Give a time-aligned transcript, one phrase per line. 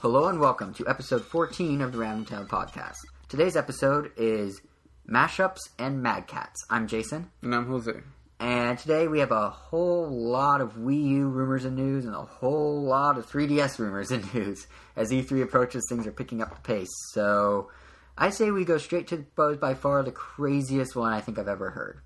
[0.00, 2.96] Hello and welcome to episode 14 of the Random Town Podcast.
[3.28, 4.60] Today's episode is
[5.08, 6.64] Mashups and Mad Cats.
[6.70, 7.92] I'm Jason, And I'm Jose.
[8.40, 12.22] and today we have a whole lot of Wii U rumors and news and a
[12.22, 14.66] whole lot of 3DS rumors and news.
[14.96, 16.88] As E3 approaches, things are picking up the pace.
[17.12, 17.70] So
[18.16, 21.48] I say we go straight to what by far the craziest one I think I've
[21.48, 22.00] ever heard.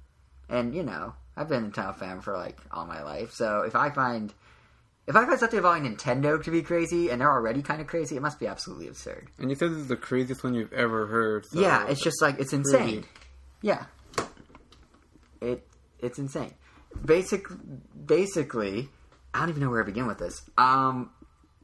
[0.48, 3.74] And, you know, I've been a town fan for like all my life, so if
[3.74, 4.32] I find
[5.06, 8.16] if I find something involving Nintendo to be crazy and they're already kind of crazy,
[8.16, 9.28] it must be absolutely absurd.
[9.38, 11.46] And you said this is the craziest one you've ever heard.
[11.46, 12.86] So yeah, it's just like it's insane.
[12.86, 13.04] Really?
[13.62, 13.86] Yeah,
[15.40, 15.66] it
[15.98, 16.54] it's insane.
[17.04, 17.46] Basic,
[18.06, 18.88] basically,
[19.32, 20.42] I don't even know where to begin with this.
[20.58, 21.10] Um,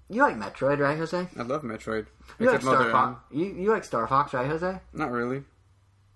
[0.09, 1.29] you like Metroid, right, Jose?
[1.37, 2.07] I love Metroid.
[2.39, 3.21] You like Star Mother Fox?
[3.31, 4.81] You you like Star Fox, right, Jose?
[4.93, 5.43] Not really.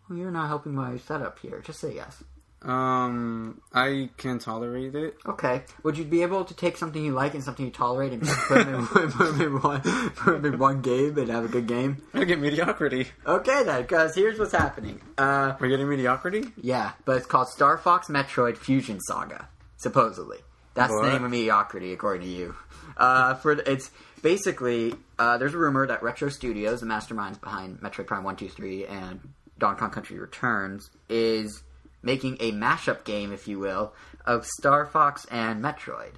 [0.09, 1.61] Well, you're not helping my setup here.
[1.65, 2.23] Just say yes.
[2.65, 5.17] Um, I can tolerate it.
[5.27, 5.63] Okay.
[5.83, 8.65] Would you be able to take something you like and something you tolerate and put
[8.65, 11.67] them in, put them in one put them in one game and have a good
[11.67, 12.03] game?
[12.15, 13.09] I get mediocrity.
[13.27, 15.01] Okay then, because here's what's happening.
[15.19, 16.45] Uh, We're getting mediocrity?
[16.61, 19.49] yeah, but it's called Star Fox Metroid Fusion Saga.
[19.79, 20.39] Supposedly,
[20.75, 21.03] that's What?
[21.05, 22.55] the name of mediocrity, according to you.
[22.97, 23.91] Uh, for the- it's
[24.23, 28.49] basically uh, there's a rumor that Retro Studios, the masterminds behind Metroid Prime One, Two,
[28.49, 29.21] Three, and
[29.59, 31.63] Donkey Kong Country Returns, is
[32.03, 33.93] making a mashup game, if you will,
[34.27, 36.13] of Star Fox and Metroid,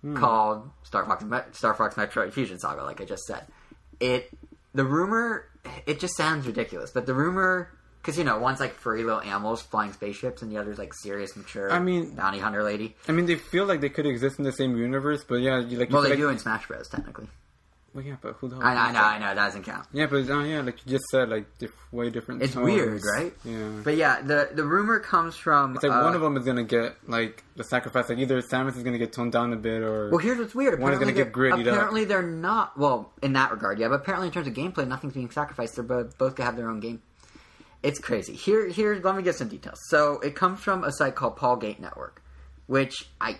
[0.00, 0.16] hmm.
[0.16, 2.82] called Star Fox Met- Star Fox Metroid Fusion Saga.
[2.82, 3.46] Like I just said,
[4.00, 4.30] it
[4.74, 5.46] the rumor
[5.86, 7.70] it just sounds ridiculous, but the rumor.
[8.00, 11.36] Because you know, one's like furry little animals flying spaceships, and the other's like serious,
[11.36, 12.96] mature I mean- bounty hunter lady.
[13.06, 15.78] I mean, they feel like they could exist in the same universe, but yeah, you
[15.78, 15.88] like.
[15.88, 16.88] you Well, feel they like, do in Smash Bros.
[16.88, 17.28] Technically.
[17.94, 18.64] Well, yeah, but who the hell?
[18.64, 19.04] I know, I know, that?
[19.04, 19.26] I know.
[19.26, 19.86] That doesn't count.
[19.92, 22.42] Yeah, but uh, yeah, like you just said, like diff- way different.
[22.42, 22.64] It's tones.
[22.64, 23.34] weird, right?
[23.44, 23.68] Yeah.
[23.84, 25.74] But yeah, the the rumor comes from.
[25.74, 28.08] it's like uh, one of them is gonna get like the sacrifice.
[28.08, 30.80] Like either Samus is gonna get toned down a bit, or Well, here's what's weird.
[30.80, 31.60] One is Apparently, gonna get they're- up.
[31.76, 32.78] apparently they're not.
[32.78, 33.88] Well, in that regard, yeah.
[33.88, 35.74] But apparently, in terms of gameplay, nothing's being sacrificed.
[35.74, 37.02] They're both, both gonna have their own game.
[37.82, 38.34] It's crazy.
[38.34, 38.98] Here, here.
[39.04, 39.78] Let me get some details.
[39.88, 42.22] So it comes from a site called Paul Gale Network,
[42.68, 43.36] which I,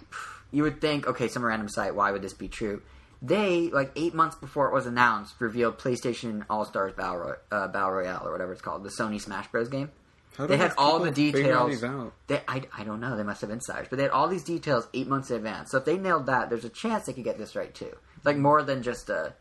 [0.50, 1.94] you would think, okay, some random site.
[1.94, 2.82] Why would this be true?
[3.24, 7.68] They like eight months before it was announced, revealed PlayStation All Stars Battle, Roy- uh,
[7.68, 9.68] Battle Royale or whatever it's called, the Sony Smash Bros.
[9.68, 9.90] game.
[10.36, 11.82] How They had all the people figure all details.
[11.82, 12.12] these out?
[12.26, 13.16] They, I, I don't know.
[13.16, 15.70] They must have insiders, but they had all these details eight months in advance.
[15.70, 17.94] So if they nailed that, there's a chance they could get this right too.
[18.24, 19.34] Like more than just a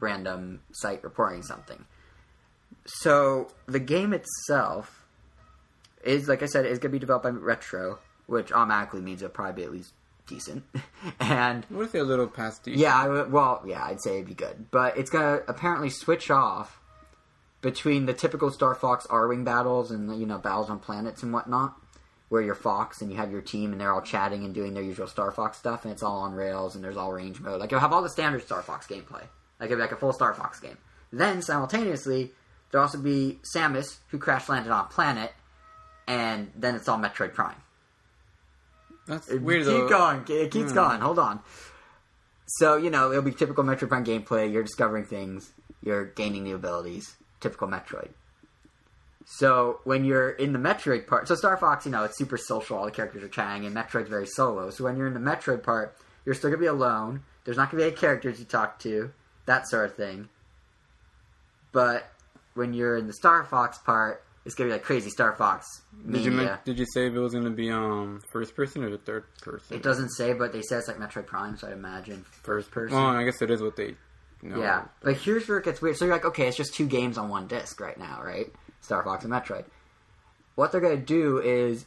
[0.00, 1.84] random site reporting something.
[2.86, 5.04] So the game itself
[6.02, 9.32] is, like I said, is going to be developed by Retro, which automatically means it'll
[9.32, 9.92] probably be at least
[10.28, 10.64] decent.
[11.20, 12.80] and they're a little past decent?
[12.80, 16.80] yeah, I well, yeah, I'd say it'd be good, but it's gonna apparently switch off
[17.60, 21.74] between the typical Star Fox Arwing battles and you know battles on planets and whatnot,
[22.28, 24.82] where you're Fox and you have your team and they're all chatting and doing their
[24.82, 27.60] usual Star Fox stuff, and it's all on rails and there's all range mode.
[27.60, 29.24] Like you'll have all the standard Star Fox gameplay,
[29.58, 30.78] like it'll be like a full Star Fox game.
[31.12, 32.32] Then simultaneously,
[32.70, 35.32] there'll also be Samus who crash landed on a planet,
[36.06, 37.56] and then it's all Metroid Prime.
[39.08, 39.66] That's weird.
[39.66, 40.24] Keep going.
[40.28, 40.74] It keeps Hmm.
[40.76, 41.00] going.
[41.00, 41.40] Hold on.
[42.46, 44.50] So, you know, it'll be typical Metroid Prime gameplay.
[44.52, 45.52] You're discovering things.
[45.82, 47.14] You're gaining new abilities.
[47.40, 48.10] Typical Metroid.
[49.26, 51.28] So, when you're in the Metroid part...
[51.28, 52.78] So, Star Fox, you know, it's super social.
[52.78, 53.66] All the characters are chatting.
[53.66, 54.70] And Metroid's very solo.
[54.70, 55.94] So, when you're in the Metroid part,
[56.24, 57.22] you're still going to be alone.
[57.44, 59.10] There's not going to be any characters you talk to.
[59.46, 60.28] That sort of thing.
[61.72, 62.10] But
[62.54, 65.82] when you're in the Star Fox part, it's going to be like crazy Star Fox
[66.10, 68.88] Did you men- did you say if it was gonna be um first person or
[68.88, 69.76] the third person?
[69.76, 72.96] It doesn't say, but they say it's like Metroid Prime, so I'd imagine first person.
[72.96, 73.94] Well, I guess it is what they.
[74.40, 74.58] Know.
[74.58, 75.96] yeah, but here's where it gets weird.
[75.96, 78.46] So you're like, okay, it's just two games on one disc right now, right?
[78.80, 79.64] Star Fox and Metroid.
[80.54, 81.84] What they're going to do is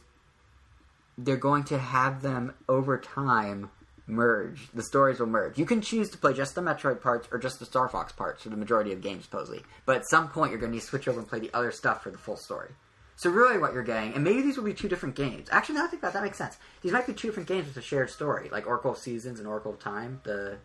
[1.18, 3.70] they're going to have them over time
[4.06, 4.68] merge.
[4.74, 5.58] The stories will merge.
[5.58, 8.42] You can choose to play just the Metroid parts or just the Star Fox parts
[8.42, 9.62] for the majority of games, supposedly.
[9.86, 11.70] But at some point, you're going to need to switch over and play the other
[11.70, 12.70] stuff for the full story.
[13.16, 15.48] So really, what you're getting, and maybe these will be two different games.
[15.52, 16.56] Actually, now I think about it, that makes sense.
[16.82, 19.46] These might be two different games with a shared story, like Oracle of Seasons and
[19.46, 20.20] Oracle of Time.
[20.24, 20.56] The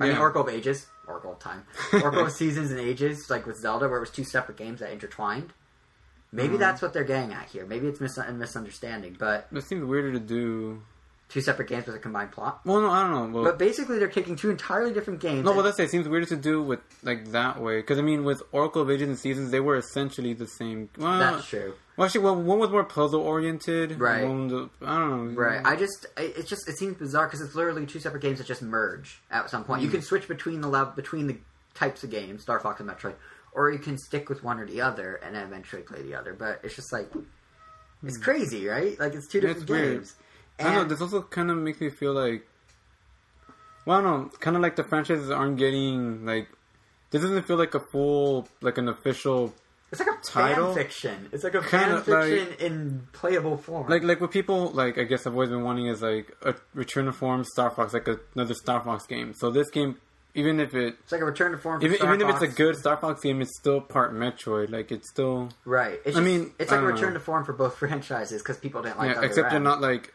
[0.00, 3.58] I mean, Oracle of Ages, Oracle of Time, Oracle of Seasons and Ages, like with
[3.58, 5.52] Zelda, where it was two separate games that intertwined.
[6.32, 6.60] Maybe Mhm.
[6.60, 7.64] that's what they're getting at here.
[7.66, 10.82] Maybe it's mis- a misunderstanding, but It seems weirder to do.
[11.28, 12.60] Two separate games with a combined plot.
[12.64, 13.40] Well, no, I don't know.
[13.40, 15.44] Well, But basically, they're taking two entirely different games.
[15.44, 15.84] no, well, that's it.
[15.84, 18.90] It seems weird to do with like that way because I mean, with Oracle of
[18.90, 20.90] Ages and Seasons, they were essentially the same.
[20.96, 21.74] Well, that's true.
[21.96, 23.98] well, actually, well, one was more puzzle oriented.
[23.98, 24.22] Right.
[24.22, 25.40] Was, I don't know.
[25.40, 25.60] Right.
[25.64, 28.62] I just it just it seems bizarre because it's literally two separate games that just
[28.62, 29.82] merge at some point.
[29.82, 29.94] You hmm.
[29.94, 31.36] can switch between the lev- between the
[31.74, 33.14] types of games, Star Fox and Metroid,
[33.52, 36.34] or you can stick with one or the other and eventually play the other.
[36.34, 37.10] But it's just like
[38.04, 38.22] it's hmm.
[38.22, 38.98] crazy, right?
[39.00, 40.08] Like it's two different it's weird.
[40.58, 40.68] Games.
[40.70, 40.88] I don't know.
[40.88, 42.46] This also kind of makes me feel like
[43.86, 46.48] Well, no, kind of like the franchises aren't getting like.
[47.10, 49.54] This doesn't feel like a full, like an official,
[49.92, 50.74] It's like a Title?
[50.74, 51.28] fan fiction.
[51.32, 53.88] It's like a Kinda fan fiction in playable form.
[53.88, 54.98] like like what people like.
[54.98, 58.08] I guess I've always been wanting is like a Return to Form Star Fox, like
[58.08, 59.32] a, another Star Fox game.
[59.34, 59.96] So this game,
[60.34, 61.78] even if it, it's like a return to form.
[61.80, 64.70] For even, Star even if it's a good Star Fox game, it's still part Metroid.
[64.70, 66.00] Like it's still, right.
[66.04, 67.18] It's I just, mean, it's I like a don't return know.
[67.20, 69.10] to form for both franchises because people didn't like.
[69.10, 69.18] yeah.
[69.18, 70.12] Other Except they're not like.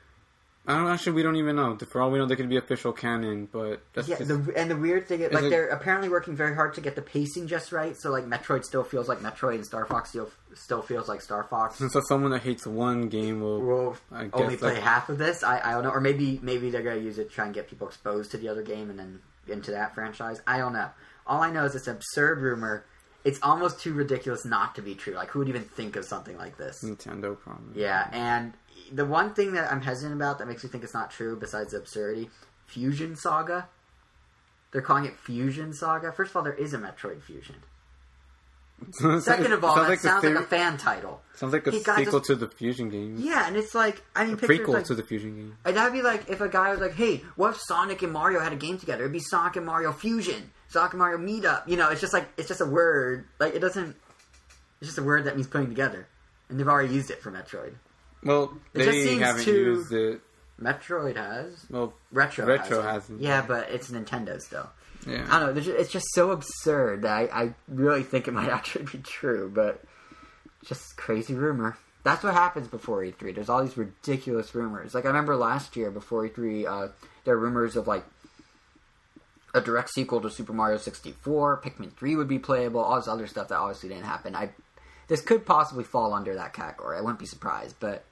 [0.70, 1.14] I don't actually.
[1.14, 1.78] We don't even know.
[1.92, 4.70] For all we know, they could be official canon, but that's Yeah, just, the, and
[4.70, 7.48] the weird thing is, like, it- they're apparently working very hard to get the pacing
[7.48, 7.96] just right.
[7.98, 11.44] So, like, Metroid still feels like Metroid, and Star Fox still still feels like Star
[11.44, 11.80] Fox.
[11.82, 13.62] And so someone that hates one game will.
[13.62, 15.44] We'll I guess only play like- half of this.
[15.44, 17.68] I, I don't know, or maybe maybe they're gonna use it to try and get
[17.68, 20.40] people exposed to the other game and then into that franchise.
[20.46, 20.90] I don't know.
[21.26, 22.86] All I know is it's an absurd rumor.
[23.26, 25.14] It's almost too ridiculous not to be true.
[25.14, 26.84] Like, who would even think of something like this?
[26.84, 27.82] Nintendo probably.
[27.82, 28.54] Yeah, and
[28.92, 31.72] the one thing that I'm hesitant about that makes me think it's not true, besides
[31.72, 32.30] the absurdity,
[32.68, 33.68] Fusion Saga.
[34.72, 36.12] They're calling it Fusion Saga.
[36.12, 37.56] First of all, there is a Metroid Fusion.
[39.20, 41.22] Second of all, that the sounds like a fan title.
[41.36, 43.18] sounds like a Hey, sequel just- to the Fusion game.
[43.20, 45.58] Yeah, and it's like I mean, a prequel like, to the Fusion game.
[45.66, 48.54] that'd be like if a guy was like, "Hey, what if Sonic and Mario had
[48.54, 49.02] a game together?
[49.04, 52.30] It'd be Sonic and Mario Fusion, Sonic and Mario Meetup." You know, it's just like
[52.38, 53.26] it's just a word.
[53.38, 53.98] Like it doesn't.
[54.80, 56.08] It's just a word that means putting together,
[56.48, 57.74] and they've already used it for Metroid.
[58.24, 60.22] Well, It just they seems haven't too- used it.
[60.62, 62.46] Metroid has Well, retro.
[62.46, 63.22] Retro has hasn't.
[63.22, 64.70] Yeah, but it's Nintendo still.
[65.08, 65.26] yeah.
[65.30, 65.54] I don't know.
[65.54, 68.98] there's ju- It's just so absurd that I, I really think it might actually be
[68.98, 69.82] true, but
[70.66, 71.78] just crazy rumor.
[72.04, 73.34] That's what happens before E3.
[73.36, 74.94] There's all these ridiculous rumors.
[74.94, 76.92] Like I remember last year before E3, uh,
[77.24, 78.04] there were rumors of like
[79.54, 83.28] a direct sequel to Super Mario 64, Pikmin 3 would be playable, all this other
[83.28, 84.36] stuff that obviously didn't happen.
[84.36, 84.50] I
[85.08, 86.98] this could possibly fall under that category.
[86.98, 88.04] I wouldn't be surprised, but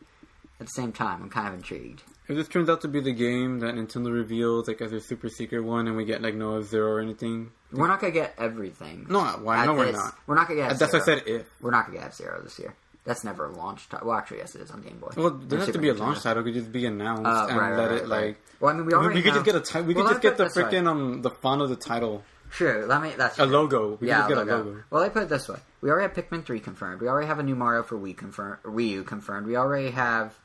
[0.59, 2.01] at the same time, I'm kind of intrigued.
[2.27, 5.29] If this turns out to be the game that Nintendo reveals, like as a super
[5.29, 9.05] secret one, and we get like no Zero or anything, We're not gonna get everything.
[9.09, 9.65] no, why?
[9.65, 10.13] No, we're not.
[10.27, 10.77] We're not gonna get.
[10.77, 11.23] That's what I said.
[11.25, 12.73] If We're not gonna get F Zero this year.
[13.05, 14.09] That's never a launch title.
[14.09, 15.11] Well, actually, yes, it is on Game Boy.
[15.15, 16.41] well, there has to be a launch title.
[16.41, 18.41] It could just be announced Uh, and right, right, let right, it like.
[18.59, 19.21] Well, I mean, we already.
[19.21, 21.21] We, already could just get a ti- We Well, could just get the freaking um
[21.21, 22.23] the font of the title.
[22.49, 23.13] Sure, let me.
[23.15, 23.97] That's A logo.
[24.01, 24.55] We yeah, could just get logo.
[24.55, 24.83] a logo.
[24.89, 26.99] Well, I put it this way: we already have Pikmin three confirmed.
[26.99, 28.57] We already have a new Mario for Wii confirmed.
[28.63, 29.47] Wii U confirmed.
[29.47, 30.37] We already have.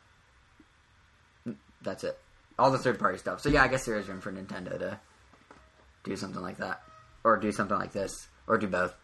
[1.83, 2.19] That's it.
[2.59, 3.41] All the third party stuff.
[3.41, 4.99] So yeah, I guess there is room for Nintendo to
[6.05, 6.83] do something like that,
[7.25, 8.95] or do something like this, or do both.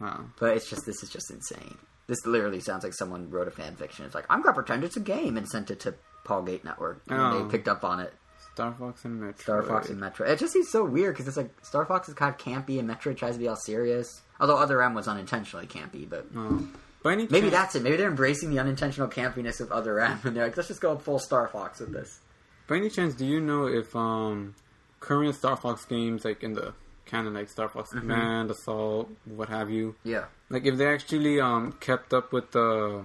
[0.00, 0.26] Wow.
[0.38, 1.76] But it's just this is just insane.
[2.06, 4.04] This literally sounds like someone wrote a fan fiction.
[4.04, 5.94] It's like I'm gonna pretend it's a game and sent it to
[6.24, 7.42] Paul Gale Network, and Oh.
[7.44, 8.12] they picked up on it.
[8.52, 9.40] Star Fox and Metroid.
[9.42, 10.28] Star Fox and Metroid.
[10.28, 12.88] It just seems so weird because it's like Star Fox is kind of campy and
[12.88, 14.22] Metroid tries to be all serious.
[14.40, 16.66] Although Other M was unintentionally campy, but Oh.
[17.06, 17.82] By any maybe chance- that's it.
[17.82, 20.96] Maybe they're embracing the unintentional campiness of Other M and they're like, let's just go
[20.98, 22.20] full Star Fox with this.
[22.66, 24.54] By any chance, do you know if um
[24.98, 26.74] current Star Fox games, like in the
[27.04, 28.00] canon, like Star Fox Mm-hmm.
[28.00, 30.24] Command, Assault, what have you, Yeah.
[30.50, 33.04] like if they actually um kept up with the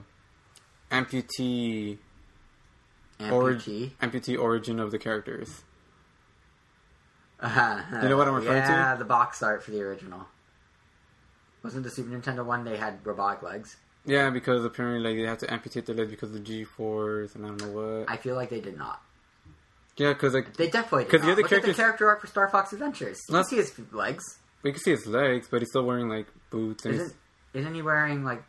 [0.92, 2.00] amputee
[3.20, 3.92] Amputee.
[4.02, 5.62] amputee origin of the characters?
[7.40, 7.82] Uh-huh.
[8.04, 8.70] You know what I'm referring to?
[8.70, 10.28] Yeah, the box art for the original.
[11.64, 13.78] Wasn't the Super Nintendo one they had robotic legs?
[14.06, 17.36] Yeah, because apparently like they have to amputate their legs because of the G force
[17.36, 18.10] and I don't know what.
[18.10, 19.02] I feel like they did not.
[19.98, 22.22] yeah, because like They definitely did 'Cause the other Look characters- at the character art
[22.22, 23.20] for Star Fox Adventures.
[23.30, 24.24] You can see his legs.
[24.64, 27.14] we can see his legs, but he's still wearing like boots and Isn't,
[27.54, 28.44] isn't he wearing, like...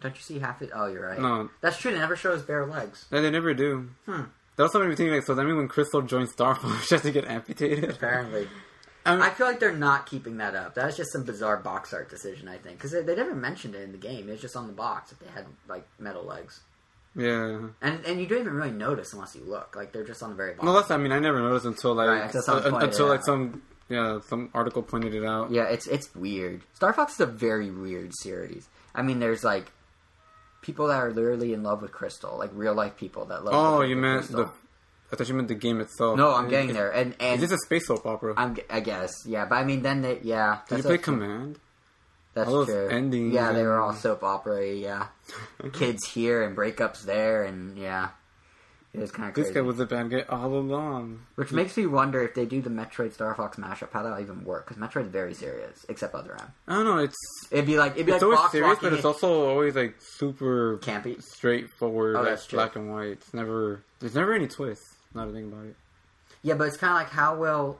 [0.00, 0.70] Don't you see half it?
[0.74, 1.18] Oh, you're right.
[1.20, 1.90] no, That's true.
[1.90, 3.06] They never show his bare legs.
[3.10, 3.88] no, they never do.
[4.06, 4.22] Hmm.
[4.56, 5.34] That also made me think like so.
[5.34, 7.90] That means when Krystal joins Star Fox, she has to get amputated.
[7.90, 8.48] Apparently.
[9.08, 10.74] I I feel like they're not keeping that up.
[10.74, 13.74] That was just some bizarre box art decision, I think, because they, they never mentioned
[13.74, 14.28] it in the game.
[14.28, 16.60] It was just on the box that they had like metal legs,
[17.16, 17.68] yeah.
[17.82, 19.74] and and you don't even really notice unless you look.
[19.76, 20.74] Like they're just on the very bottom.
[20.74, 23.24] That's I mean I never noticed until like Right, uh, until like out.
[23.24, 25.50] some yeah some article pointed it out.
[25.50, 26.62] yeah, it's it's weird.
[26.74, 28.68] Star Fox is a very weird series.
[28.94, 29.70] I mean, there's like
[30.62, 33.54] people that are literally in love with Krystal, like real life people that love.
[33.54, 34.36] Oh, you meant Krystal.
[34.36, 34.50] the.
[35.12, 36.16] I thought you meant the game itself.
[36.18, 38.34] No, I'm getting there, and and Is this a space soap opera?
[38.36, 40.58] I'm I guess yeah, but I mean then they yeah.
[40.68, 41.58] Did you play Command?
[42.34, 42.88] That's All those true.
[42.88, 44.64] endings Yeah, they were all soap opera.
[44.66, 45.06] Yeah,
[45.72, 48.10] kids here and breakups there, and yeah,
[48.92, 51.20] it was kind of This guy was a bad guy all along.
[51.36, 54.44] Which makes me wonder if they do the Metroid Star Fox mashup, how that'll even
[54.44, 54.68] work.
[54.68, 56.52] Because Metroid's very serious, except Other M.
[56.68, 56.98] I don't know.
[56.98, 57.16] It's
[57.50, 59.96] It'd be like it'd be it's like always Fox serious, but it's also always like
[59.98, 61.20] super campy.
[61.22, 63.08] straightforward, Oh, that's black and white.
[63.12, 64.84] It's never there's never any twists.
[65.14, 65.76] Not a thing about it.
[66.42, 67.78] Yeah, but it's kind of like how will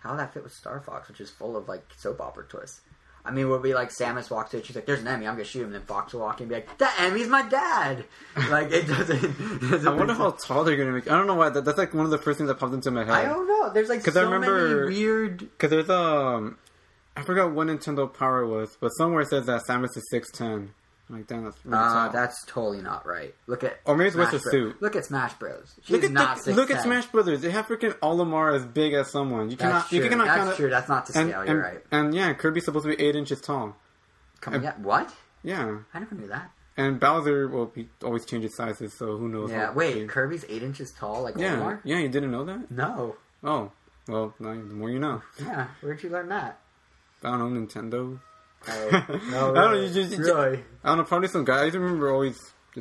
[0.00, 2.80] how that fit with Star Fox, which is full of like soap opera twists.
[3.24, 5.44] I mean, we'll be like Samus walks in, she's like, "There's an Emmy, I'm gonna
[5.44, 8.04] shoot him." And then Fox will walk in and be like, "That Emmy's my dad."
[8.50, 9.22] Like it doesn't.
[9.24, 11.08] it doesn't I wonder how tall they're gonna make.
[11.10, 11.50] I don't know why.
[11.50, 13.12] That, that's like one of the first things that popped into my head.
[13.14, 13.70] I don't know.
[13.72, 15.38] There's like 'Cause so I remember- many weird.
[15.38, 16.58] Because there's um,
[17.16, 20.74] I forgot what Nintendo Power was, but somewhere it says that Samus is six ten.
[21.12, 22.10] Like, damn, that's really Uh, tall.
[22.12, 23.34] that's totally not right.
[23.46, 24.72] Look at Or maybe it's with Smash the Bros.
[24.72, 24.82] suit.
[24.82, 25.74] Look at Smash Bros.
[25.82, 26.56] She's Look at not the, six.
[26.56, 27.42] look at Smash Brothers.
[27.42, 29.50] They have freaking Olimar as big as someone.
[29.50, 29.72] You cannot.
[29.72, 29.88] That's cannot.
[29.90, 30.04] true.
[30.04, 30.70] You cannot That's kinda, true.
[30.70, 31.40] That's not to And, scale.
[31.40, 31.84] and, You're right.
[31.90, 33.76] and yeah, Kirby's supposed to be eight inches tall.
[34.40, 34.72] Come on, yeah.
[34.78, 35.14] What?
[35.42, 36.50] Yeah, I never knew that.
[36.78, 39.50] and Bowser well, he always changes sizes, so who knows?
[39.50, 39.72] Yeah.
[39.74, 41.80] Wait, big- Kirby's eight inches tall, like Yeah, Olimar?
[41.84, 42.70] yeah, you didn't know that?
[42.70, 43.16] No.
[43.44, 43.70] Oh,
[44.08, 45.20] well, now the more you know.
[45.38, 45.66] Yeah.
[45.82, 46.58] Where'd you learn that?
[47.22, 48.18] I don't know Nintendo.
[48.68, 49.72] Oh, I don't know.
[49.74, 50.64] You really.
[50.84, 51.04] I don't know.
[51.04, 51.64] Probably some guy.
[51.64, 52.38] I remember always.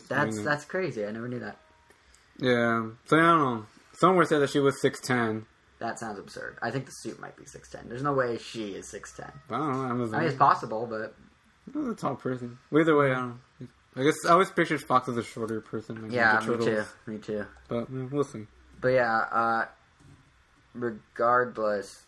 [0.08, 1.06] That's that's crazy.
[1.06, 1.58] I never knew that.
[2.40, 2.90] Yeah.
[3.06, 3.66] So I don't know.
[3.94, 5.46] Somewhere said that she was six ten.
[5.80, 6.58] That sounds absurd.
[6.62, 7.90] I think the suit might be six ten.
[7.90, 9.32] There's no way she is six ten.
[9.50, 9.86] I don't know.
[9.90, 10.16] Amazon.
[10.16, 11.16] I mean, it's possible, but
[11.74, 12.58] He's a tall person.
[12.74, 13.40] Either way, I don't.
[13.60, 13.68] know.
[13.96, 16.02] I guess I always pictured Fox as a shorter person.
[16.04, 16.84] Like yeah, me too.
[17.08, 17.46] Me too.
[17.68, 18.46] But yeah, we'll see.
[18.80, 19.66] But yeah, uh,
[20.74, 22.04] regardless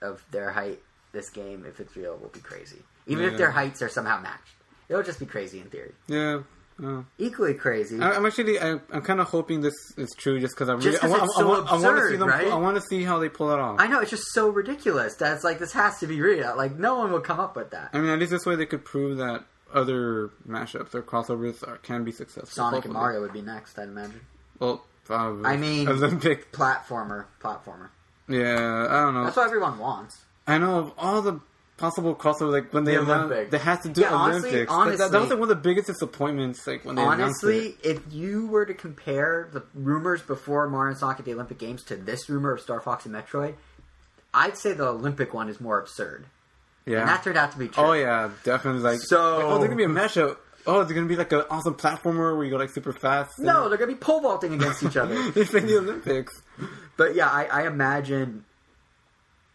[0.00, 0.80] of their height,
[1.12, 2.82] this game, if it's real, will be crazy.
[3.06, 3.30] Even Yeah.
[3.32, 4.54] if their heights are somehow matched,
[4.88, 5.92] it'll just be crazy in theory.
[6.06, 6.40] Yeah.
[6.82, 8.00] Uh, Equally crazy.
[8.00, 8.58] I, I'm actually.
[8.58, 10.98] I, I'm kind of hoping this is true, just because I really.
[11.00, 12.28] I, wa- it's I, so want, I want to see absurd, them.
[12.28, 12.48] right?
[12.48, 13.76] I want to see how they pull it off.
[13.78, 15.14] I know it's just so ridiculous.
[15.14, 16.56] That's like this has to be real.
[16.56, 17.90] Like no one will come up with that.
[17.92, 21.76] I mean, at least this way they could prove that other mashups or crossovers are,
[21.78, 22.48] can be successful.
[22.50, 22.92] Sonic and.
[22.94, 24.22] Mario would be next, I'd imagine.
[24.58, 25.44] Well, probably.
[25.44, 26.50] I mean- Olympic.
[26.50, 27.90] Platformer, platformer.
[28.28, 29.24] Yeah, I don't know.
[29.24, 30.24] That's what everyone wants.
[30.46, 31.38] I know of all the
[31.76, 33.50] possible crossovers, like when they The announced, Olympics.
[33.50, 34.72] they had to do Yeah, honestly- Olympics.
[34.72, 36.66] That- that, that was like one of the biggest disappointments.
[36.66, 37.46] Like when they announced it.
[37.46, 41.58] Honestly, if you were to compare the rumors before Mario and Sonic at the Olympic
[41.58, 43.54] Games to this rumor of Star Fox and Metroid,
[44.32, 46.26] I'd say the Olympic one is more absurd.
[46.86, 47.00] yeah.
[47.00, 47.82] And that turned out to be true.
[47.82, 48.82] oh yeah, definitely.
[48.82, 50.36] Like So- like, oh, there's gonna be a mashup.
[50.66, 53.32] Oh, there's gonna be like an awesome platformer where you go like super fast.
[53.38, 55.14] and- No, they're going to be pole vaulting against each other.
[55.32, 56.32] they play the Olympics.
[56.96, 58.44] But yeah, I, I imagine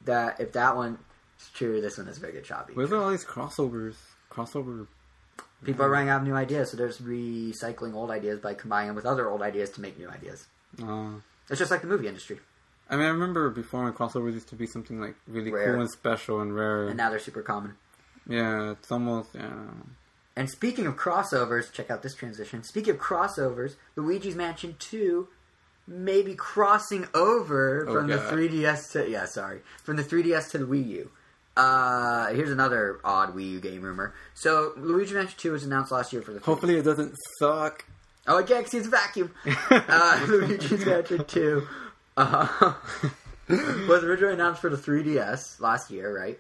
[0.06, 1.00] that if that one
[1.42, 2.70] is true, this one is very good shot.
[2.74, 3.96] Where's all these crossovers?
[4.32, 4.88] Crossover.
[5.64, 8.96] People are running out of new ideas, so there's recycling old ideas by combining them
[8.96, 10.48] with other old ideas to make new ideas.
[10.82, 11.16] Uh,
[11.50, 12.40] It's just like the movie industry.
[12.90, 15.74] I mean, I remember before when crossovers used to be something like really Rare.
[15.74, 16.88] cool and special and rare.
[16.88, 17.76] And now they're super common.
[18.28, 19.52] yeah, it's almost yeah.
[20.36, 22.64] And speaking of crossovers, check out this transition.
[22.64, 25.28] Speaking of crossovers, Luigi's Mansion 2
[25.88, 30.60] may be crossing over Oh, from the 3DS to yeah, sorry, from the 3DS to
[30.60, 31.12] the Wii U.
[31.58, 34.14] Uh, here's another odd Wii U game rumor.
[34.34, 36.44] So Luigi's Mansion 2 was announced last year for the 3DS.
[36.46, 37.86] Hopefully, it doesn't suck.
[38.28, 39.34] Oh, again, because it's a vacuum.
[39.72, 41.68] uh, Luigi's Mansion 2
[42.18, 42.74] uh,
[43.50, 46.40] was originally announced for the 3DS last year, right?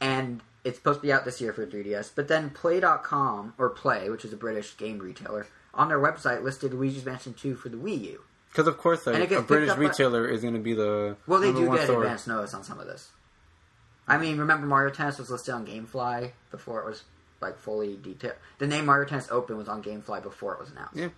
[0.00, 2.12] And it's supposed to be out this year for 3DS.
[2.14, 6.72] But then Play.com, or Play, which is a British game retailer, on their website listed
[6.72, 8.22] Luigi's Mansion 2 for the Wii U.
[8.50, 10.60] Because of course, And it like, gets a British up by- retailer is going to
[10.60, 13.10] be the Well, they do get advance notice on some of this.
[14.08, 17.04] I mean, remember Mario Tennis was listed on GameFly before it was
[17.40, 18.36] like fully detailed.
[18.58, 20.96] The name Mario Tennis Open was on GameFly before it was announced.
[20.96, 21.08] Yeah,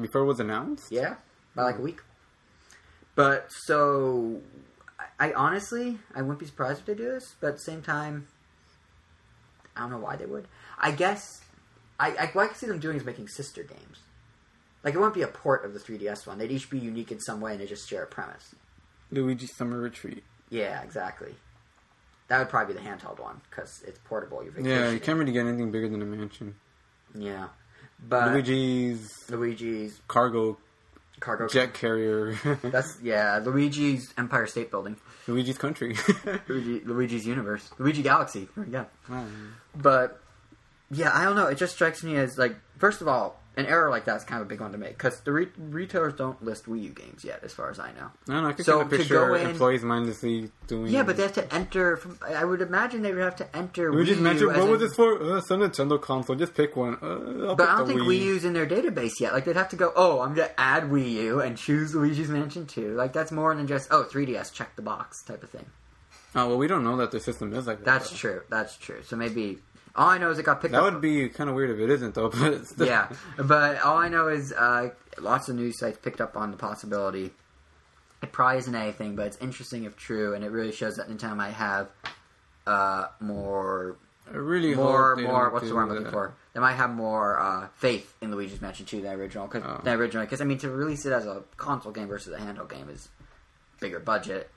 [0.00, 0.90] before it was announced.
[0.90, 1.16] Yeah,
[1.54, 1.84] by like a mm-hmm.
[1.84, 2.00] week.
[3.14, 4.40] But so,
[4.98, 7.34] I, I honestly, I wouldn't be surprised if they do this.
[7.40, 8.28] But at the same time,
[9.76, 10.48] I don't know why they would.
[10.78, 11.42] I guess
[12.00, 13.98] I, I what I can see them doing is making sister games.
[14.84, 16.38] Like it won't be a port of the 3DS one.
[16.38, 18.54] They'd each be unique in some way, and they just share a premise.
[19.10, 20.22] Luigi's Summer Retreat.
[20.50, 21.34] Yeah, exactly.
[22.28, 24.42] That would probably be the handheld one because it's portable.
[24.44, 26.54] You're Yeah, you can't really get anything bigger than a mansion.
[27.14, 27.48] Yeah,
[28.06, 30.58] but Luigi's Luigi's cargo
[31.20, 32.38] cargo jet carrier.
[32.62, 34.96] That's yeah, Luigi's Empire State Building.
[35.26, 35.96] Luigi's country.
[36.48, 38.48] Luigi, Luigi's Universe, Luigi Galaxy.
[38.70, 38.86] Go.
[39.08, 39.24] Wow.
[39.74, 40.20] But
[40.90, 41.46] yeah, I don't know.
[41.46, 44.40] It just strikes me as like, first of all, an error like that is kind
[44.40, 47.24] of a big one to make because the re- retailers don't list Wii U games
[47.24, 48.10] yet, as far as I know.
[48.28, 48.44] I don't.
[48.46, 50.92] I could So, kind of to picture in- employees mindlessly doing.
[50.92, 51.96] Yeah, but they have to enter.
[51.96, 53.92] From, I would imagine they would have to enter.
[53.92, 54.48] Wii Mansion.
[54.48, 55.20] U What was this for?
[55.20, 56.36] Uh, some Nintendo console.
[56.36, 56.94] Just pick one.
[57.02, 58.06] Uh, But I don't think Wii.
[58.20, 59.32] Wii U's in their database yet.
[59.32, 59.92] Like they'd have to go.
[59.96, 62.94] Oh, I'm gonna add Wii U and choose Luigi's Mansion 2.
[62.94, 65.66] Like that's more than just oh 3DS check the box type of thing.
[66.34, 67.84] Oh well, we don't know that the system is like that.
[67.86, 68.16] That's though.
[68.16, 68.42] true.
[68.50, 69.02] That's true.
[69.02, 69.58] So maybe
[69.98, 70.84] all I know is it got picked That up.
[70.86, 72.28] That would be kind of weird if it isn't though.
[72.34, 76.36] But still- yeah, but all I know is uh, lots of news sites picked up
[76.36, 77.32] on the possibility.
[78.22, 81.36] It probably isn't anything, but it's interesting if true, and it really shows that Nintendo
[81.36, 81.88] might have
[82.66, 83.96] uh, more,
[84.32, 85.50] I really more, hope more.
[85.50, 86.12] What's the word I'm looking that.
[86.12, 86.34] for?
[86.54, 89.80] They might have more uh, faith in Luigi's Mansion 2 than original, cause, Oh.
[89.84, 90.26] than originally.
[90.26, 93.08] Because I mean, to release it as a console game versus a handheld game is
[93.80, 94.50] bigger budget,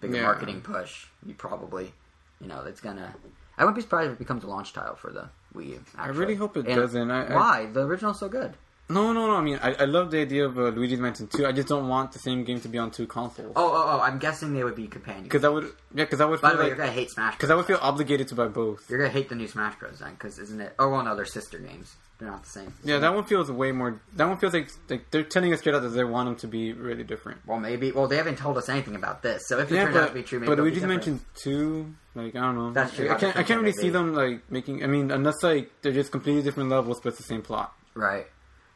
[0.00, 0.22] bigger Yeah.
[0.22, 1.06] marketing push.
[1.24, 1.92] You probably,
[2.40, 3.14] you know, it's gonna.
[3.58, 5.84] I wouldn't be surprised if it becomes a launch title for the Wii U.
[5.96, 6.18] I actually.
[6.18, 7.10] really hope it And doesn't.
[7.10, 7.66] I, I, why?
[7.66, 8.54] The original's so good.
[8.88, 9.36] no, no, no.
[9.36, 11.46] I mean, I, I love the idea of uh, Luigi's Mansion 2.
[11.46, 13.52] I just don't want the same game to be on two consoles.
[13.56, 14.00] Oh, oh, oh!
[14.00, 15.24] I'm guessing they would be companions.
[15.24, 17.10] Because I would, yeah, because I would By feel the way, like, you're gonna hate
[17.10, 17.34] Smash.
[17.36, 18.90] because I would feel obligated to buy both.
[18.90, 20.00] You're gonna hate the new Smash Bros.
[20.00, 20.74] then, because isn't it?
[20.78, 21.94] Oh, well, no, they're sister games.
[22.24, 22.72] They're not the same.
[22.82, 24.00] Yeah, that one feels way more.
[24.16, 26.46] That one feels like like they're telling us straight out that they want them to
[26.48, 27.46] be really different.
[27.46, 27.92] Well, maybe.
[27.92, 30.14] Well, they haven't told us anything about this, so if it Yeah, turns out to
[30.14, 31.22] be true, maybe but we just be Luigi's different.
[31.42, 32.72] Mansion two, like I don't know.
[32.72, 33.10] That's true.
[33.10, 33.36] I can't.
[33.36, 34.82] I can't really see them like making.
[34.82, 37.74] I mean, unless like they're just completely different levels, but it's the same plot.
[37.92, 38.26] Right.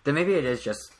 [0.04, 0.92] Then maybe it is just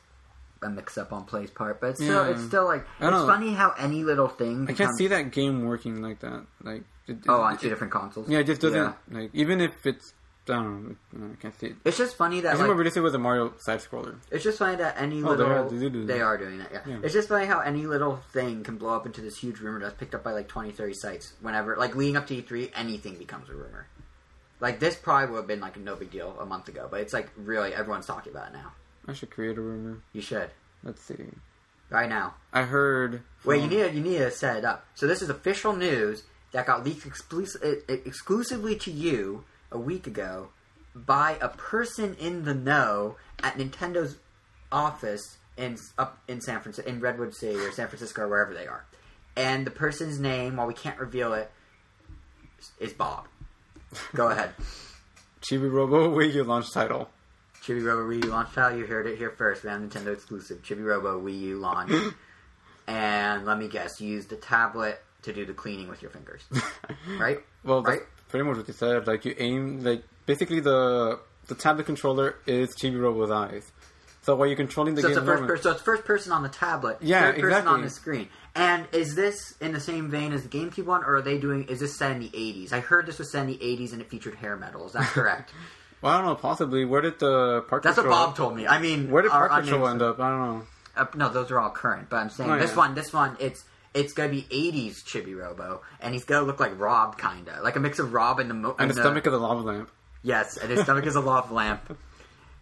[0.63, 2.33] a mix-up on Play's part, but it's still, Yeah.
[2.33, 3.27] it's still like I it's know.
[3.27, 4.67] funny how any little thing.
[4.69, 6.47] I can't see that game working like that.
[6.65, 8.29] Like it, Oh, it- on two it- different consoles.
[8.29, 9.19] Yeah, it just doesn't Yeah.
[9.21, 10.15] like even if it's.
[10.51, 11.31] I don't know.
[11.33, 11.77] I can't see it.
[11.85, 14.17] It's just funny I that think like, more realistic was a Mario side scroller.
[14.31, 16.71] It's just funny that any Oh, little they do they are doing that.
[16.73, 16.81] Yeah.
[16.87, 16.99] Yeah.
[17.03, 19.95] it's just funny how any little thing can blow up into this huge rumor that's
[19.95, 21.33] picked up by like 20, 30 sites.
[21.41, 23.87] Whenever like leading up to E3, anything becomes a rumor.
[24.61, 27.01] Like this probably would have been like a no big deal a month ago, but
[27.01, 28.73] it's like really everyone's talking about it now.
[29.07, 29.99] I should create a rumor.
[30.13, 30.51] You should
[30.83, 31.17] Let's see.
[31.91, 32.35] right now.
[32.53, 33.23] I heard.
[33.45, 34.85] Wait, you need to, you need to set it up.
[34.95, 37.57] So this is official news that got leaked exclus-
[37.89, 40.49] exclusively to you a week ago
[40.95, 44.17] by a person in the know at Nintendo's
[44.73, 48.67] office in up in San Francisco, in Redwood City or San Francisco or wherever they
[48.67, 48.85] are.
[49.37, 51.51] And the person's name, while we can't reveal it,
[52.81, 53.27] is Bob.
[54.15, 54.51] Go ahead.
[55.43, 57.09] Chibi Robo Wii U launch title.
[57.63, 58.79] Chibi Robo Wii U launch title.
[58.79, 59.63] You heard it here first.
[59.63, 60.63] We have Nintendo exclusive.
[60.63, 61.93] Chibi Robo Wii U launch.
[62.89, 66.43] and let me guess, you use the tablet to do the cleaning with your fingers.
[67.19, 67.39] Right?
[67.65, 68.01] Well, Right?
[68.29, 69.07] Pretty much what you said.
[69.07, 73.71] Like you aim, like basically the the tablet controller is Chibi Robo's eyes.
[74.23, 76.33] So while you're controlling the So game, it's, first normally- per- so it's first person
[76.33, 77.73] on the tablet, Yeah, third person exactly.
[77.75, 78.29] on the screen.
[78.55, 81.65] And is this in the same vein as the GameCube one, or are they doing?
[81.65, 82.73] Is this set in the '80s?
[82.73, 84.85] I heard this was set in the '80s and it featured hair metal.
[84.87, 85.53] Is that correct?
[86.03, 86.35] well, I don't know.
[86.35, 88.07] Possibly, where did the park That's what?
[88.07, 88.67] Bob told me.
[88.67, 90.21] I mean, Where did Park Patrol end up?
[90.21, 90.63] I don't know.
[90.97, 92.11] Uh, no, those are all current.
[92.11, 92.77] But I'm saying Oh, this yeah.
[92.77, 96.79] one, this one, it's it's gonna be '80s Chibi Robo, and he's gonna look like
[96.79, 99.33] Rob, kinda like a mix of Rob and the mo- And the the stomach of
[99.33, 99.91] the lava lamp.
[100.23, 101.97] Yes, and his stomach is a lava lamp.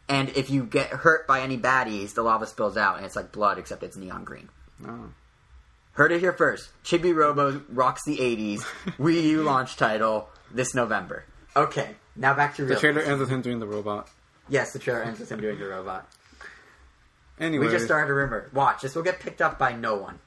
[0.09, 3.33] And if you get hurt by any baddies, the lava spills out, and it's like
[3.33, 4.49] blood, except it's neon green.
[4.87, 5.09] Oh.
[5.95, 6.69] Heard it here first.
[6.85, 8.61] Chibi Robo rocks the 80s.
[9.01, 11.25] Wii U launch title this November.
[11.57, 14.09] Okay, now back to The trailer ends with him doing the robot.
[14.49, 16.07] Yes, the trailer ends with him doing the robot.
[17.39, 18.49] Anyway, We just started a rumor.
[18.53, 20.19] Watch, this will get picked up by no one.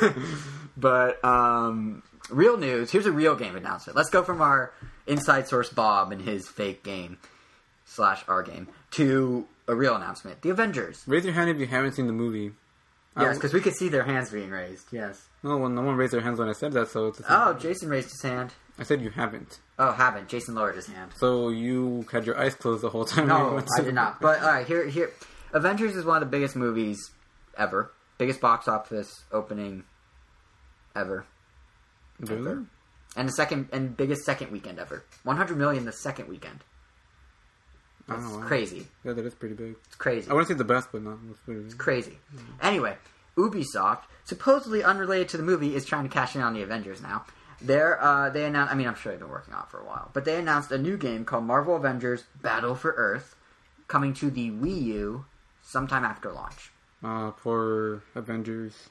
[0.76, 2.90] but um, real news.
[2.90, 3.96] Here's a real game announcement.
[3.96, 4.72] Let's go from our
[5.06, 7.18] inside source Bob and his fake game
[7.86, 10.42] slash our game to a real announcement.
[10.42, 11.02] The Avengers.
[11.06, 12.52] raise your hand if you haven't seen the movie.
[13.18, 14.86] Yes, because we could see their hands being raised.
[14.92, 15.26] Yes.
[15.42, 16.88] no one, no one raised their hands when I said that.
[16.88, 17.36] So it's the same.
[17.38, 18.52] Oh, Jason raised his hand.
[18.78, 19.58] I said you haven't.
[19.78, 20.28] Oh, haven't.
[20.28, 21.10] Jason lowered his hand.
[21.16, 23.28] So you had your eyes closed the whole time.
[23.28, 24.20] when you No, went I did not.
[24.20, 25.10] But all right, here, here,
[25.52, 27.10] Avengers is one of the biggest movies
[27.56, 27.90] ever.
[28.18, 29.84] Biggest box office opening
[30.94, 31.24] ever,
[32.18, 32.66] Really?
[33.16, 35.04] and the second and biggest second weekend ever.
[35.24, 36.60] 100 million the second weekend.
[38.06, 38.46] That's Oh, wow.
[38.46, 38.88] crazy.
[39.04, 39.76] Yeah, that is pretty big.
[39.86, 40.28] It's crazy.
[40.30, 41.18] I want to say the best, but not.
[41.46, 41.78] Big.
[41.78, 42.18] crazy.
[42.60, 42.96] Anyway,
[43.36, 47.24] Ubisoft, supposedly unrelated to the movie, is trying to cash in on the Avengers now.
[47.62, 48.72] They're, uh, they announced.
[48.72, 50.72] I mean, I'm sure they've been working on it for a while, but they announced
[50.72, 53.36] a new game called Marvel Avengers: Battle for Earth,
[53.86, 55.24] coming to the Wii U
[55.70, 56.70] sometime after launch.
[57.02, 58.90] Uh, for Avengers.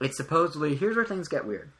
[0.00, 1.70] It's supposedly here's where things get weird.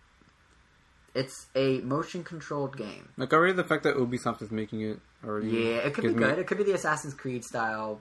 [1.15, 3.09] It's a motion controlled game.
[3.17, 5.49] Like already, the fact that Ubisoft is making it already.
[5.51, 6.39] Yeah, it could be gives me- good.
[6.39, 8.01] It could be the Assassin's Creed style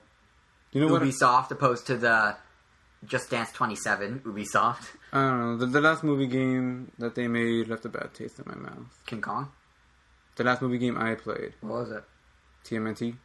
[0.72, 1.02] You know what?
[1.02, 2.36] Ubisoft opposed to the
[3.04, 5.56] Just Dance 27 Ubisoft I don't know.
[5.56, 8.86] The, the last movie game that they made left a bad taste in my mouth.
[9.06, 9.50] King Kong.
[10.36, 12.04] The last movie game I played, What was it?
[12.64, 13.16] TMNT.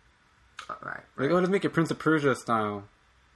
[0.70, 1.02] Oh, right.
[1.18, 2.86] Like, oh, let's make it Prince of Persia style.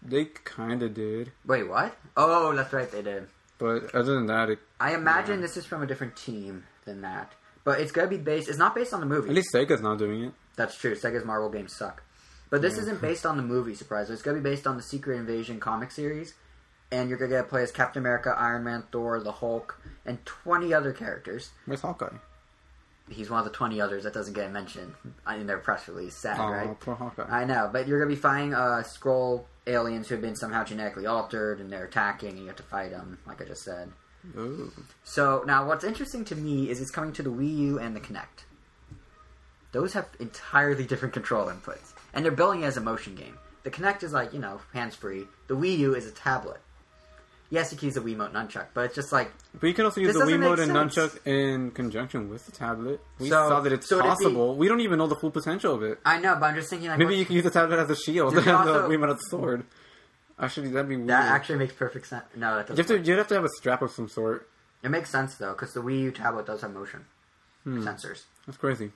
[0.01, 1.95] They kind of did, Wait, what?
[2.15, 3.27] Oh, that's right, they did.
[3.57, 7.33] but other than that, it, I imagine this is from a different team than that.
[7.63, 8.47] But it's gonna be based.
[8.47, 9.29] It's not based on the movie.
[9.29, 10.33] at least Sega's not doing it.
[10.55, 10.95] That's true.
[10.95, 12.03] Sega's Marvel games suck.
[12.49, 12.83] But this Yeah.
[12.83, 14.13] isn't based on the movie, surprisingly.
[14.13, 16.33] It's to be based on the Secret Invasion comic series.
[16.89, 19.77] And you're going to get to play as Captain America, Iron Man, Thor, the Hulk,
[20.05, 21.49] and 20 other characters.
[21.65, 22.15] Where's Hawkeye?
[23.09, 24.93] He's one of the 20 others that doesn't get mentioned
[25.33, 26.15] in their press release.
[26.15, 26.79] Sad, Oh, right?
[26.79, 27.23] poor Hawkeye.
[27.29, 27.69] I know.
[27.71, 31.59] But you're going to be fighting uh, Skrull aliens who have been somehow genetically altered,
[31.61, 33.91] and they're attacking, and you have to fight them, like I just said.
[34.37, 34.71] Ooh.
[35.05, 38.01] So now, what's interesting to me is it's coming to the Wii U and the
[38.01, 38.43] Kinect.
[39.71, 43.37] Those have entirely different control inputs, and they're billing it as a motion game.
[43.63, 45.27] The Kinect is like you know hands free.
[45.47, 46.59] The Wii U is a tablet.
[47.49, 50.01] Yes, you can use the Wiimote nunchuck, but it's just like But you can also
[50.01, 52.99] use the Wiimote and nunchuck in conjunction with the tablet.
[53.19, 54.55] We So- saw that it's so it be- possible.
[54.57, 55.99] We don't even know the full potential of it.
[56.05, 57.95] I know, but I'm just thinking like Maybe you can use the tablet as a
[57.95, 59.63] shield and can the also- Wiimote as a sword.
[60.39, 61.07] Actually, that'd be weird.
[61.09, 62.25] that actually makes perfect sense.
[62.35, 62.95] No, that you doesn't.
[62.95, 63.09] have to.
[63.09, 64.47] You'd have to have a strap of some sort.
[64.83, 67.05] It makes sense though, because the Wii U tablet does have motion
[67.63, 67.87] Hmm.
[67.87, 68.23] sensors.
[68.45, 68.91] That's crazy.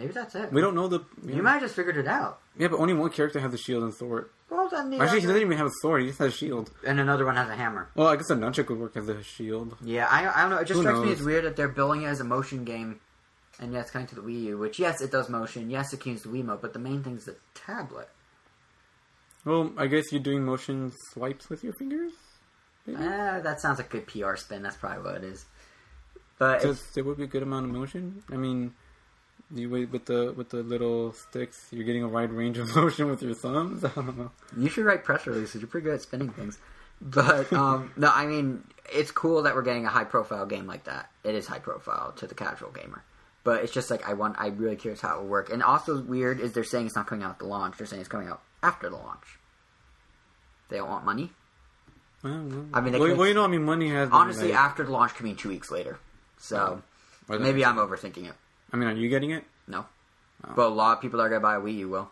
[0.00, 0.50] Maybe that's it.
[0.50, 1.00] We don't know the.
[1.26, 2.40] You might have just figured it out.
[2.56, 4.30] yeah but only one character has the shield and sword.
[4.48, 6.00] Well, then the Actually, he other- doesn't even have a sword.
[6.00, 6.70] He just has a shield.
[6.86, 7.90] and another one has a hammer.
[7.94, 9.76] Well, I guess a nunchuck would work as a shield.
[9.84, 10.56] Yeah, I, I don't know.
[10.56, 11.20] It just Who strikes me knows?
[11.20, 12.98] as weird that they're billing it as a motion game,
[13.60, 14.58] and yeah, it's coming to the Wii U.
[14.58, 15.68] Which yes, it does motion.
[15.70, 18.08] Yes, it can use the Wiimote, but the main thing is the tablet.
[19.44, 22.12] Well, I guess you're doing motion swipes with your fingers.
[22.86, 22.98] Maybe?
[23.02, 24.62] Ah, that sounds like a good PR spin.
[24.62, 25.44] That's probably what it is.
[26.38, 28.22] But it's, Because there would be a good amount of motion.
[28.30, 28.72] I mean,
[29.54, 31.66] you wait with the with the little sticks.
[31.70, 33.84] You're getting a wide range of motion with your thumbs.
[33.84, 34.30] I don't know.
[34.56, 35.60] you should write press releases.
[35.60, 36.58] You're pretty good at spinning things.
[37.00, 40.84] But um, no, I mean it's cool that we're getting a high profile game like
[40.84, 41.10] that.
[41.24, 43.02] It is high profile to the casual gamer.
[43.42, 44.36] But it's just like I want.
[44.38, 45.50] I'm really curious how it will work.
[45.50, 47.78] And also weird is they're saying it's not coming out at the launch.
[47.78, 49.38] They're saying it's coming out after the launch.
[50.68, 51.30] They don't want money.
[52.22, 52.28] I.
[52.28, 54.92] I mean, well, can- well, you know, I mean, money has Honestly, like- after the
[54.92, 55.98] launch could mean two weeks later.
[56.38, 56.82] So
[57.28, 58.34] maybe I'm overthinking it.
[58.72, 59.44] I mean, are you getting it?
[59.66, 59.86] No,
[60.44, 60.52] Oh.
[60.54, 62.10] but a lot of people that are gonna buy a Wii U will.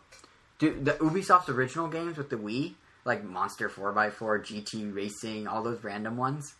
[0.58, 5.82] Dude, the Ubisoft's original games with the Wii, like Monster 4x4, GT Racing, all those
[5.84, 6.54] random ones,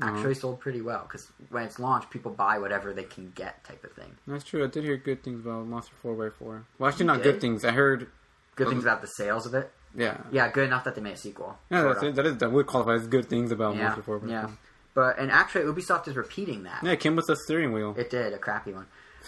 [0.00, 0.10] Uh-huh.
[0.14, 3.84] actually sold pretty well because when it's launched, people buy whatever they can get, type
[3.84, 4.16] of thing.
[4.26, 4.64] That's true.
[4.64, 6.64] I did hear good things about Monster 4x4.
[6.78, 7.24] Well, actually, You not did?
[7.24, 7.64] good things.
[7.64, 8.08] I heard,
[8.56, 9.72] Good things about the sales of it.
[9.94, 10.18] yeah.
[10.30, 11.58] Yeah, good enough that they made a sequel.
[11.70, 12.14] Yeah, that's it.
[12.14, 14.28] That is that would qualify as good things about Yeah, Monster 4x4.
[14.30, 14.48] yeah.
[14.94, 16.82] But and actually, Ubisoft is repeating that.
[16.82, 17.94] Yeah, it came with a steering wheel.
[17.96, 18.86] It did a crappy one.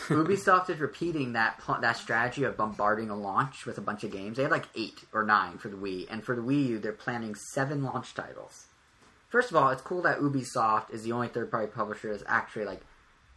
[0.09, 4.11] Ubisoft is repeating that pl- that strategy of bombarding a launch with a bunch of
[4.11, 4.37] games.
[4.37, 6.93] They had like eight or nine for the Wii, and for the Wii U, they're
[6.93, 8.67] planning seven launch titles.
[9.29, 12.65] First of all, it's cool that Ubisoft is the only third party publisher that's actually
[12.67, 12.81] like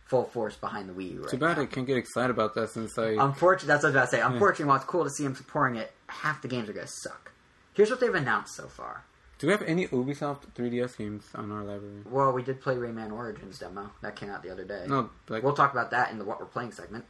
[0.05, 1.21] full force behind the Wii U.
[1.21, 1.63] Right Too bad now.
[1.63, 3.11] I can't get excited about that since I.
[3.11, 4.21] Unfortunately, that's what I was about to say.
[4.21, 7.31] Unfortunately, while it's cool to see them supporting it, half the games are gonna suck.
[7.73, 9.03] Here's what they've announced so far.
[9.39, 12.01] Do we have any Ubisoft 3DS games on our library?
[12.09, 14.85] Well, we did play Rayman Origins demo that came out the other day.
[14.87, 17.05] No, like We'll talk about that in the what we're playing segment.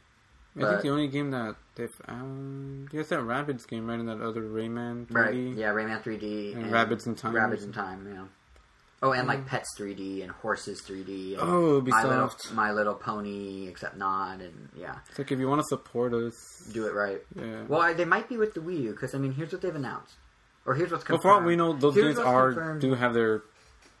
[0.56, 3.98] I think the only game that they've um, yes, that Rabbids game, right?
[4.00, 5.14] And that other Rayman 3D.
[5.14, 5.34] Right.
[5.56, 7.32] Yeah, Rayman 3D And Rabbids in Time.
[7.34, 8.06] Rabbids in Time.
[8.12, 8.24] Yeah.
[9.00, 11.34] Oh, and like Pets 3D and Horses 3D.
[11.34, 12.52] And Oh, My Little, Ubisoft.
[12.52, 16.34] My Little Pony, except not, and yeah, It's like if you want to support us,
[16.72, 17.20] do it right.
[17.36, 17.62] yeah.
[17.68, 19.72] Well, I, they might be with the Wii U because I mean, here's what they've
[19.74, 20.14] announced,
[20.68, 21.22] or here's what's Well, confirmed.
[21.22, 22.80] for all we know, those Here's games what's are confirmed.
[22.82, 23.42] do have their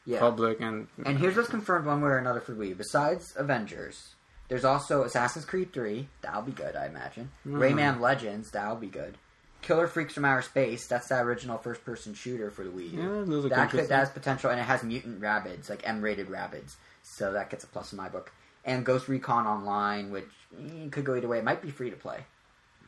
[0.04, 0.18] yeah.
[0.20, 2.76] public and And here's what's confirmed one way or another for Wii.
[2.76, 4.14] Besides Avengers,
[4.48, 6.08] there's also Assassin's Creed 3.
[6.22, 7.30] That'll be good, I imagine.
[7.46, 7.54] Mhm.
[7.58, 8.50] Rayman Legends.
[8.50, 9.18] That'll be good.
[9.60, 10.86] Killer Freaks from Outer Space.
[10.86, 12.98] That's that original first-person shooter for the Wii U.
[13.02, 16.30] yeah, those look that could that has potential, and it has mutant rabbits, like M-rated
[16.30, 16.76] rabbits.
[17.02, 18.30] So that gets a plus in my book.
[18.64, 21.38] And Ghost Recon Online, which eh, could go either way.
[21.38, 22.24] It might be free to play.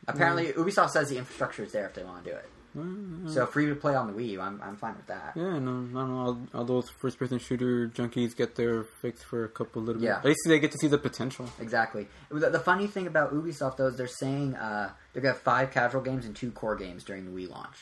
[0.07, 2.49] Apparently, Ubisoft says the infrastructure is there if they want to do it.
[2.73, 5.33] So free to play on the Wii U, I'm, I'm fine with that.
[5.35, 6.19] yeah, no, I don't know.
[6.19, 10.01] All, all those first-person shooter junkies get their fix for a couple little.
[10.01, 10.15] Yeah.
[10.15, 10.17] bit.
[10.19, 11.49] At least they get to see the potential.
[11.59, 12.07] Exactly.
[12.29, 15.71] The, the funny thing about Ubisoft, though, is they're saying uh, they're to have five
[15.71, 17.77] casual games and two core games during the Wii launch.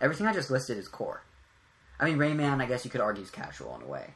[0.00, 1.22] Everything I just listed is core.
[1.98, 4.14] I mean, Rayman, I guess you could argue is casual in a way.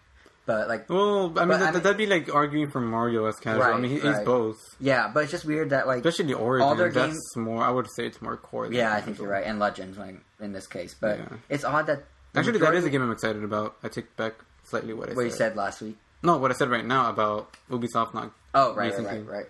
[0.51, 3.37] But, like, Well, I mean, that, I mean- that'd be like arguing for Mario as
[3.37, 3.63] casual.
[3.63, 4.57] I Right, mean, he, he's both.
[4.81, 6.67] yeah, but it's just weird that, like, Especially the Origin.
[6.67, 7.63] All their that's games- more.
[7.63, 8.65] I would say it's more core.
[8.65, 9.45] Than yeah, I think you're right.
[9.47, 10.95] And Legends, like, in this case.
[11.01, 11.27] But Yeah.
[11.49, 12.03] it's odd that.
[12.35, 13.77] Actually, that majority- is a game I'm excited about.
[13.85, 14.35] I take back
[14.65, 15.39] slightly what I What you said.
[15.53, 15.97] said last week.
[16.23, 18.33] No, what I said right now about Ubisoft not.
[18.55, 19.47] Oh, right, right, right, right.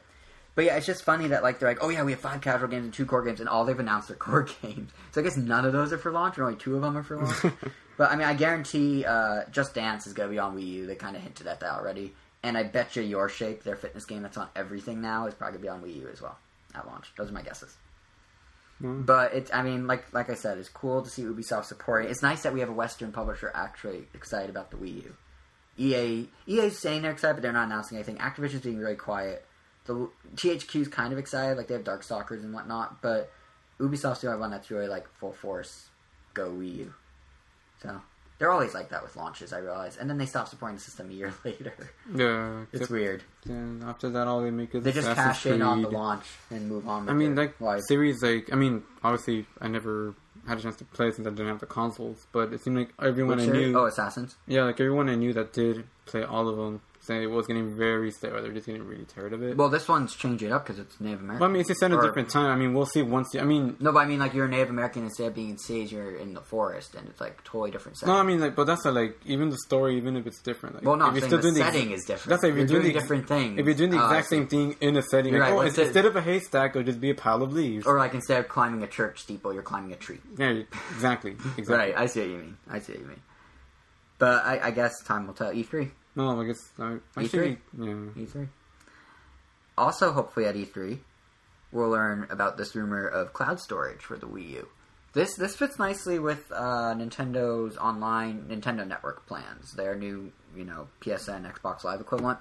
[0.54, 2.68] But yeah, it's just funny that like they're like, oh yeah, we have five casual
[2.68, 4.90] games and two core games, and all they've announced are core games.
[5.12, 7.02] So I guess none of those are for launch, or only two of them are
[7.02, 7.54] for launch.
[8.00, 10.86] but I mean, I guarantee uh, Just Dance is going to be on Wii U.
[10.86, 14.06] They kind of hinted at that already, and I bet you Your Shape, their fitness
[14.06, 16.38] game that's on everything now, is probably going to be on Wii U as well
[16.74, 17.12] at launch.
[17.18, 17.76] Those are my guesses.
[18.80, 19.04] Mm.
[19.04, 22.10] But it's, I mean, like like I said, it's cool to see Ubisoft supporting.
[22.10, 25.16] It's nice that we have a Western publisher actually excited about the Wii U.
[25.76, 28.16] EA EA's saying they're excited, but they're not announcing anything.
[28.16, 29.44] Activision's being very quiet.
[29.84, 33.30] The THQ's kind of excited, like they have Darkstalkers and whatnot, but
[33.78, 35.90] Ubisoft's the only one that's really like full force
[36.32, 36.94] go Wii U.
[37.82, 38.00] So
[38.38, 41.10] they're always like that with launches, I realize, and then they stop supporting the system
[41.10, 41.72] a year later.
[42.14, 43.22] Yeah, It's except weird.
[43.44, 46.24] then after that, all they make is They just Assassin's cash in on the launch
[46.50, 47.02] and move on.
[47.04, 47.82] With I mean, like life.
[47.86, 50.14] series, like I mean, obviously, I never
[50.48, 52.26] had a chance to play since I didn't have the consoles.
[52.32, 53.72] But it seemed like everyone Which I series?
[53.72, 54.36] knew, Oh, Assassins.
[54.46, 58.10] yeah, like everyone I knew that did play all of them it was getting very
[58.10, 58.40] stale.
[58.42, 59.56] They're just getting really tired of it.
[59.56, 61.40] Well, this one's changing it up because it's Native American.
[61.40, 62.46] Well, I mean, it's set at a different time.
[62.46, 63.34] I mean, we'll see once.
[63.34, 65.58] I mean, No, but I mean, like you're a Native American instead of being in
[65.58, 68.14] cities, you're in the forest, and it's like totally different setting.
[68.14, 70.76] no, I mean, like, but that's a, like even the story, even if it's different.
[70.76, 72.28] Like, well, no, if I'm you're the doing setting ex- is different.
[72.28, 73.58] That's like if you're, doing, the, different things.
[73.58, 75.60] If you're doing the oh, I exact same thing in a setting, like, right, oh,
[75.60, 77.86] it's instead of a haystack, it'll just be a pile of leaves.
[77.86, 80.18] or like instead of climbing a church steeple, you're climbing a tree.
[80.38, 81.74] yeah, exactly, exactly.
[81.74, 82.56] Right, I see what you mean.
[82.68, 83.20] I see what you mean.
[84.18, 85.50] But I, I guess time will tell.
[85.50, 87.86] E3, No, I guess I, actually, yeah.
[88.16, 88.48] E3.
[89.78, 90.98] Also, hopefully at E3,
[91.72, 94.68] we'll learn about this rumor of cloud storage for the Wii U.
[95.12, 99.72] This this fits nicely with uh, Nintendo's online Nintendo Network plans.
[99.72, 102.38] Their new, you know, PSN Xbox Live equivalent.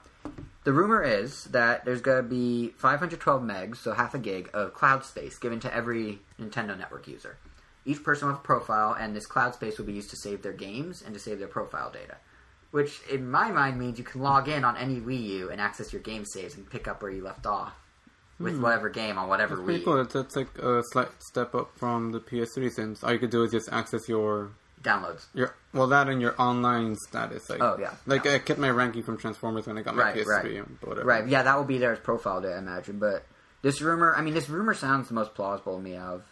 [0.65, 4.75] The rumor is that there's going to be 512 megs, so half a gig of
[4.75, 7.37] cloud space given to every Nintendo Network user.
[7.85, 10.43] Each person will have a profile, and this cloud space will be used to save
[10.43, 12.17] their games and to save their profile data.
[12.71, 15.91] Which, in my mind, means you can log in on any Wii U and access
[15.91, 17.73] your game saves and pick up where you left off
[18.39, 18.61] with hmm.
[18.61, 19.83] whatever game on whatever That's Wii.
[19.83, 19.97] cool.
[19.97, 23.43] That's, that's like a slight step up from the PS3 since all you could do
[23.43, 24.51] is just access your
[24.83, 25.25] Downloads.
[25.33, 27.49] your well that and your online status.
[27.49, 27.93] Like, Oh, yeah.
[28.05, 28.35] like Yeah.
[28.35, 30.65] I kept my ranking from Transformers when I got my Right, PS3.
[30.83, 31.05] right.
[31.05, 32.99] Right, yeah, that will be there as profile I imagine.
[32.99, 33.25] But
[33.61, 36.23] this rumor, I mean, this rumor sounds the most plausible to me of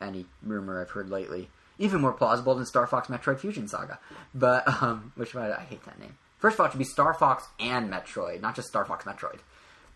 [0.00, 1.50] any rumor I've heard lately.
[1.82, 3.98] Even more plausible than Star Fox Metroid Fusion Saga.
[4.34, 6.16] But, um, which I, I hate that name.
[6.38, 9.38] First of all, it should be Star Fox and Metroid, not just Star Fox Metroid.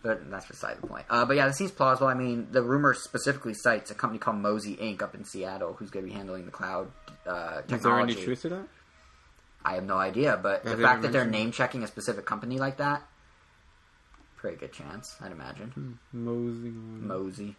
[0.02, 1.06] But that's beside the point.
[1.10, 2.06] Uh, but yeah, this seems plausible.
[2.08, 5.02] I mean, the rumor specifically cites a company called Mozy Inc.
[5.02, 6.90] up in Seattle who's going to be handling the cloud
[7.26, 8.24] uh, Is there any technology.
[8.24, 8.68] truth to that?
[9.64, 12.58] I have no idea, but Have the fact that they're name checking a specific company
[12.58, 13.02] like that,
[14.36, 15.98] pretty good chance, I'd imagine.
[16.12, 16.68] Mosey.
[16.68, 17.56] on- Mosey.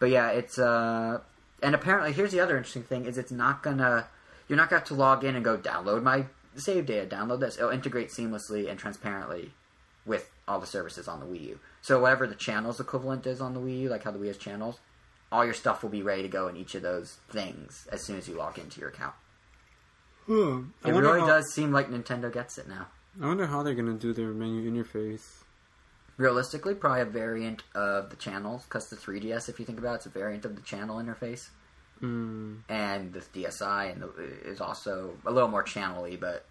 [0.00, 1.20] But yeah, it's uh
[1.64, 4.06] and apparently here's the other interesting thing is it's not gonna
[4.48, 7.56] you're not gonna have to log in and go download my save data, download this.
[7.56, 9.52] It'll integrate seamlessly and transparently
[10.06, 11.58] with all the services on the Wii U.
[11.80, 14.38] So whatever the channels equivalent is on the Wii U, like how the Wii has
[14.38, 14.78] channels,
[15.32, 18.16] all your stuff will be ready to go in each of those things as soon
[18.16, 19.14] as you log into your account.
[20.84, 22.86] I It really how, does seem like Nintendo gets it now.
[23.20, 25.43] I wonder how they're gonna do their menu interface.
[26.16, 29.96] Realistically probably a variant of the channels because the 3ds if you think about it,
[29.96, 31.48] it's a variant of the channel interface
[32.02, 32.58] Mm.
[32.68, 34.10] and the dsi and the,
[34.44, 36.44] is also a little more channel-y but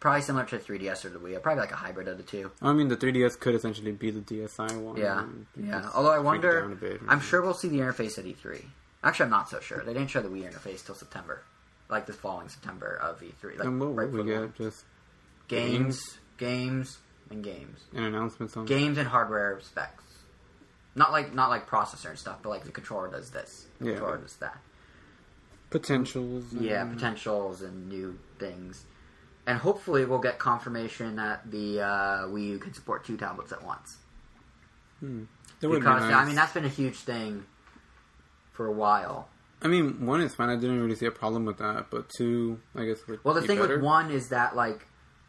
[0.00, 2.50] probably similar to the 3ds or the wii probably like a hybrid of the two
[2.60, 4.98] I mean, the 3DS could essentially be the DSi one.
[4.98, 5.24] yeah
[5.56, 7.00] yeah although i wonder down a bit.
[7.08, 8.62] i'm sure we'll see the interface at e3
[9.02, 11.42] actually i'm not so sure they didn't show the wii interface till september
[11.88, 14.54] like the following september of e3 like And what right will we get?
[14.56, 14.84] Just
[15.48, 16.98] games games
[17.32, 20.04] and games an announcement on games and hardware specs.
[20.94, 23.90] Not like not like processor and stuff, but like the controller does this, the Yeah.
[23.92, 24.58] controller does that.
[25.70, 26.52] potentials.
[26.52, 28.84] Yeah, potentials and new things,
[29.46, 33.64] and hopefully we'll get confirmation that the uh, Wii U can support two tablets at
[33.64, 33.96] once.
[35.00, 35.24] Hmm.
[35.62, 36.12] Would be Because nice.
[36.14, 37.44] I mean that's been a huge thing
[38.52, 39.28] for a while.
[39.64, 40.48] I mean, one is fine.
[40.48, 42.98] I didn't really see a problem with that, but two, I guess.
[43.22, 43.76] Well, the thing better.
[43.76, 44.86] with one is that like.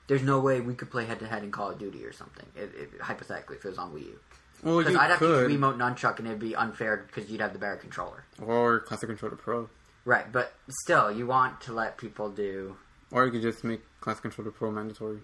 [0.07, 2.45] There's no way we could play head to head in Call of Duty or something.
[2.55, 4.19] It, it, hypothetically, if it was on Wii U,
[4.63, 7.53] well, because I'd have to could, remote nunchuck, and it'd be unfair because you'd have
[7.53, 8.23] the better controller.
[8.41, 9.69] or Classic Controller Pro,
[10.05, 12.75] Right, but still, you want to let people do.
[13.11, 15.19] or you could just make Classic Controller Pro mandatory.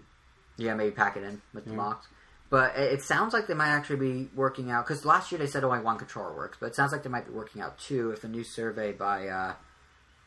[0.56, 1.76] Yeah, maybe pack it in with the Yeah.
[1.76, 2.06] box.
[2.48, 5.46] But it, it sounds like they might actually be working out because last year they
[5.46, 8.10] said only one controller works, but it sounds like they might be working out two
[8.10, 9.54] if a new survey by uh,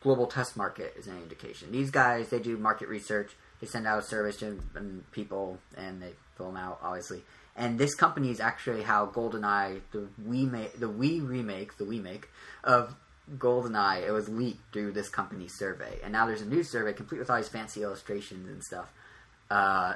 [0.00, 1.70] Global Test Market is any indication.
[1.72, 3.32] These guys they do market research.
[3.64, 7.22] They send out surveys to um, people and they fill them out, obviously.
[7.56, 12.02] And this company is actually how GoldenEye, the Wii, ma- the Wii remake, the Wii
[12.02, 12.28] make
[12.62, 12.94] of
[13.38, 15.98] GoldenEye, it was leaked through this company's survey.
[16.02, 18.92] And now there's a new survey complete with all these fancy illustrations and stuff
[19.50, 19.94] uh,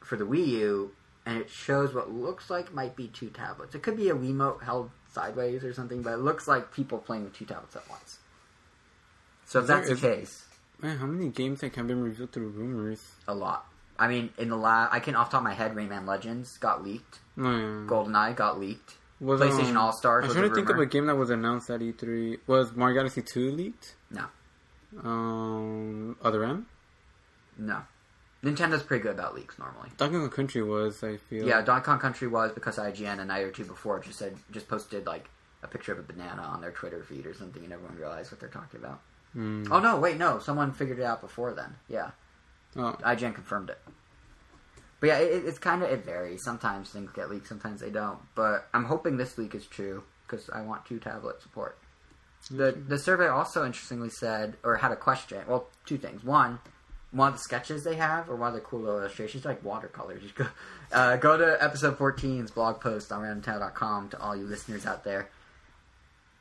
[0.00, 0.90] for the Wii U,
[1.24, 3.76] and it shows what looks like might be two tablets.
[3.76, 7.22] It could be a Wiimote held sideways or something, but it looks like people playing
[7.24, 8.18] with two tablets at once.
[9.46, 10.44] So if Is there- that's is- the case,
[10.80, 13.02] Man, how many games like have been revealed through rumors?
[13.26, 13.66] a lot.
[13.98, 16.56] I mean, in the last, I can off the top of my head, Rayman Legends
[16.58, 17.18] got leaked.
[17.36, 17.86] No, yeah.
[17.86, 18.94] GoldenEye got leaked.
[19.20, 20.22] Was, PlayStation um, All Stars.
[20.22, 22.38] I'm was trying to think of a game that was announced at E3.
[22.46, 23.96] Was Mario Galaxy 2 leaked?
[24.12, 24.26] No.
[25.02, 26.66] Um, Other M?
[27.58, 27.82] No,
[28.44, 29.90] Nintendo's pretty good about leaks normally.
[29.96, 31.46] Donkey Kong Country was, I feel.
[31.46, 34.68] Yeah, Donkey Kong Country was because IGN a night or two before just said just
[34.68, 35.28] posted like
[35.64, 38.38] a picture of a banana on their Twitter feed or something, and everyone realized what
[38.38, 39.00] they're talking about.
[39.32, 39.64] Hmm.
[39.70, 41.74] Oh no, wait, no, someone figured it out before then.
[41.88, 42.10] Yeah,
[42.76, 43.78] Oh, IGN confirmed it.
[45.00, 46.42] But yeah, it, it's kind of it varies.
[46.44, 48.18] Sometimes things get leaked, sometimes they don't.
[48.34, 51.78] But I'm hoping this leak is true because I want two tablet support.
[52.50, 55.42] The the survey also interestingly said or had a question.
[55.46, 56.24] Well, two things.
[56.24, 56.58] One,
[57.10, 60.22] one of the sketches they have, or one of the cool illustrations, like watercolors.
[60.22, 60.46] You go,
[60.92, 65.28] uh, go to episode 14's blog post on randomtown.com to all you listeners out there,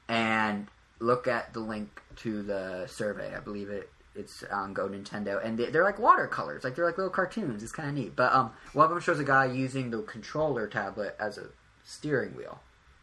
[0.08, 0.68] and
[1.00, 3.34] look at the link to the survey.
[3.36, 6.98] I believe it it's on Go Nintendo, and they, they're like watercolors, like they're like
[6.98, 7.62] little cartoons.
[7.62, 8.16] It's kind of neat.
[8.16, 11.50] But um, one of them shows a guy using the controller tablet as a
[11.84, 12.60] steering wheel,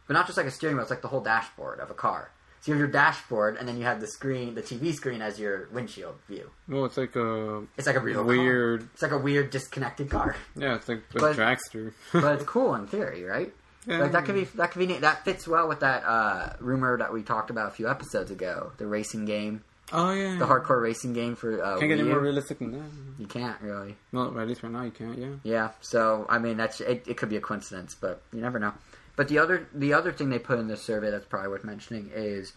[0.07, 0.81] but not just like a steering wheel.
[0.83, 2.31] It's like the whole dashboard of a car.
[2.59, 5.39] So you have your dashboard, and then you have the screen, the TV screen, as
[5.39, 6.49] your windshield view.
[6.67, 8.23] Well, it's like a It's like a real car.
[8.25, 8.89] weird.
[8.93, 11.93] It's like a weird disconnected car, Yeah, it's like a But- dragster.
[12.11, 13.53] but it's cool in theory, right?
[13.87, 15.01] Yeah, Like that could be that could be neat.
[15.01, 18.71] That fits well with that uh, rumor that we talked about a few episodes ago.
[18.77, 20.37] The racing game, Oh yeah.
[20.37, 22.89] the hardcore racing game for uh, Can't get Wii any more realistic than that.
[23.19, 23.95] You can't really.
[24.11, 25.17] Well, at least right now you can't.
[25.17, 25.27] Yeah.
[25.43, 25.69] Yeah.
[25.81, 27.17] So I mean, that's it, it.
[27.17, 28.73] Could be a coincidence, but you never know.
[29.15, 32.11] But the other the other thing they put in this survey that's probably worth mentioning
[32.13, 32.53] is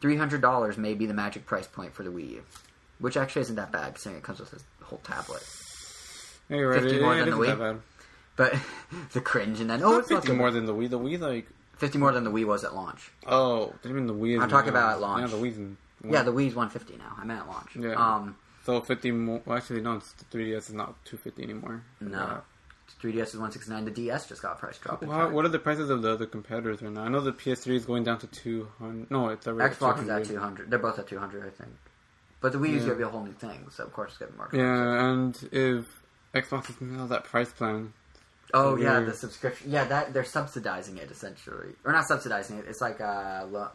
[0.00, 2.42] three hundred dollars may be the magic price point for the Wii U,
[2.98, 5.42] which actually isn't that bad considering it comes with a whole tablet.
[6.48, 6.80] Yeah, you're right.
[6.82, 7.80] 50 It, more it than the isn't Wii?
[8.36, 8.54] But
[9.12, 10.90] the cringe and then Oh, it's fifty more than the Wii.
[10.90, 13.10] The Wii like fifty more than the Wii was at launch.
[13.26, 14.40] oh, you mean the Wii?
[14.40, 15.22] I'm talking about at launch.
[15.30, 15.76] Yeah, the Wii's in.
[16.08, 17.14] Yeah, the Wii's one fifty now.
[17.18, 17.70] I meant at launch.
[17.76, 17.94] Yeah.
[17.94, 19.40] Um, So fifty more.
[19.44, 19.94] Well, actually, no.
[19.96, 21.82] It's the 3DS is not two fifty anymore.
[22.00, 22.42] no.
[23.02, 23.84] 3DS is 169.
[23.84, 25.02] The DS just got price drop.
[25.02, 27.02] in Well, what are the prices of the other competitors right now?
[27.02, 29.10] I know the PS3 is going down to two hundred.
[29.10, 30.70] No, it's already Xbox is at 200.
[30.70, 31.72] They're both at 200, I think.
[32.40, 32.78] But the Wii Yeah.
[32.80, 34.48] gonna be a whole new thing, so of course it's gonna be more.
[34.52, 35.84] Yeah, and if
[36.32, 37.92] Xbox is now that price plan,
[38.54, 39.70] Oh yeah, the subscription.
[39.70, 42.64] Yeah, that they're subsidizing it essentially, or not subsidizing it.
[42.68, 43.70] It's like uh, lo-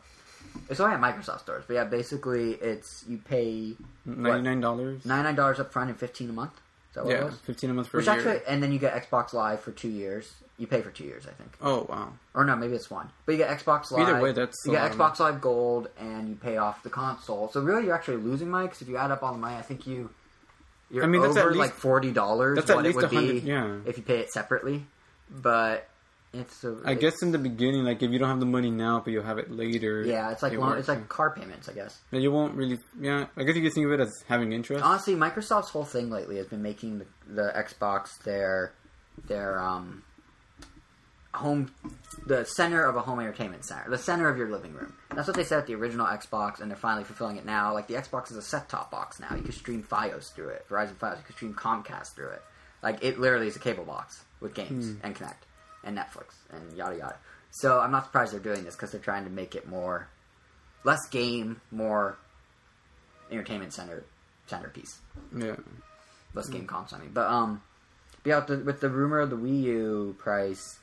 [0.70, 5.06] it's only at Microsoft stores, but yeah, basically it's you pay ninety nine dollars.
[5.06, 6.54] ninety nine dollars up front and fifteen a month.
[6.90, 7.36] Is that what it Yeah, was?
[7.40, 8.20] fifteen a month for Which a year.
[8.20, 10.34] actually, and then you get Xbox Live for two years.
[10.58, 11.52] You pay for two years, I think.
[11.62, 12.14] oh wow.
[12.36, 13.10] Or no, maybe it's one.
[13.26, 14.08] But you get Xbox Live.
[14.08, 17.50] Either way, that's you get Xbox Live Gold, and you pay off the console.
[17.52, 18.68] So really, you're actually losing money.
[18.68, 20.10] 'cause if you add up all the money, I think you
[20.91, 22.58] you're I mean, that's over at least- like forty dollars.
[22.58, 23.77] that's at least it would 100 be yeah.
[23.86, 24.86] if you pay it separately.
[25.30, 25.88] But
[26.34, 29.01] it's a, I guess in the beginning, like if you don't have the money now,
[29.04, 30.04] but you'll have it later.
[30.04, 31.99] yeah, it's like it loan, works, it's like car payments, I guess.
[32.12, 32.19] yeah.
[32.19, 32.80] You won't really.
[32.99, 34.84] Yeah, I guess you could think of it as having interest.
[34.84, 38.73] Honestly, Microsoft's whole thing lately has been making the, the Xbox their
[39.27, 40.04] their um
[41.34, 41.72] home
[42.28, 44.94] the center of a home entertainment center, the center of your living room.
[45.15, 47.74] That's what they said at the original Xbox, and they're finally fulfilling it now.
[47.74, 49.36] Like the Xbox is a set-top box now.
[49.36, 51.17] You can stream FiOS through it, Verizon FiOS.
[51.17, 52.41] You can stream Comcast through it.
[52.84, 55.36] Like it literally is a cable box with games and Kinect
[55.84, 57.15] and Netflix and yada yada.
[57.52, 60.08] So I'm not surprised they're doing this because they're trying to make it more
[60.84, 62.17] less game, more
[63.30, 64.04] entertainment center
[64.48, 65.00] centerpiece
[65.36, 65.56] yeah.
[66.34, 66.94] less game comps.
[66.94, 67.62] I mean, but um,
[68.26, 70.80] yeah, with the, with the rumor of the Wii U price,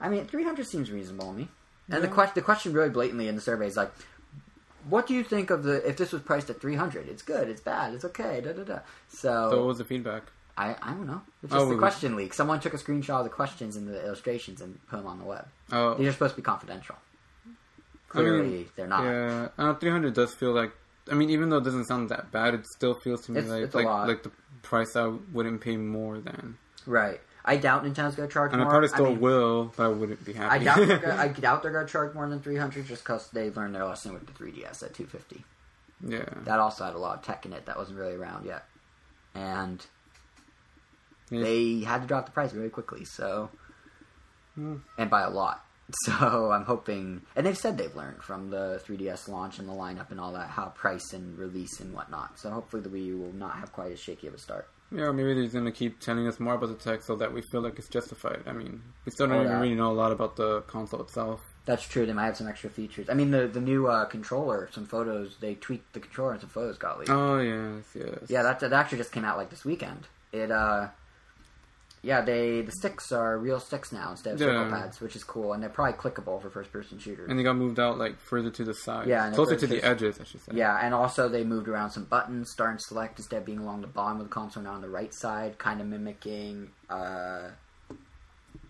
[0.00, 1.48] I mean, three hundred seems reasonable to me.
[1.90, 3.90] And the question, the question really blatantly in the survey is like,
[4.88, 7.08] what do you think of the if this was priced at three hundred?
[7.08, 8.78] It's good, it's bad, it's okay, da da da.
[9.08, 10.22] So, So what was the feedback?
[10.56, 11.20] I I don't know.
[11.42, 12.32] It's Oh, just the question leak.
[12.34, 15.24] Someone took a screenshot of the questions and the illustrations and put them on the
[15.24, 15.46] web.
[15.72, 16.96] Oh, These are supposed to be confidential.
[17.44, 17.56] I mean,
[18.08, 19.04] Clearly, they're not.
[19.04, 20.72] Yeah, uh, 300 does feel like.
[21.10, 23.50] I mean, even though it doesn't sound that bad, it still feels to me It's-
[23.52, 24.30] like it's like like the
[24.62, 26.56] price I wouldn't pay more than.
[26.86, 27.20] Right.
[27.44, 28.70] I doubt Nintendo's going to charge And I more.
[28.72, 30.54] probably still mean, will, but I wouldn't be happy.
[30.60, 33.28] I doubt they're gonna, I doubt they're going to charge more than 300 just because
[33.30, 35.44] they learned their lesson with the 3DS at 250.
[36.06, 38.64] yeah, That also had a lot of tech in it that wasn't really around yet,
[39.34, 39.84] and
[41.30, 41.42] Yeah.
[41.42, 43.04] they had to drop the price very quickly.
[43.04, 43.50] So,
[44.54, 44.76] Hmm.
[44.98, 45.64] and by a lot.
[46.04, 50.12] So I'm hoping, and they've said they've learned from the 3DS launch and the lineup
[50.12, 52.38] and all that how price and release and whatnot.
[52.38, 54.68] So hopefully the Wii U will not have quite as shaky of a start.
[54.92, 55.02] Yeah.
[55.04, 57.60] Or maybe they're gonna keep telling us more about the tech so that we feel
[57.60, 58.42] like it's justified.
[58.46, 59.60] I mean, we still don't Oh, even yeah.
[59.60, 61.40] really know a lot about the console itself.
[61.66, 62.06] That's true.
[62.06, 63.08] They might have some extra features.
[63.08, 66.50] I mean, the the new uh, controller, some photos they tweaked the controller and some
[66.50, 67.10] photos got leaked.
[67.10, 68.18] Oh yes, yes.
[68.28, 70.06] Yeah, that, that actually just came out like this weekend.
[70.32, 70.88] It uh
[72.02, 75.52] yeah, they the sticks are real sticks now instead of circle pads, which is cool,
[75.52, 77.28] and they're probably clickable for first person shooters.
[77.28, 79.06] And they got moved out like further to the side.
[79.06, 80.52] Yeah, and closer to the edges, I should say.
[80.54, 83.82] yeah, and also they moved around some buttons, start and select instead of being along
[83.82, 87.48] the bottom of the console, now on the right side, kind of mimicking uh,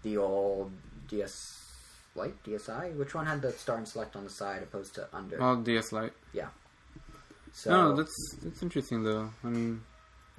[0.02, 0.72] the old
[1.08, 1.56] DS
[2.16, 2.96] Lite, DSi.
[2.96, 5.40] Which one had the start and select on the side opposed to under?
[5.40, 6.12] Oh, DS Lite.
[6.32, 6.48] Yeah.
[7.52, 9.30] So No, that's that's interesting though.
[9.44, 9.82] I mean,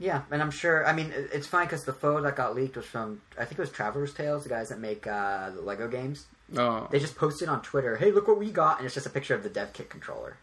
[0.01, 0.85] Yeah, and I'm sure.
[0.87, 3.59] I mean, it's fine because the photo that got leaked was from I think it
[3.59, 6.25] was Traveller's Tales, the guys that make uh, the Lego games.
[6.57, 9.11] oh, They just posted on Twitter, "Hey, look what we got," and it's just a
[9.11, 10.37] picture of the Dev Kit controller.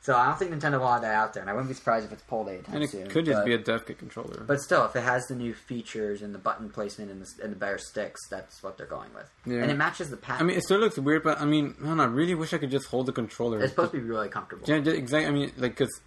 [0.00, 2.06] So I don't think Nintendo will have that out there, and I wouldn't be surprised
[2.06, 3.08] if it's pulled anytime and it soon.
[3.08, 4.44] could just but, be a dev kit controller.
[4.46, 7.52] but still, if it has the new features and the button placement and the, and
[7.52, 9.60] the better sticks, that's what they're going with, Yeah.
[9.62, 10.42] and it matches the pattern.
[10.42, 12.70] I mean, it still looks weird, but I mean, man, I really wish I could
[12.70, 13.58] just hold the controller.
[13.60, 14.64] it's supposed to be really comfortable.
[14.68, 15.26] Yeah, exactly.
[15.26, 16.00] I mean, like, cause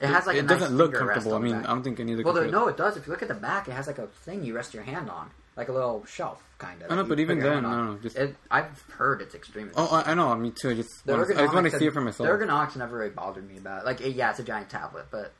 [0.00, 1.34] It has like a it nice doesn't look comfortable.
[1.34, 1.54] I mean.
[1.54, 2.96] I don't think any of the Well, there, no, it does.
[2.96, 5.10] If you look at the back, it has like a thing you rest your hand
[5.10, 6.90] on, like a little shelf, kind of.
[6.90, 9.72] I know, but even then, no, just- it, I've heard it's extremely.
[9.76, 10.34] Oh, I, I know.
[10.36, 10.70] Me too.
[10.70, 12.26] I just The want to, I just want to see it for myself.
[12.26, 13.84] The ergonomics never really bothered me about it.
[13.84, 15.32] Like, it- yeah, it's a giant tablet, but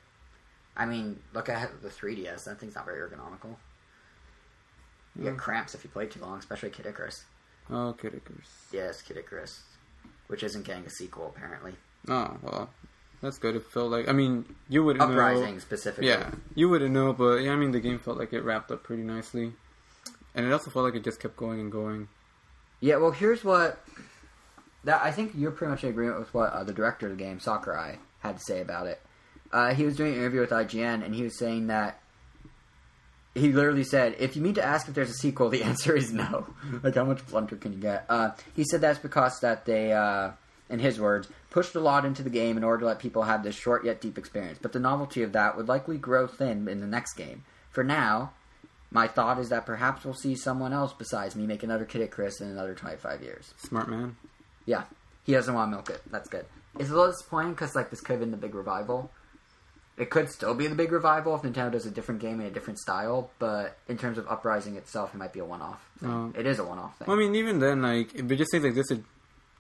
[0.77, 2.45] I mean, look at the 3DS.
[2.45, 3.57] That thing's not very ergonomical.
[5.17, 5.39] You get hmm.
[5.39, 7.25] cramps if you play too long, especially Kid Icarus.
[7.71, 8.49] Oh, Kid Icarus.
[8.73, 9.63] Yes, Kid Icarus,
[10.27, 11.73] which isn't getting a sequel apparently.
[12.09, 12.71] Oh well,
[13.23, 13.57] that's good.
[13.57, 15.61] It felt like I mean you wouldn't Uprising know.
[15.61, 16.09] specifically.
[16.09, 18.83] Yeah, you wouldn't know, but yeah, I mean the game felt like it wrapped up
[18.83, 19.53] pretty nicely,
[20.35, 22.09] and it also felt like it just kept going and going.
[22.81, 23.85] Yeah, well, here's what
[24.85, 27.23] that I think you're pretty much in agreement with what uh, the director of the
[27.23, 29.01] game, Sakurai, had to say about it.
[29.53, 32.01] Uh, he was doing an interview with IGN, and he was saying that
[33.35, 36.13] he literally said, "If you need to ask if there's a sequel, the answer is
[36.13, 36.47] no.
[36.83, 40.31] like, how much blunter can you get?" Uh, he said that's because that they, uh,
[40.71, 43.43] in his words, pushed a lot into the game in order to let people have
[43.43, 44.59] this short yet deep experience.
[44.63, 47.45] But the novelty of that would likely grow thin in the next game.
[47.71, 48.33] For now,
[48.91, 52.41] my thought is that perhaps we'll see someone else besides me make another Kid Icarus
[52.41, 53.53] in another 25 years.
[53.59, 54.17] Smart man.
[54.65, 54.85] Yeah,
[55.25, 56.03] he doesn't want to milk it.
[56.11, 56.47] That's good.
[56.79, 59.11] It's a little disappointing because like this could have been the big revival.
[59.99, 62.51] It could still be the big revival if Nintendo does a different game in a
[62.51, 65.85] different style, but in terms of Uprising itself, it might be a one-off.
[65.99, 66.11] Thing.
[66.11, 66.33] Oh.
[66.39, 67.07] It is a one-off thing.
[67.07, 69.05] Well, I mean, even then, like, if it just say like this would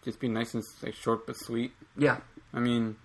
[0.04, 1.72] just be nice and like short but sweet.
[1.96, 2.18] yeah,
[2.54, 2.96] I mean,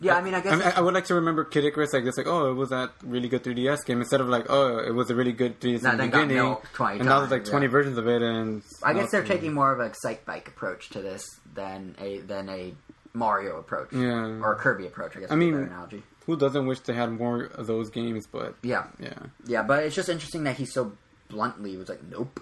[0.00, 0.14] yeah.
[0.16, 2.04] I mean, I I, guess mean, I I would like to remember Kid Icarus like
[2.04, 4.92] this, like, oh, it was that really good 3DS game, instead of like, oh, it
[4.94, 7.50] was a really good 3DS That in the beginning, 20 and now there's like times,
[7.50, 7.70] 20 yeah.
[7.70, 11.24] versions of it, and I guess they're taking more of a Excitebike approach to this
[11.54, 12.74] than a than a
[13.12, 14.38] Mario approach, Yeah.
[14.40, 15.16] or a Kirby approach.
[15.16, 15.30] I guess.
[15.32, 16.02] I mean- analogy.
[16.26, 18.28] Who doesn't wish they had more of those games?
[18.30, 19.14] But Yeah, yeah,
[19.46, 20.92] yeah, but it's just interesting that he so
[21.28, 22.38] bluntly was like, "Nope."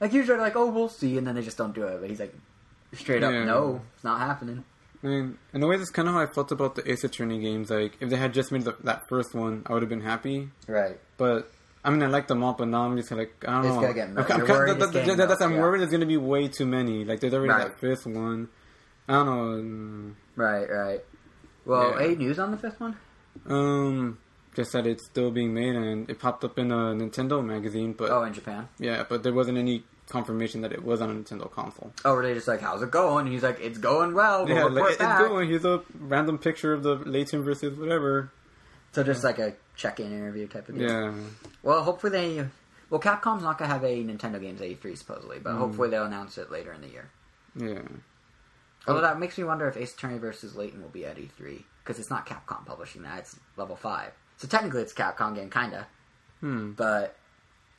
[0.00, 2.00] Like usually, like, "Oh, we'll see," and then they just don't do it.
[2.00, 2.34] But he's like,
[2.92, 3.44] straight up, Yeah.
[3.44, 4.64] "No, it's not happening."
[5.04, 7.40] I mean, in a way, that's kind of how I felt about the Ace Attorney
[7.40, 7.70] games.
[7.70, 10.50] Like, if they had just made the, that first one, I would have been happy.
[10.68, 10.98] Right.
[11.16, 11.50] But
[11.84, 13.80] I mean, I like them all, but now I'm just like, I don't It's know.
[13.80, 14.18] gonna get I'm.
[14.42, 15.60] I'm worried that- that- that- that's- I'm yeah.
[15.60, 17.04] worried there's going to be way too many.
[17.04, 17.66] Like, there's already Right.
[17.68, 18.48] that fifth one.
[19.08, 19.26] I don't
[20.08, 20.14] know.
[20.36, 21.04] Right, right.
[21.64, 22.04] Well, Yeah.
[22.06, 22.96] any news on the fifth one?
[23.48, 24.18] Um,
[24.54, 27.94] just that it's still being made, and it popped up in a Nintendo magazine.
[27.94, 28.68] But Oh, in Japan.
[28.78, 31.92] yeah, but there wasn't any confirmation that it was on a Nintendo console.
[32.04, 34.54] Oh, were they just like, "How's it going?" And he's like, "It's going well." We'll
[34.54, 35.48] yeah, report like, it- it's going.
[35.48, 38.30] Here's a random picture of the Layton versus whatever.
[38.92, 40.88] So just like a check-in interview type of deal.
[40.88, 41.12] Yeah.
[41.62, 42.46] Well, hopefully they.
[42.90, 45.42] Well, Capcom's not gonna have a Nintendo games at E3 supposedly, Mm.
[45.44, 47.08] but hopefully they'll announce it later in the year.
[47.56, 47.80] Yeah.
[48.86, 51.98] Although that makes me wonder if Ace Attorney versus Layton will be at E3 because
[51.98, 54.12] it's not Capcom publishing that; it's Level Five.
[54.36, 55.86] So technically, it's a Capcom game, kinda.
[56.40, 56.72] Hmm.
[56.72, 57.16] But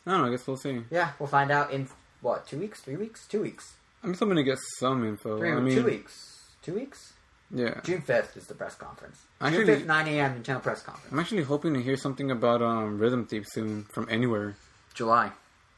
[0.07, 0.27] I don't know.
[0.27, 0.83] I guess we'll see.
[0.89, 1.87] yeah, we'll find out in
[2.23, 5.37] what two weeks, three weeks, two weeks, I'm still gonna get some info.
[5.37, 7.13] three, I mean, two weeks, two weeks.
[7.51, 7.79] yeah.
[7.83, 9.21] June fifth is the press conference.
[9.39, 10.41] Actually- June fifth, nine a.m.
[10.41, 11.11] Nintendo press conference.
[11.11, 14.55] I'm actually hoping to hear something about um, Rhythm Thief soon from anywhere.
[14.95, 15.31] July.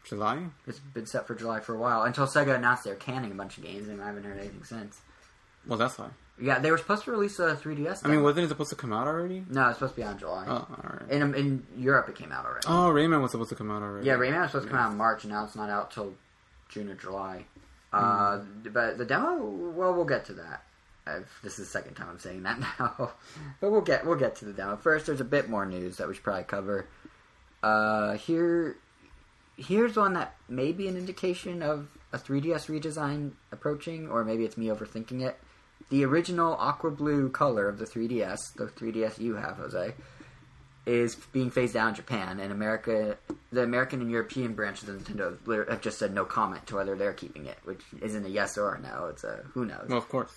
[0.05, 0.37] July?
[0.67, 3.57] It's been set for July for a while until Sega announced they're canning a bunch
[3.57, 4.99] of games, and I haven't heard anything since.
[5.65, 6.09] Well, that's why.
[6.39, 8.01] Yeah, they were supposed to release a 3DS.
[8.05, 9.43] I mean, wasn't it supposed to come out already?
[9.49, 10.45] no, it's supposed to be on July.
[10.47, 11.09] Oh, alright.
[11.09, 12.67] In in Europe, it came out already.
[12.67, 14.05] Oh, Rayman was supposed to come out already.
[14.05, 16.13] Yeah, Rayman was supposed to come out in March, and now it's not out till
[16.69, 17.45] June or July.
[17.93, 18.39] Uh,
[18.71, 20.63] But the demo, well, we'll get to that.
[21.07, 23.11] Uh, this is the second time I'm saying that now,
[23.61, 24.75] but we'll get we'll get to the demo.
[24.75, 26.87] First, there's a bit more news that we should probably cover.
[27.61, 28.75] Uh, here,
[29.55, 34.57] here's one that may be an indication of a 3DS redesign approaching, or maybe it's
[34.57, 35.37] me overthinking it.
[35.89, 39.93] The original aqua blue color of the 3DS, the 3DS you have, Jose,
[40.85, 43.17] is being phased out in Japan, and America,
[43.51, 47.13] the American and European branches of Nintendo have just said no comment to whether they're
[47.13, 49.07] keeping it, which isn't a yes or a no.
[49.07, 49.87] It's a who knows.
[49.89, 50.31] Well, of course.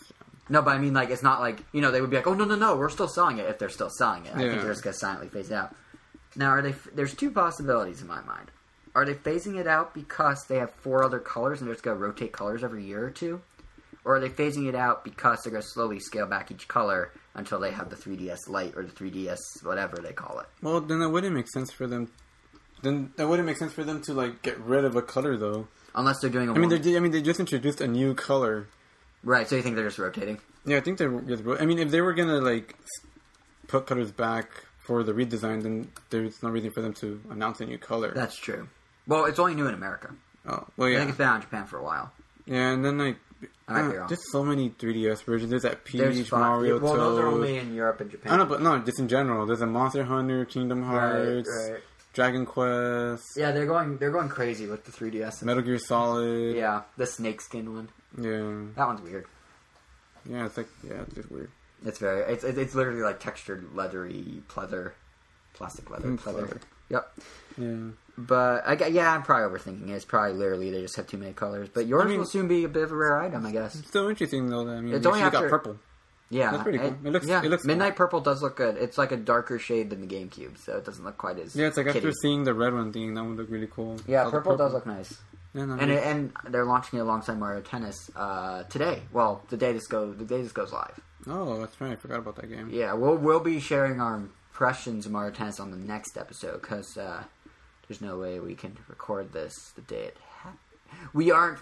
[0.48, 2.34] no, but I mean, like, it's not like you know they would be like, oh
[2.34, 4.34] no no no, we're still selling it if they're still selling it.
[4.34, 4.48] I Yeah.
[4.50, 5.74] think they're just gonna silently phase it out.
[6.36, 6.74] Now, are they?
[6.94, 8.50] There's two possibilities in my mind.
[8.94, 11.96] Are they phasing it out because they have four other colors and they're just gonna
[11.98, 13.40] rotate colors every year or two?
[14.04, 17.10] Or are they phasing it out because they're going to slowly scale back each color
[17.38, 20.46] until they have the 3DS Lite or the 3DS whatever they call it?
[20.60, 22.10] Well, then that wouldn't make sense for them.
[22.82, 25.68] Then that wouldn't make sense for them to like get rid of a color, though.
[25.94, 28.66] Unless they're doing a I mean, they I mean, they just introduced a new color.
[29.24, 29.48] right.
[29.48, 30.38] So you think they're just rotating?
[30.66, 31.20] Yeah, I think they're.
[31.22, 32.76] just- I mean, if they were gonna like
[33.66, 37.66] put colors back for the redesign, then there's no reason for them to announce a
[37.66, 38.12] new color.
[38.14, 38.68] That's true.
[39.06, 40.10] Well, it's only new in America.
[40.46, 42.12] oh, well, I yeah, think it's been out in Japan for a while.
[42.46, 43.16] yeah, and then like.
[43.68, 44.06] Uh.
[44.08, 45.50] Just so many 3DS versions.
[45.50, 48.32] There's that There's Peach, five- Mario, well, those are only in Europe and Japan.
[48.32, 49.46] I know, but no, just in general.
[49.46, 51.80] There's a Monster Hunter, Kingdom Hearts, right.
[52.14, 53.98] Dragon Quest, Yeah, they're going.
[53.98, 55.42] They're going crazy with the 3DS.
[55.42, 56.56] Metal Gear Solid.
[56.56, 57.88] Yeah, the snakeskin one.
[58.16, 59.26] yeah, That one's weird.
[60.28, 60.46] yeah.
[60.46, 61.50] It's like yeah, it's just weird.
[61.84, 62.22] It's very.
[62.32, 64.92] It's it's it's literally like textured leathery pleather,
[65.54, 66.48] plastic leather Mm, pleather.
[66.48, 66.60] pleather.
[66.88, 67.18] Yep.
[67.58, 67.76] Yeah.
[68.18, 69.92] But I yeah, I'm probably overthinking it.
[69.92, 71.68] It's probably literally they just have too many colors.
[71.72, 73.76] But yours I mean- will soon be a bit of a rare item, I guess.
[73.76, 74.64] It's still interesting though.
[74.64, 75.78] That, I mean, It's only after- got purple.
[76.30, 76.96] Yeah, That's pretty cool.
[77.04, 77.42] It looks- yeah.
[77.42, 78.76] it looks Midnight Purple does look good.
[78.76, 81.68] It's like a darker shade than the GameCube, so it doesn't look quite as Yeah,
[81.68, 83.96] it's like after seeing the red one thing, that would look really cool.
[84.06, 85.16] Yeah, the purple, does look nice,
[85.54, 89.04] Yeah, no, and it, and they're launching it alongside Mario Tennis uh, today.
[89.10, 91.00] Well, the day this goes, the day this goes live.
[91.28, 91.92] oh, that's right.
[91.92, 92.68] I forgot about that game.
[92.70, 96.98] Yeah, we'll we'll be sharing our impressions of Mario Tennis on the next episode because
[96.98, 97.22] uh,
[97.88, 100.58] there's no way we can record this the day it happened.
[101.12, 101.58] We aren't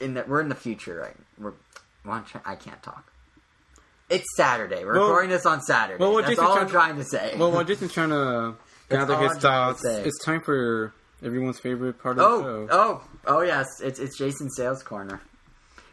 [0.00, 0.28] in that.
[0.28, 1.16] we're in the future, right?
[1.38, 1.52] We're
[2.44, 3.12] I can't talk.
[4.10, 4.84] It's Saturday.
[4.84, 5.98] We're Well- recording this on Saturday.
[6.02, 7.34] well, That's Jason's all I'm trying to say.
[7.38, 8.54] Well, while Jason's trying to
[8.90, 12.42] gather his I'm trying to thoughts, it's time for everyone's favorite part of Oh, the
[12.42, 12.68] show.
[12.72, 15.20] oh, oh yes, it's it's Jason's sales corner.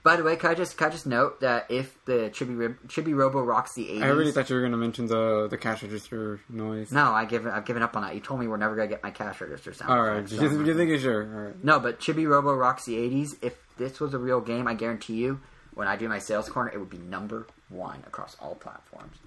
[0.02, 3.16] By the way, can I just can I just note that if the Chibi Chibi
[3.16, 5.84] Robo rocks the 80s, I really thought you were going to mention the the cash
[5.84, 6.92] register noise.
[6.92, 8.16] no, I give I've given up on that.
[8.16, 9.92] You told me we're never gonna get my cash register sound.
[9.92, 11.24] All right, just, so- just making sure.
[11.24, 11.64] All right.
[11.64, 13.36] No, but Chibi Robo rocks the 80s.
[13.42, 15.42] If this was a real game, I guarantee you,
[15.74, 19.18] when I do my sales corner, it would be number one across all platforms.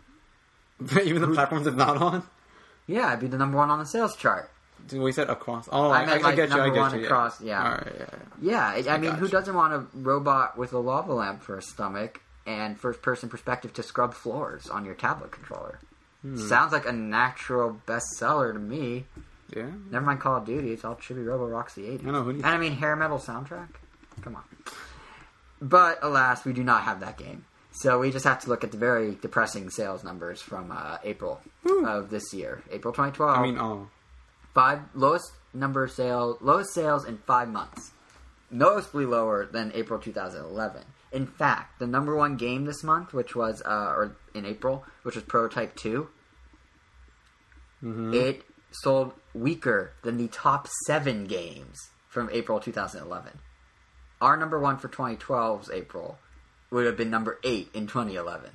[1.05, 2.23] Even the platforms it's not on.
[2.87, 4.51] Yeah, I'd be the number one on the sales chart.
[4.93, 5.68] We said across.
[5.70, 6.61] Oh, I meant, I, like, get you.
[6.61, 7.05] I get one you.
[7.05, 7.62] across, yeah.
[7.64, 7.93] All right.
[7.99, 8.07] Yeah.
[8.43, 8.75] yeah.
[8.85, 9.33] Yeah, I, I mean, who gotcha.
[9.33, 13.83] doesn't want a robot with a lava lamp for a stomach and first-person perspective to
[13.83, 15.79] scrub floors on your tablet controller?
[16.23, 16.37] Hmm.
[16.37, 19.05] Sounds like a natural bestseller to me.
[19.55, 19.66] Yeah.
[19.91, 22.07] Never mind Call of Duty; it's all Chibi Robo rocks the 80s.
[22.07, 23.68] I know, who you- And I mean, hair metal soundtrack.
[24.23, 24.43] Come on.
[25.61, 27.45] But alas, we do not have that game.
[27.73, 31.41] So we just have to look at the very depressing sales numbers from uh, April
[31.87, 33.39] of this year, April 2012.
[33.39, 33.89] I mean, oh,
[34.55, 37.91] five lowest number of sales, lowest sales in five months,
[38.51, 40.83] noticeably lower than April 2011.
[41.13, 45.15] In fact, the number one game this month, which was uh, or in April, which
[45.15, 46.09] was Prototype 2,
[47.83, 48.15] Mhm.
[48.15, 51.77] it sold weaker than the top seven games
[52.09, 53.39] from April 2011.
[54.21, 56.19] Our number one for 2012's April
[56.71, 58.51] would have been number eight in 2011.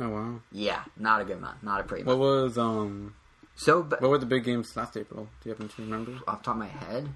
[0.00, 0.40] oh wow.
[0.52, 2.20] Yeah, not a good month, not a pretty What month.
[2.20, 3.14] was um?
[3.56, 5.28] So, but What were the big games last April?
[5.42, 7.08] Do you happen to remember off the top of my head,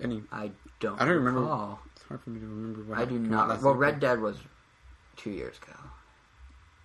[0.00, 0.22] any?
[0.32, 1.00] I don't.
[1.00, 1.40] I don't remember.
[1.40, 1.80] recall.
[1.94, 2.80] It's hard for me to remember.
[2.82, 3.48] What I do came out not.
[3.48, 3.80] last Well, April.
[3.90, 4.36] Red Dead was
[5.16, 5.78] two years ago,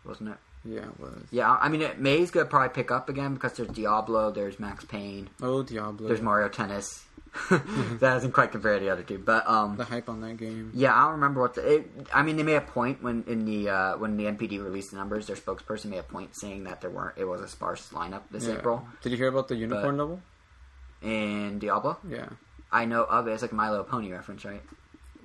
[0.06, 0.38] wasn't it?
[0.66, 1.24] Yeah, it was.
[1.32, 4.84] Yeah, I mean, it, May's gonna probably pick up again because there's Diablo, there's Max
[4.86, 6.08] Payne, Oh, Diablo.
[6.08, 7.04] there's Mario Tennis.
[7.50, 10.72] that doesn't quite compare to the other two, but um, The hype on that game.
[10.74, 11.76] yeah, I don't remember what the.
[11.76, 14.92] It, I mean, they made a point when in the uh, when the NPD released
[14.92, 15.28] the numbers.
[15.28, 17.18] Their spokesperson made a point saying that there weren't.
[17.18, 18.56] It was a sparse lineup this Yeah.
[18.56, 20.22] April Did you hear about the unicorn level?
[21.02, 21.98] in Diablo.
[22.08, 22.30] Yeah.
[22.72, 23.32] I know of it.
[23.32, 24.62] It's like a My Little Pony reference, right?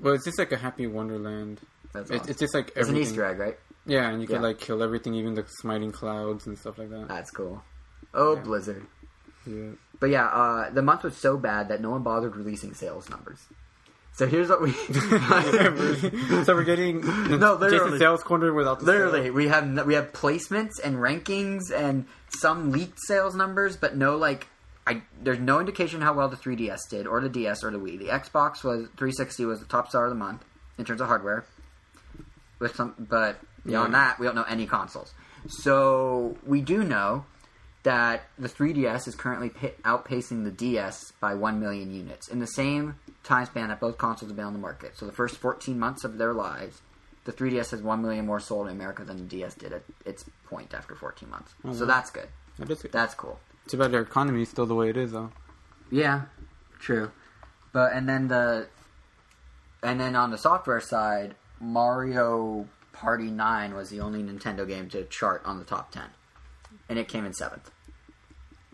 [0.00, 1.61] Well, it's just like a happy wonderland.
[1.92, 3.02] That's It, it's just like It's an everything.
[3.02, 3.59] Easter egg, right?
[3.86, 4.42] Yeah, and you can Yeah.
[4.48, 7.09] like kill everything, even the smiting clouds and stuff like that.
[7.09, 7.62] That's cool.
[8.14, 8.42] Oh, Yeah.
[8.42, 8.86] Blizzard.
[9.46, 9.70] Yeah.
[10.01, 13.38] But yeah, uh, the month was so bad that no one bothered releasing sales numbers.
[14.16, 14.70] So here's what we
[16.45, 17.70] so we're getting No, literally.
[17.70, 19.32] Jason sales corner without the literally sale.
[19.32, 24.47] we have we have placements and rankings and some leaked sales numbers, but no like
[24.86, 27.99] I there's no indication how well the 3DS did or the DS or the Wii.
[27.99, 30.45] The Xbox was 360 was the top star of the month
[30.78, 31.45] in terms of hardware.
[32.61, 33.99] With some, but beyond Yeah.
[33.99, 35.12] that, we don't know any consoles.
[35.49, 37.24] So we do know
[37.85, 42.47] that the 3DS is currently pi- outpacing the DS by 1 million units in the
[42.47, 44.97] same time span that both consoles have been on the market.
[44.97, 46.82] So the first 14 months of their lives,
[47.24, 50.24] the 3DS has 1 million more sold in America than the DS did at its
[50.47, 51.55] point after 14 months.
[51.64, 51.87] Oh, so wow.
[51.87, 52.28] that's good.
[52.59, 52.93] That is good.
[52.93, 53.39] That's cool.
[53.68, 55.30] Too bad their economy is still the way it is, though.
[55.91, 56.22] Yeah,
[56.78, 57.12] true.
[57.72, 58.68] But and then the
[59.82, 65.05] and then on the software side, Mario Party 9 was the only Nintendo game to
[65.05, 66.05] chart on the top 10.
[66.89, 67.70] And it came in 7th.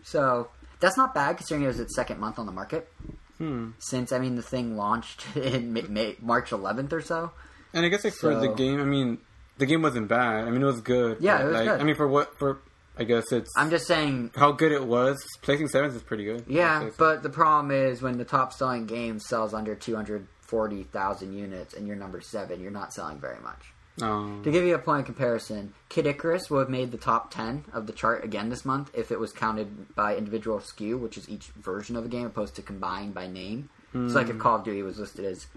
[0.03, 0.49] So,
[0.79, 2.91] that's not bad considering it was its second month on the market.
[3.37, 3.71] Hmm.
[3.79, 7.31] Since I mean the thing launched in May, May, March 11th or so.
[7.73, 9.19] And I guess like for the game, I mean,
[9.57, 10.47] the game wasn't bad.
[10.47, 11.17] I mean, it was good.
[11.21, 11.79] Yeah, it was like, good.
[11.79, 12.59] I mean, for what for?
[12.97, 15.17] I guess it's I'm just saying how good it was.
[15.41, 16.43] Placing seventh is pretty good.
[16.47, 16.91] Yeah, so.
[16.97, 21.95] but the problem is when the top selling game sells under 240,000 units and you're
[21.95, 23.73] number 7, you're not selling very much.
[24.01, 27.31] Um, To give you a point of comparison, Kid Icarus would have made the top
[27.31, 31.17] 10 of the chart again this month if it was counted by individual SKU, which
[31.17, 33.69] is each version of the game, opposed to combined by name.
[33.93, 35.47] So, like if Call of Duty was listed as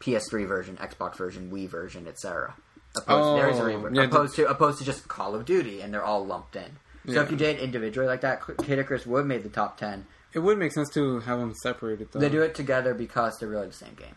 [0.00, 2.54] PS3 version, Xbox version, Wii version, etc.
[2.94, 5.80] Opposed, there is a Oh, re- yeah, opposed to opposed to just Call of Duty,
[5.80, 6.76] and they're all lumped in.
[7.06, 7.22] So Yeah.
[7.22, 10.06] if you did individually like that, Kid Icarus would have made the top 10.
[10.34, 12.08] it would make sense to have them separated.
[12.12, 12.20] Though.
[12.20, 14.14] They do it together because they're really the same game.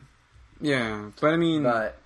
[0.62, 1.98] Yeah, but I mean, but,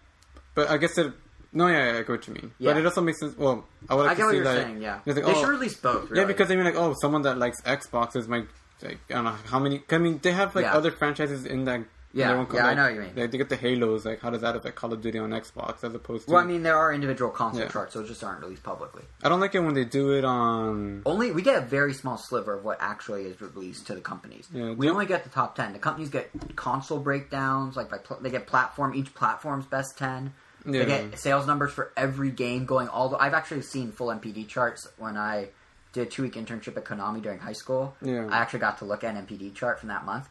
[0.56, 1.12] But I guess it
[1.54, 2.52] No, yeah, yeah, I get what you mean.
[2.60, 2.72] Yeah.
[2.74, 3.38] But it also makes sense.
[3.38, 4.82] Well, I would like I to what see you're like, saying.
[4.82, 6.10] Yeah, like, they oh, should release both.
[6.10, 6.22] Really.
[6.22, 8.48] Yeah, because I mean, like, oh, someone that likes Xboxes might,
[8.82, 9.82] like, I don't know how many.
[9.90, 10.76] I mean, they have like Yeah.
[10.76, 11.82] other franchises in that.
[12.14, 13.12] Yeah, their own co- yeah, I know what you mean.
[13.16, 14.06] Like, they get the Halos.
[14.06, 16.34] Like, how does that affect Call of Duty on Xbox as opposed to?
[16.34, 17.68] well, I mean, there are individual console Yeah.
[17.68, 19.04] charts, those just aren't released publicly.
[19.22, 21.04] I don't like it when they do it on.
[21.06, 24.48] Only we get a very small sliver of what actually is released to the companies.
[24.52, 25.74] Yeah, we only get the top ten.
[25.74, 30.34] The companies get console breakdowns, like by pl- they get platform each platform's best ten.
[30.68, 30.84] Yeah.
[30.84, 33.18] They get sales numbers for every game going all the.
[33.18, 35.50] I've actually seen full NPD charts when I
[35.94, 37.96] did a two week internship at Konami during high school.
[38.02, 38.28] Yeah.
[38.30, 40.28] I actually got to look at an NPD chart from that month.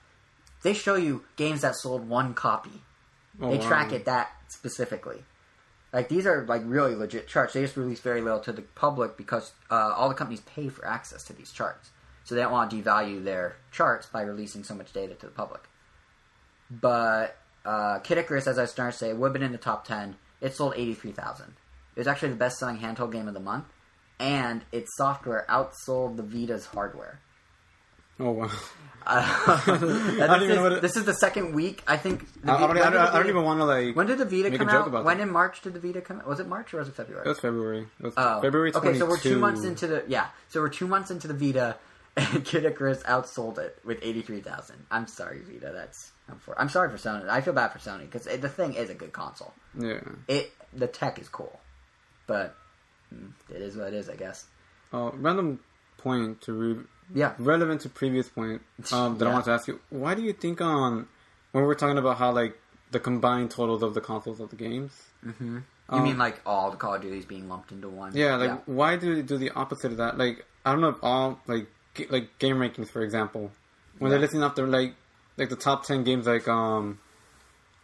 [0.63, 2.83] They show you games that sold one copy.
[3.41, 3.67] Oh, they wow.
[3.67, 5.25] track it that specifically.
[5.93, 7.55] Like these are like really legit charts.
[7.55, 10.87] They just release very little to the public because uh, all the companies pay for
[10.87, 11.91] access to these charts,
[12.25, 15.33] so they don't want to devalue their charts by releasing so much data to the
[15.33, 15.63] public.
[16.71, 19.87] But uh, Kid Icarus, as I started to say, would have been in the top
[19.87, 20.17] ten.
[20.41, 21.55] It sold eighty three thousand.
[21.95, 23.67] It was actually the best selling handheld game of the month,
[24.19, 27.21] and its software outsold the Vita's hardware.
[28.21, 28.51] Oh wow!
[29.09, 31.81] Uh, this, even is, know what it- this is the second week.
[31.87, 32.27] I think.
[32.45, 33.95] I, I, don't, I, don't, the I don't even want to like.
[33.95, 34.91] When did the Vita come out?
[35.05, 35.23] when that.
[35.23, 36.27] in March did the Vita come out?
[36.27, 37.25] Was it March or was it February?
[37.25, 37.87] It was February.
[38.01, 38.73] It was Oh, February.
[38.73, 38.89] 22.
[38.91, 40.27] Okay, so we're two months into the yeah.
[40.49, 41.77] So we're two months into the Vita,
[42.17, 44.85] and Kid Icarus outsold it with eighty three thousand.
[44.91, 45.71] I'm sorry, Vita.
[45.73, 46.61] That's I'm for.
[46.61, 47.29] I'm sorry for Sony.
[47.29, 49.53] I feel bad for Sony because the thing is a good console.
[49.79, 50.01] Yeah.
[50.29, 51.59] It the tech is cool,
[52.27, 52.57] but
[53.15, 54.45] mm, it is what it is, I guess.
[54.93, 55.61] Uh, random
[55.99, 57.35] point to re- Yeah.
[57.39, 58.63] relevant to previous point
[58.93, 59.81] um, that I want to ask you.
[59.91, 61.07] Why do you think on
[61.53, 62.59] when we're talking about how like
[62.91, 64.93] the combined totals of the consoles of the games?
[65.25, 65.57] Mm-hmm.
[65.57, 65.63] You
[65.99, 68.13] Um, mean like all the Call of Duties being lumped into one?
[68.17, 70.19] Yeah, like why do they do the opposite of that?
[70.19, 73.53] Like I don't know if all like g- like game rankings, for example,
[74.01, 74.23] when they're Yeah.
[74.23, 74.95] listing up their like
[75.37, 76.99] like the top ten games, like um,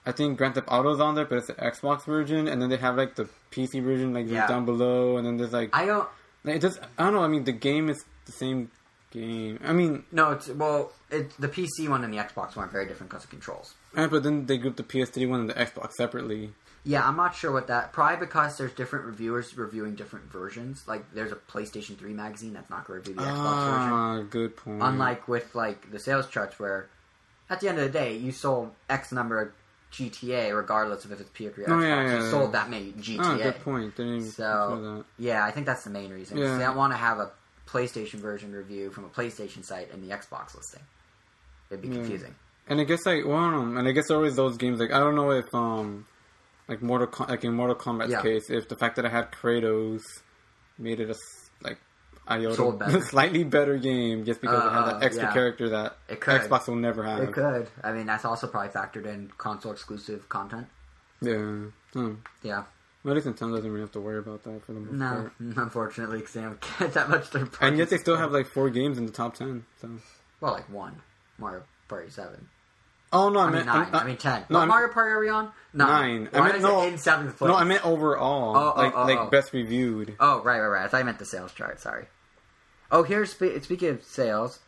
[0.07, 2.77] I think Grand Theft Auto's on there, but it's the Xbox version, and then they
[2.77, 4.47] have like the PC version like Yeah.
[4.47, 6.09] down below, and then there's like I don't.
[6.45, 7.23] it just I don't know.
[7.23, 8.71] I mean, the game is the same
[9.11, 9.59] game.
[9.65, 12.87] I mean, No, it's well, it, the PC one and the Xbox one are very
[12.87, 13.75] different because of controls.
[13.97, 16.53] eh, but then they group the PS3 one and the Xbox separately.
[16.85, 17.93] Yeah, I'm not sure what that.
[17.93, 20.83] Probably because there's different reviewers reviewing different versions.
[20.89, 23.93] Like, there's a PlayStation 3 magazine that's not going to review the Xbox version.
[23.93, 24.83] Ah, good point.
[24.83, 26.89] Unlike with like the sales charts, where
[27.51, 29.53] at the end of the day, you sold X number of
[29.93, 32.31] GTA, regardless of if it's PS3 or Oh, yeah, yeah, you yeah.
[32.31, 33.19] sold that many GTA.
[33.21, 33.95] Ah, good point.
[34.33, 36.39] So yeah, I think that's the main reason.
[36.39, 36.57] Yeah.
[36.57, 37.31] They don't want to have a
[37.69, 40.81] PlayStation version review from a PlayStation site and the Xbox listing.
[41.71, 42.35] It'd be confusing.
[42.69, 43.79] And I guess like well, I don't know.
[43.81, 46.07] and I guess always those games like I don't know if um
[46.69, 50.03] like Mortal Com- like in Mortal Kombat's case if the fact that I had Kratos
[50.79, 51.15] made it a
[51.63, 51.79] like
[52.29, 55.33] iota slightly better game just because it had Uh, that extra yeah.
[55.33, 56.41] character that It could.
[56.41, 57.21] Xbox will never have.
[57.21, 57.69] It could.
[57.83, 60.67] I mean, that's also probably factored in console exclusive content.
[61.21, 61.65] Yeah.
[61.93, 62.15] Hmm.
[62.43, 62.65] Yeah.
[63.05, 65.09] Well, at least Nintendo doesn't really have to worry about that for the most No,
[65.09, 65.33] part.
[65.57, 68.71] unfortunately, because they don't get that much third And yet they still have like four
[68.71, 69.65] games in the top ten.
[69.81, 69.89] So.
[70.41, 71.03] well, like one
[71.39, 72.49] Mario Party Seven.
[73.13, 73.77] Oh no, I, I mean meant nine.
[73.77, 74.45] I'm- I mean ten.
[74.49, 75.53] no, what I'm- Mario Party are we on?
[75.75, 76.29] Nine.
[76.33, 77.49] I Why meant is no- it in seventh place?
[77.49, 79.27] No, I meant overall, Oh, oh, like oh, like oh.
[79.31, 80.15] best reviewed.
[80.21, 80.85] Oh, right, right, right.
[80.85, 81.81] I thought I meant the sales chart.
[81.81, 82.07] Sorry.
[82.91, 84.59] Oh, here's spe- speaking of sales.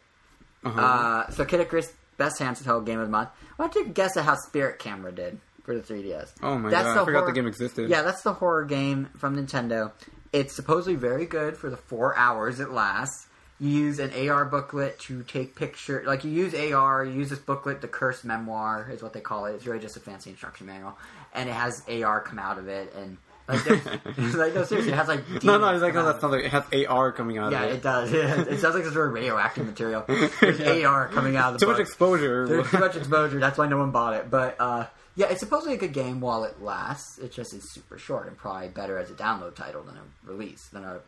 [0.65, 0.81] Uh-huh.
[0.81, 3.29] Uh, so Kid Icarus best handheld game of the month.
[3.57, 6.33] Why don't you guess at how Spirit Camera did for the 3DS?
[6.43, 7.91] oh my that's god, the I forgot horror- the game existed.
[7.91, 9.93] Yeah, that's the horror game from Nintendo.
[10.33, 13.27] It's supposedly very good for the four hours it lasts.
[13.61, 16.03] You use an AR booklet to take picture.
[16.07, 19.47] Like you use AR, you use this booklet, the Cursed Memoir is what they call
[19.47, 19.55] it.
[19.55, 20.99] It's really just a fancy instruction manual,
[21.33, 23.67] and it has AR come out of it, and like,
[24.17, 26.45] like no seriously, it has like No, no, it's like come no, out that like
[26.45, 27.83] it has AR coming out yeah, of it it.
[27.83, 28.13] does.
[28.13, 30.05] it sounds like it's very radioactive material.
[30.07, 32.49] There's AR coming out of the Too much exposure.
[32.49, 33.39] There's too much exposure.
[33.39, 34.31] That's why no one bought it.
[34.31, 37.19] But uh, yeah, it's supposedly a good game while it lasts.
[37.19, 40.69] It just is super short and probably better as a download title than a release
[40.69, 41.01] than a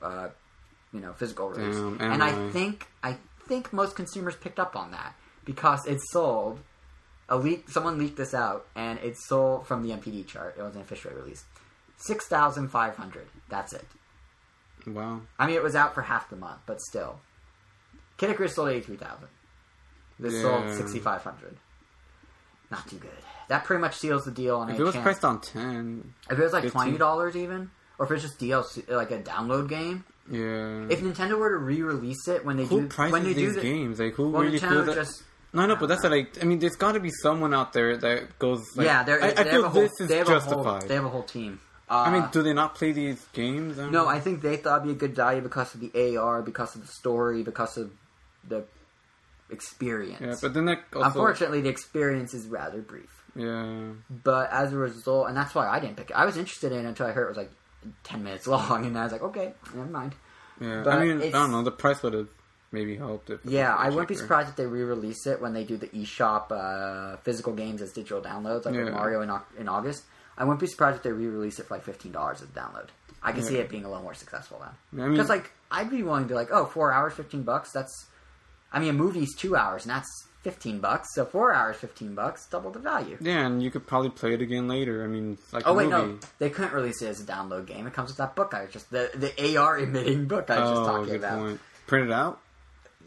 [0.00, 0.28] uh,
[0.94, 1.76] you know physical release.
[1.76, 5.14] Damn, and I think I think most consumers picked up on that
[5.44, 6.60] because it sold.
[7.28, 7.70] A leak.
[7.70, 10.56] Someone leaked this out, and it sold from the NPD chart.
[10.58, 11.44] It wasn't officially released.
[11.96, 13.26] Six thousand five hundred.
[13.48, 13.86] That's it.
[14.86, 15.22] wow.
[15.38, 17.20] I mean, it was out for half the month, but still.
[18.18, 19.26] Kid Icarus sold 83,000.
[20.20, 21.56] This sold 6,500.
[22.70, 23.10] Not too good.
[23.48, 26.42] That pretty much seals the deal on If it was priced on ten, if it
[26.42, 26.96] was like 15.
[26.96, 30.04] $20 even, or if it's just DLC, like a download game.
[30.30, 30.86] Yeah.
[30.90, 33.60] If Nintendo were to re-release it when they who do prices when they these do
[33.60, 34.00] the, games?
[34.00, 34.94] Like who well, really Nintendo that?
[34.94, 35.22] just
[35.52, 38.38] no, no, but that's like I mean, there's got to be someone out there that
[38.38, 38.64] goes.
[38.76, 40.88] Like, yeah, they're, I, I feel whole, this is they have A whole, justified.
[40.88, 41.60] they have a whole team.
[41.88, 43.76] Uh, I mean, do they not play these games?
[43.76, 44.08] don't No, know.
[44.08, 46.80] I think they thought it'd be a good value because of the AR, because of
[46.80, 47.92] the story, because of
[48.48, 48.64] the
[49.50, 50.20] experience.
[50.20, 53.10] Yeah, but then that also, Unfortunately, the experience is rather brief.
[53.36, 56.14] yeah, But as a result, and that's why I didn't pick it.
[56.16, 57.50] I was interested in it until I heard it was like
[58.02, 60.14] ten minutes long, and I was like, okay, never mind.
[60.60, 60.82] yeah.
[60.84, 61.62] But I mean, I don't know.
[61.62, 62.28] The price would have
[62.72, 63.44] maybe helped if.
[63.44, 66.50] it Yeah, I wouldn't be surprised if they re-release it when they do the eShop
[66.50, 68.92] uh, physical games as digital downloads, like with Yeah.
[68.94, 70.02] Mario in, in August.
[70.36, 72.88] I wouldn't be surprised if they re-release it for like fifteen dollars as a download.
[73.22, 75.00] I can see it being a little more successful then.
[75.00, 77.70] I mean, Because like I'd be willing to like, oh, four hours, fifteen bucks.
[77.72, 78.06] That's,
[78.72, 81.08] I mean, a movie's two hours, and that's fifteen bucks.
[81.14, 83.18] So four hours, fifteen bucks, double the value.
[83.20, 85.02] yeah, and you could probably play it again later.
[85.02, 86.12] I mean, like Oh a wait, movie.
[86.12, 87.86] no, they couldn't release it as a download game.
[87.88, 90.68] It comes with that book I was just the the AR emitting book I was
[90.70, 91.38] just oh, talking good about.
[91.40, 91.60] point.
[91.88, 92.40] Print it out.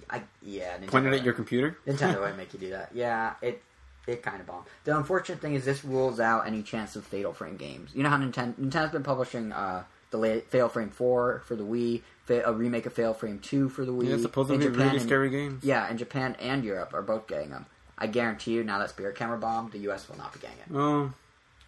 [0.09, 1.77] I yeah, Nintendo Point it at your computer.
[1.87, 2.89] Nintendo wouldn't make you do that.
[2.93, 3.61] Yeah, it
[4.07, 4.65] it kind of bombed.
[4.85, 7.91] The unfortunate thing is this rules out any chance of Fatal Frame games.
[7.93, 12.01] You know how Nintendo Nintendo's been publishing uh, the Fatal Frame Four for the Wii,
[12.29, 14.09] a remake of Fatal Frame Two for the Wii.
[14.09, 15.63] yeah, supposedly Japan really and- scary games.
[15.63, 17.65] Yeah, and Japan and Europe are both getting them.
[17.97, 20.07] I guarantee you, now that Spirit Camera bombed, the U.S.
[20.07, 20.65] will not be getting it.
[20.73, 21.11] Oh,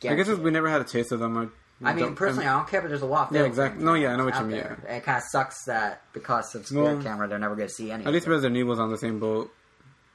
[0.08, 1.38] I guess we never had a taste of them.
[1.82, 3.30] I, I mean, personally, I don't care, but there's a lot.
[3.32, 3.84] Of Yeah, exactly.
[3.84, 4.60] No, yeah, I know what you mean.
[4.60, 7.74] And it kind of sucks that because of Spirit Well, Camera, they're never going to
[7.74, 8.06] see any.
[8.06, 8.28] At least.
[8.28, 9.52] Resident Evil's on the same boat.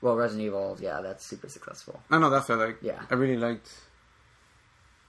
[0.02, 2.00] well, Resident Evil, yeah, that's super successful.
[2.10, 2.76] I know that's what I like.
[2.82, 3.00] Yeah.
[3.10, 3.68] I really liked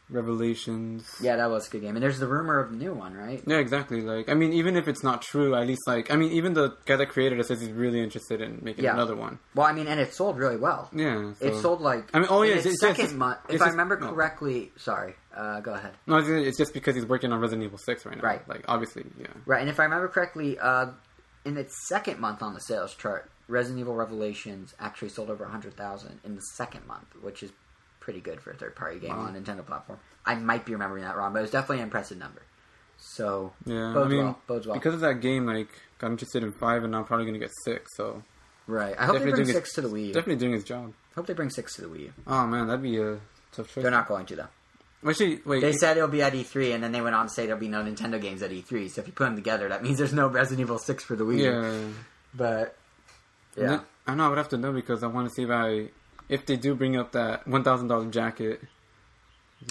[0.09, 1.05] Revelations.
[1.21, 1.95] Yeah, that was a good game.
[1.95, 3.41] And there's the rumor of the new one, right?
[3.45, 4.01] Yeah, exactly.
[4.01, 6.75] Like, I mean, even if it's not true, at least like, I mean, even the
[6.85, 8.93] guy that created it says he's really interested in making Yeah.
[8.93, 9.39] another one.
[9.55, 10.89] Well, I mean, and it sold really well.
[10.93, 11.45] Yeah, so.
[11.45, 13.39] It sold like I mean, oh, yeah, its it's- second just- month.
[13.49, 14.09] If I just- remember no.
[14.11, 15.93] correctly, sorry, uh, go ahead.
[16.07, 18.23] No, it's, it's just because he's working on Resident Evil Six right now.
[18.23, 18.47] Right.
[18.47, 19.27] Like, obviously, yeah.
[19.45, 20.87] Right, and if I remember correctly, uh,
[21.45, 25.75] in its second month on the sales chart, Resident Evil Revelations actually sold over hundred
[25.75, 27.51] thousand in the second month, which is
[28.05, 29.23] pretty good for a third-party game Wow.
[29.25, 29.99] on a Nintendo platform.
[30.25, 32.41] I might be remembering that wrong, but it was definitely an impressive number.
[32.97, 34.39] So Yeah, bodes I mean, well.
[34.47, 34.75] Bodes well.
[34.75, 35.67] because of that game, like,
[35.99, 37.91] got interested in five, and now I'm probably gonna get six.
[37.97, 38.23] So
[38.67, 38.95] right.
[38.97, 40.13] I hope they definitely bring six his- to the Wii U.
[40.13, 40.93] definitely doing his job.
[41.11, 42.13] I hope they bring six to the Wii U.
[42.27, 43.19] Oh man, that'd be a
[43.51, 43.81] tough choice.
[43.81, 44.47] They're not going to though.
[45.09, 45.61] Actually, wait.
[45.61, 47.67] They said it'll be at E3, and then they went on to say there'll be
[47.67, 48.89] no Nintendo games at E3.
[48.89, 51.23] So if you put them together, that means there's no Resident Evil Six for the
[51.25, 51.37] Wii.
[51.39, 51.43] U.
[51.43, 51.81] yeah.
[52.33, 52.75] But
[53.55, 55.89] yeah, I know I would have to know because I want to see if I
[56.29, 58.61] if they do bring up that one thousand dollar jacket.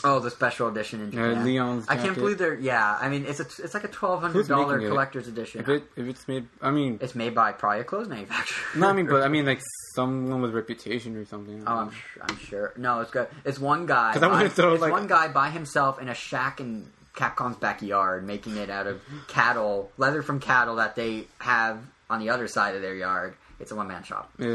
[0.02, 1.44] oh, the special edition in Yeah, Japan.
[1.44, 1.86] Leon's.
[1.88, 2.54] I can't believe they're.
[2.54, 4.90] Yeah, I mean it's a it's like a twelve hundred dollar making it?
[4.90, 5.60] collector's edition.
[5.60, 8.80] If it if it's made, I mean, it's made by probably a clothes manufacturer.
[8.80, 9.60] no, I mean, but I mean like
[9.94, 11.62] someone with reputation or something.
[11.66, 12.22] Oh, I'm sure.
[12.28, 12.72] I'm sure.
[12.76, 13.28] No, it's good.
[13.44, 14.12] It's one guy.
[14.14, 17.56] I by- wanna throw, it's like- one guy by himself in a shack in Capcom's
[17.58, 21.78] backyard, making it out of cattle, leather from cattle that they have
[22.10, 23.34] on the other side of their yard.
[23.60, 24.30] It's a one man shop.
[24.38, 24.48] Yeah,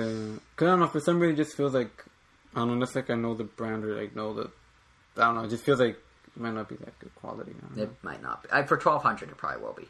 [0.56, 0.88] cause I don't know.
[0.88, 2.06] For some reason, it just feels like
[2.56, 2.74] I don't know.
[2.74, 4.52] Unless like I know the brand or like know the.
[5.18, 5.44] I don't know.
[5.44, 7.54] It just feels like it might not be that good quality.
[7.58, 7.84] I don't know.
[7.84, 8.50] It might not be.
[8.52, 9.88] I, for twelve hundred, it probably will be.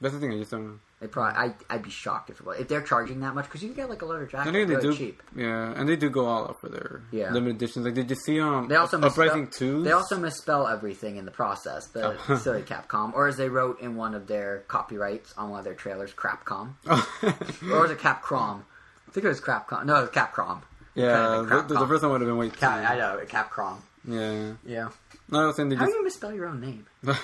[0.00, 0.32] That's the thing.
[0.32, 0.78] I just don't know.
[1.00, 1.36] It probably.
[1.38, 2.58] I, I'd be shocked if it was.
[2.58, 4.68] If they're charging that much, because you can get like a leather I jacket think
[4.68, 4.96] they really do.
[4.96, 5.22] cheap.
[5.36, 7.30] Yeah, and they do go all out for their Yeah.
[7.32, 7.84] limited editions.
[7.86, 9.82] Like, did you see um They also Uprising misspell, Two?
[9.84, 11.86] They also misspell everything in the process.
[11.88, 12.36] The Oh.
[12.42, 15.74] silly Capcom, or as they wrote in one of their copyrights on one of their
[15.74, 16.74] trailers, Crapcom,
[17.70, 18.62] or was it Capcom?
[19.08, 19.84] I think it was Crapcom.
[19.84, 20.62] No, it was Capcom.
[20.94, 22.56] yeah, Kinda the, the, first one would have been way too.
[22.56, 23.76] Cap, I know Capcom.
[24.06, 24.88] Yeah, Yeah.
[25.30, 26.86] no, I was saying they How do you misspell your own name?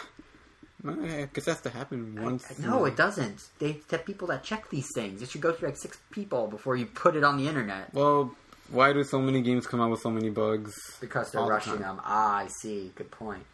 [0.85, 2.59] yeah, because that's to happen once.
[2.59, 3.49] No, it doesn't.
[3.59, 5.21] They have people that check these things.
[5.23, 8.35] It should go through like six people before you put it on the internet Well,
[8.71, 10.73] why do so many games come out with so many bugs?
[11.01, 12.01] because they're all the rushing them.
[12.05, 12.93] Ah, I see.
[12.95, 13.45] Good point.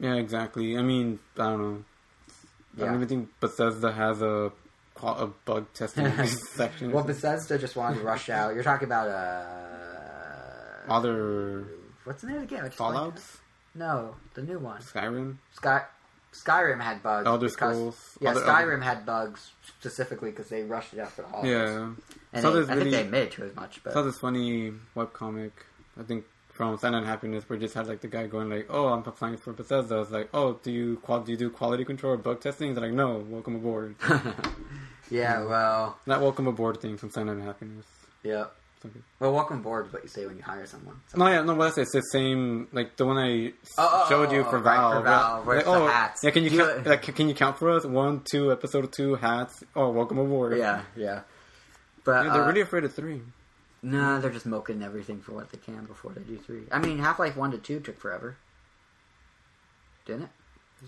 [0.00, 0.76] Yeah, exactly.
[0.76, 1.84] I mean, I don't know.
[2.76, 2.84] I Yeah.
[2.86, 4.52] don't even think Bethesda has a
[5.02, 6.10] a bug testing
[6.56, 6.90] section.
[6.90, 8.54] Well, Bethesda just wanted to rush out.
[8.54, 11.64] You're talking about uh, Other
[12.04, 12.64] what's the name of the game?
[12.64, 13.12] I just blanked on it.
[13.20, 13.38] Fallout's,
[13.74, 14.80] No, the new one.
[14.80, 15.82] Skyrim, Sky
[16.44, 17.26] Skyrim had bugs.
[17.26, 18.18] Elder because- Scrolls.
[18.20, 21.50] Yeah, Skyrim had bugs specifically because they rushed it out for the holidays.
[21.52, 21.90] Yeah,
[22.32, 23.80] and So they, I think really- they admitted to as much.
[23.86, 25.52] I saw this funny webcomic.
[25.98, 28.66] I think from Sun and Happiness, where it just had like the guy going like,
[28.70, 31.50] "Oh, I'm applying for Bethesda." I was like, "Oh, do you qual- do you do
[31.50, 33.94] quality control or bug testing?" He's like, "No, welcome aboard."
[35.10, 37.86] yeah, well, that welcome aboard thing from Sun and Happiness.
[38.22, 38.46] yeah.
[38.82, 39.02] Something.
[39.20, 41.00] Well, welcome aboard is what you say when you hire someone.
[41.08, 44.04] So- No, yeah, no, what I say, it's the same, like the one I Oh,
[44.04, 44.94] oh, showed you oh, for oh, right, Valve.
[44.96, 46.20] for Valve, where like, the oh, hats.
[46.22, 47.86] yeah, can you count, like, can you count for us?
[47.86, 49.64] One, two, episode two, hats.
[49.74, 50.58] Oh, welcome aboard.
[50.58, 51.22] Yeah, yeah.
[52.04, 53.22] But Yeah, they're uh, really afraid of three.
[53.82, 56.64] no, they're just milking everything for what they can before they do three.
[56.70, 58.36] I mean, Half Life One to Two took forever,
[60.04, 60.28] didn't it?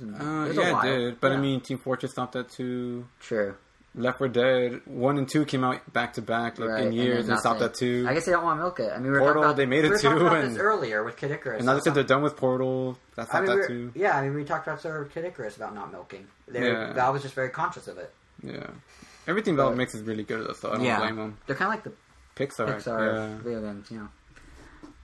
[0.00, 1.20] It was, Uh, it was a yeah, it did.
[1.20, 3.06] But I mean, Team Fortress stopped at two.
[3.20, 3.54] true.
[3.98, 7.26] Left 4 Dead one and two came out back to back like Right, in years
[7.26, 8.06] then and, stopped at two.
[8.08, 8.90] I guess they don't want to milk it.
[8.92, 10.58] I mean, we were Portal, about, they made it we talking two, about and- this
[10.58, 11.58] earlier with Kid Icarus.
[11.58, 12.96] and now they That's said not- they're done with Portal.
[13.16, 13.92] That I stopped mean, we at two.
[13.96, 16.26] yeah, I mean, we talked about sort of Kid Icarus about not milking.
[16.46, 16.92] They're, Yeah.
[16.92, 18.12] Valve was just very conscious of it.
[18.42, 18.66] Yeah.
[19.26, 21.36] Everything Valve makes is really good though, so I don't yeah, blame them.
[21.46, 21.92] they're kind of like the
[22.42, 24.08] Pixar, Pixar yeah, video games, you know.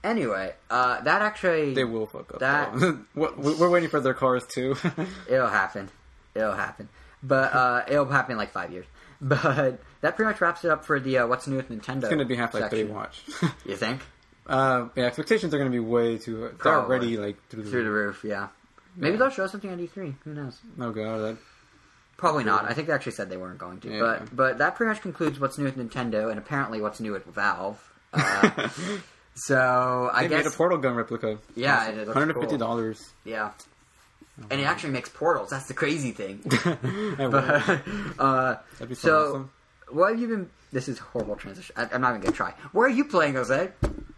[0.03, 2.39] Anyway, uh, that actually they will fuck up.
[2.39, 2.73] That-
[3.15, 4.75] We're waiting for their cars too.
[5.29, 5.89] it'll happen.
[6.33, 6.89] It'll happen.
[7.27, 8.85] But uh, it'll happen in like five years.
[9.21, 11.99] But that pretty much wraps it up for the uh, what's new with Nintendo.
[12.03, 13.21] it's gonna be Half Life Three watch.
[13.65, 14.01] You think
[14.45, 16.39] uh, yeah, expectations are gonna be way too.
[16.41, 16.95] They're Probably.
[16.95, 18.23] already like through the, through the roof?
[18.23, 18.49] Yeah.
[18.97, 19.19] Maybe Yeah.
[19.19, 20.15] they'll show something on E3.
[20.25, 20.59] Who knows?
[20.79, 21.37] Oh god, that
[22.17, 22.65] Probably not.
[22.69, 23.89] I think they actually said they weren't going to.
[23.89, 23.99] Yeah.
[23.99, 27.25] But but that pretty much concludes what's new with Nintendo and apparently what's new with
[27.25, 27.81] Valve.
[28.13, 28.69] Uh,
[29.35, 31.39] so I they guess made a portal gun replica.
[31.55, 32.57] Yeah, looks hundred fifty cool.
[32.57, 33.01] dollars.
[33.23, 33.51] yeah.
[34.51, 35.49] And it actually makes portals.
[35.49, 36.39] That's the crazy thing.
[36.45, 37.81] That'd But
[38.19, 39.51] uh, be so, so awesome.
[39.89, 40.49] what have you been?
[40.73, 41.73] This is a horrible transition.
[41.77, 42.53] I, I'm not even gonna try.
[42.73, 43.71] Where are you playing, Jose?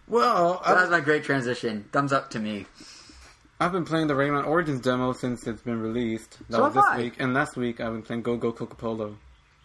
[0.07, 1.85] Well, That was my great transition.
[1.91, 2.65] Thumbs up to me.
[3.59, 6.37] I've been playing the Rayman Origins demo since it's been released.
[6.49, 6.97] That So was this I.
[6.97, 9.17] week, and last week I've been playing Go Go Kokopolo.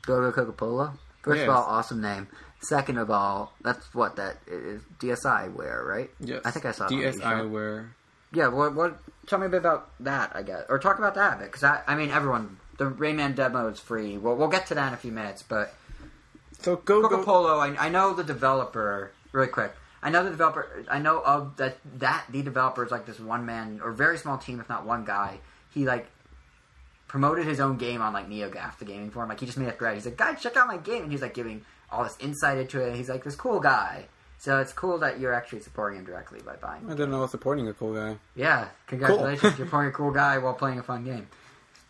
[0.05, 0.99] Go Go Kokopolo.
[1.23, 1.49] First Yes.
[1.49, 2.27] of all, awesome name.
[2.63, 6.11] Second of all, that's what that is DSiWare, right?
[6.21, 7.49] Yes, I think I saw it DSi show.
[7.49, 7.95] where
[8.33, 8.75] Yeah, what?
[8.75, 8.99] What?
[9.27, 11.95] Tell me a bit about that, I guess, or talk about that because I, I
[11.95, 14.19] mean, everyone, the Rayman demo is free.
[14.19, 15.75] Well, we'll get to that in a few minutes, but
[16.61, 19.73] so Go Kokopolo, I, I know the developer really quick.
[20.03, 20.85] I know the developer.
[20.91, 21.79] I know of that.
[21.99, 25.05] That the developer is like this one man or very small team, if not one
[25.05, 25.39] guy.
[25.71, 26.09] He like
[27.07, 29.29] promoted his own game on like NeoGAF, the gaming forum.
[29.29, 29.95] Like he just made a thread.
[29.95, 32.81] He's like, guys, check out my game, and he's like giving all this insight into
[32.81, 32.97] it.
[32.97, 34.07] He's like this cool guy.
[34.43, 36.85] So it's cool that you're actually supporting him directly by buying.
[36.87, 38.19] I didn't know I was supporting a cool guy.
[38.35, 39.57] Yeah, congratulations!
[39.57, 41.29] you're playing a cool guy while playing a fun game.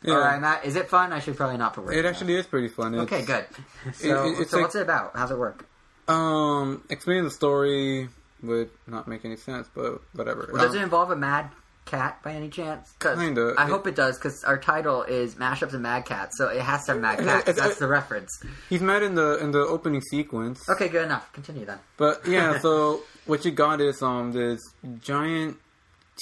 [0.02, 0.12] Yeah.
[0.14, 1.14] All right, Matt, is it fun?
[1.14, 1.88] I should probably not put.
[1.94, 2.92] It actually is pretty fun.
[2.94, 3.46] It's, Okay, good.
[3.94, 5.12] So, it- it's so like- what's it about?
[5.14, 5.66] How's it work?
[6.08, 8.10] Um, explaining the story
[8.42, 10.50] would not make any sense, but whatever.
[10.52, 11.48] Well, does Um, it involve a mad
[11.84, 12.92] cat by any chance?
[13.00, 13.54] Kinda.
[13.58, 16.84] I hope it does because our title is mashups and mad cats, so it has
[16.86, 18.30] to have mad it- That's it- the reference.
[18.68, 20.68] He's mad in the in the opening sequence.
[20.68, 21.32] Okay, good enough.
[21.32, 21.78] Continue then.
[21.96, 24.60] But yeah, so what you got is um this
[25.00, 25.58] giant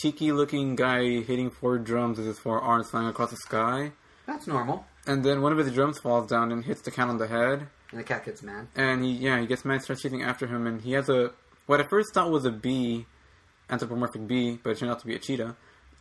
[0.01, 3.93] tiki looking guy hitting four drums with his four arms flying across the sky.
[4.27, 4.87] That's normal.
[5.07, 7.67] And then one of his drums falls down and hits the cat on the head.
[7.91, 8.69] And the cat gets mad.
[8.77, 11.33] And he yeah, he gets mad, starts chasing after him and he has a
[11.67, 13.07] what I first thought was a bee,
[13.71, 15.57] anthropomorphic bee, but it turned out to be a cheetah.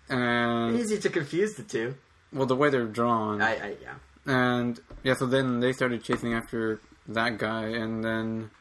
[0.09, 1.95] And Easy to confuse the two.
[2.33, 3.41] well the way they're drawn.
[3.41, 3.93] I, I yeah.
[4.25, 8.51] And yeah, so then they started chasing after that guy, and then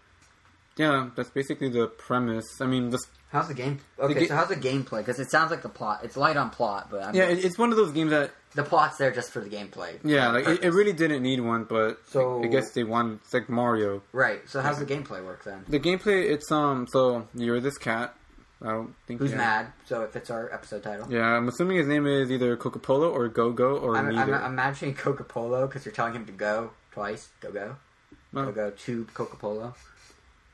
[0.77, 2.47] yeah, that's basically the premise.
[2.61, 3.79] I mean, this How's the game?
[3.99, 4.99] Okay, ga- so how's the gameplay?
[5.01, 6.01] Because it sounds like the plot.
[6.03, 8.63] It's light on plot, but I'm, yeah, it, it's one of those games that the
[8.63, 9.99] plot's there just for the gameplay.
[10.03, 13.35] yeah, like it, it really didn't need one, but So- I guess they want it's
[13.35, 14.03] like Mario.
[14.13, 14.41] right.
[14.49, 15.65] So how's the gameplay work then?
[15.69, 18.15] The gameplay, it's um, so you're this cat.
[18.61, 19.73] I don't think Who's mad?
[19.87, 21.07] So it fits our episode title.
[21.11, 24.35] Yeah, I'm assuming his name is either Kokopolo or Go Go or I'm, I'm.
[24.35, 27.29] I'm imagining Kokopolo because you're telling him to go twice.
[27.41, 27.77] Go go.
[28.33, 29.75] well, Go go to Kokopolo.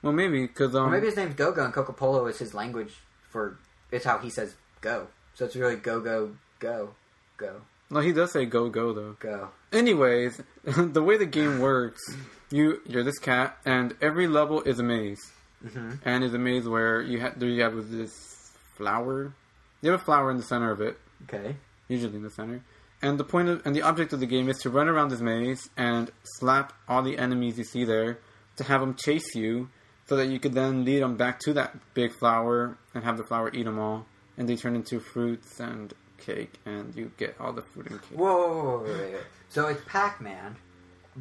[0.03, 2.93] well, maybe because um, Or maybe his name's Go Go and Kokopolo is his language
[3.31, 3.59] for.
[3.91, 5.07] It's how he says go.
[5.35, 6.91] So it's really go go go
[7.37, 9.17] go no, he does say Go Go though.
[9.21, 9.51] go.
[9.73, 12.03] Anyways, the way the game works,
[12.51, 15.31] you you're this cat, and every level is a maze,
[15.65, 15.91] Mm-hmm.
[16.05, 19.33] and is a maze where you have there you have this flower.
[19.81, 21.57] You have a flower in the center of it, Okay.
[21.89, 22.63] usually in the center,
[23.03, 25.21] and the point of and the object of the game is to run around this
[25.21, 28.19] maze and slap all the enemies you see there
[28.57, 29.69] to have them chase you,
[30.07, 33.25] so that you could then lead them back to that big flower and have the
[33.25, 34.07] flower eat them all,
[34.37, 38.19] and they turn into fruits and cake, and you get all the fruit and cake.
[38.19, 39.17] Whoa, whoa, whoa, wait.
[39.49, 40.57] So it's Pac Man,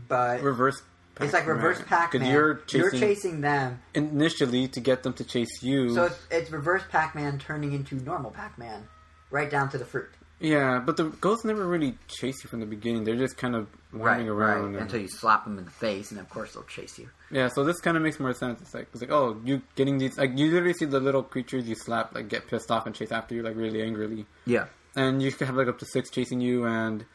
[0.07, 0.81] but reverse.
[1.21, 2.33] It's like reverse Pac Because Man.
[2.33, 3.79] you're You're chasing, chasing them.
[3.93, 5.93] initially to get them to chase you.
[5.93, 8.87] So it's, it's reverse Pac Man turning into normal Pac Man,
[9.31, 10.09] right down to the fruit.
[10.39, 13.03] yeah, but the ghosts never really chase you from the beginning.
[13.03, 14.65] They're just kind of wandering around.
[14.73, 17.09] and- Until you slap them in the face, and of course they'll chase you.
[17.31, 18.59] yeah, so this kind of makes more sense.
[18.61, 21.67] It's like it's like oh, you getting these like you literally see the little creatures
[21.67, 24.65] you slap like get pissed off and chase after you like really angrily, Yeah.
[24.95, 27.05] and you can have like up to six chasing you and.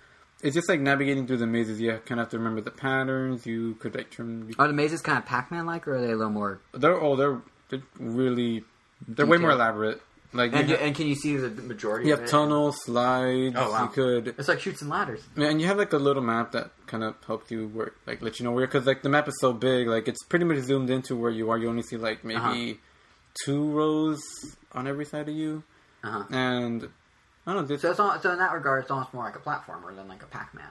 [0.43, 1.81] It's just like navigating through the mazes.
[1.81, 3.45] You kind of have to remember the patterns.
[3.47, 4.53] You could like turn.
[4.59, 6.61] Are the mazes kind of Pac Man like, or are they a little more?
[6.73, 8.65] They're oh, they're they're really
[9.07, 10.01] they're way more elaborate.
[10.33, 12.09] Like And, you, you, and can you see the majority?
[12.09, 13.55] you of have tunnels, slides.
[13.59, 13.85] Oh, wow.
[13.85, 15.23] You could It's like shoots and ladders.
[15.37, 18.39] And you have like a little map that kind of helps you work, like let
[18.39, 20.91] you know where, because like the map is so big, like it's pretty much zoomed
[20.91, 21.57] into where you are.
[21.57, 22.75] You only see like maybe Uh-huh.
[23.45, 24.21] two rows
[24.73, 25.63] on every side of you,
[26.05, 26.25] Uh-huh.
[26.31, 26.89] and
[27.49, 27.77] I don't know.
[27.79, 30.23] So it's all, so in that regard, it's almost more like a platformer than like
[30.23, 30.69] a Pac Man,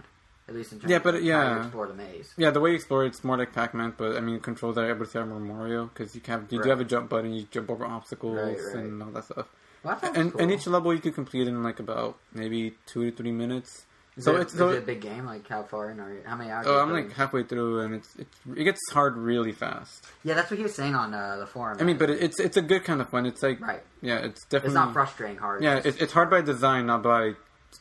[0.48, 1.44] at least in terms Yeah, but, of yeah.
[1.44, 2.34] how you explore the maze.
[2.38, 5.06] yeah, the way you explore it's more like Pac-Man, but I mean controls are able
[5.08, 6.64] to more Mario because you have you Right.
[6.66, 8.76] do have a jump button, you jump over obstacles Right, right.
[8.86, 9.48] and all that stuff.
[9.84, 10.42] Well, that And, cool.
[10.42, 13.86] and each level you can complete in like about maybe two to three minutes.
[14.20, 15.26] So is it's it, so it a big game?
[15.26, 16.22] Like how far in are you?
[16.26, 16.66] How many hours?
[16.68, 20.06] oh, I'm like halfway through, and it's, it's it gets hard really fast.
[20.24, 21.78] yeah, that's what he was saying on uh, the forum.
[21.80, 23.26] I mean, but it, it's it's a good kind of fun.
[23.26, 25.64] It's like right, yeah, it's definitely it's not frustrating hard.
[25.64, 27.34] Yeah, It's it's, it's hard by design, not by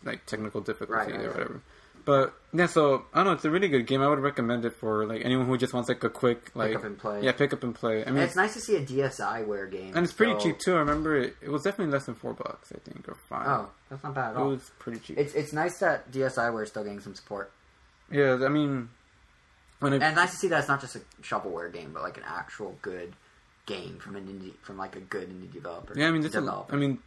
[0.05, 1.63] like technical difficulty Right, right, or whatever.
[2.07, 3.33] But yeah, so I don't know.
[3.33, 4.01] It's a really good game.
[4.01, 6.79] I would recommend it for like anyone who just wants like a quick like pick
[6.79, 7.21] up and play.
[7.23, 8.05] Yeah, pick up and play.
[8.07, 10.77] I mean, it's nice to see a DSiWare game, and it's pretty so- cheap too.
[10.77, 11.35] I remember it.
[11.43, 13.49] It was definitely less than four bucks, I think, or five.
[13.49, 14.47] Oh, that's not bad at all.
[14.47, 15.19] it was pretty cheap.
[15.19, 17.51] It's it's nice that DSiWare is still getting some support,
[18.11, 18.89] yeah, I mean,
[19.81, 22.05] when it, and it's nice to see that it's not just a shovelware game, but
[22.05, 23.15] like an actual good
[23.67, 25.99] game from an indie from like a good indie developer.
[25.99, 26.73] yeah, I mean, this is, developer.
[26.73, 26.99] I mean,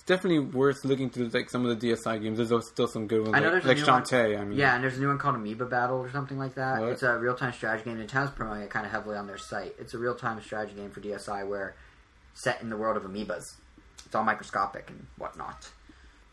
[0.00, 2.38] it's definitely worth looking through like some of the DSi games.
[2.38, 4.40] There's still some good ones, I know like, there's like Shantae.
[4.40, 6.80] I mean, Yeah, and there's a new one called Amoeba Battle or something like that.
[6.80, 6.88] What?
[6.92, 7.98] It's a real time strategy game.
[7.98, 9.74] Nintendo's promoting it kind of heavily on their site.
[9.78, 11.74] It's a real time strategy game for DSi where
[12.32, 13.56] set in the world of amoebas.
[14.06, 15.68] It's all microscopic and whatnot.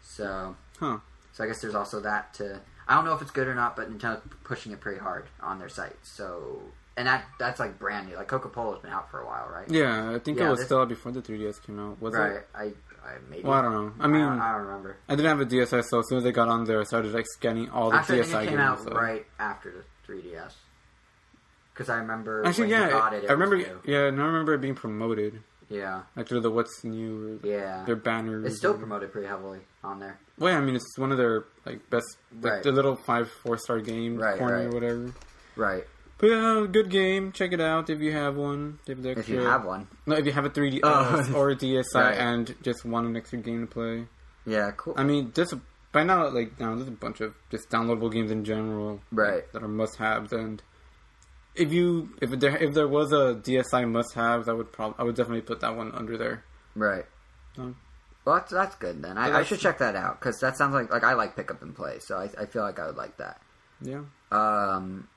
[0.02, 1.00] So, huh?
[1.34, 2.62] so I guess there's also that to.
[2.88, 5.60] I don't know if it's good or not, but Nintendo's pushing it pretty hard on
[5.60, 5.98] their site.
[6.04, 6.62] So,
[6.96, 8.16] and that that's like brand new.
[8.16, 9.70] Like Coca Cola's been out for a while, right?
[9.70, 12.02] Yeah, I think Yeah, it was this- still out before the 3DS came out.
[12.02, 12.32] Was right.
[12.38, 12.48] it?
[12.56, 12.72] I,
[13.08, 13.44] I maybe.
[13.44, 13.94] Well, I don't know.
[14.00, 14.98] I mean, I don't, I don't remember.
[15.08, 17.14] I didn't have a DSi, so as soon as I got on there, I started
[17.14, 18.62] like scanning all the Actually, I DSi think it came games.
[18.70, 18.90] out so.
[18.92, 20.54] right after the 3DS.
[21.74, 22.46] Because I remember.
[22.46, 23.56] Actually, when yeah, got it, it I remember.
[23.86, 25.42] Yeah, and I remember it being promoted.
[25.70, 27.84] Yeah, Like through the what's new, yeah.
[27.86, 28.46] their banners.
[28.46, 30.18] It's still promoted pretty heavily on there.
[30.40, 32.06] Well, yeah, I mean, it's one of their like best,
[32.42, 32.64] like Right.
[32.64, 34.66] the little five, four star game Right, corner right.
[34.68, 35.14] or whatever.
[35.58, 35.84] Right.
[36.20, 37.32] But yeah, good game.
[37.32, 38.80] Check it out if you have one.
[38.88, 39.88] If, If you have one.
[40.08, 41.32] no, if you have a 3D Oh.
[41.36, 42.18] or a DSi Right.
[42.18, 44.08] and just want an extra game to play.
[44.46, 44.96] Yeah, cool.
[44.98, 45.46] I mean, a,
[45.92, 49.44] by now like now there's a bunch of just downloadable games in general, Right.
[49.54, 50.62] That are must-haves, and
[51.54, 55.16] if you if there if there was a DSi must-have, I would probably I would
[55.16, 56.44] definitely put that one under there.
[56.76, 57.06] right.
[57.58, 57.76] Um,
[58.26, 59.18] Well, that's, that's good then.
[59.18, 61.62] I, I should check that out because that sounds like like I like pick up
[61.62, 63.40] and play, so I, I feel like I would like that.
[63.82, 64.02] Yeah,
[64.32, 65.08] Um,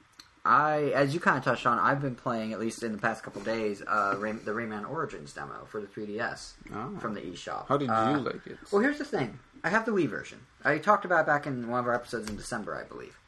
[0.44, 3.22] I as you kind of touched on, I've been playing at least in the past
[3.22, 6.88] couple days uh, Ray, the Rayman Origins demo for the 3DS Ah.
[6.98, 7.66] from the eShop.
[7.68, 8.58] how did Uh, you like it?
[8.72, 9.38] Well, here's the thing.
[9.62, 10.38] I have the Wii version.
[10.64, 13.18] I talked about it back in one of our episodes in December, I believe.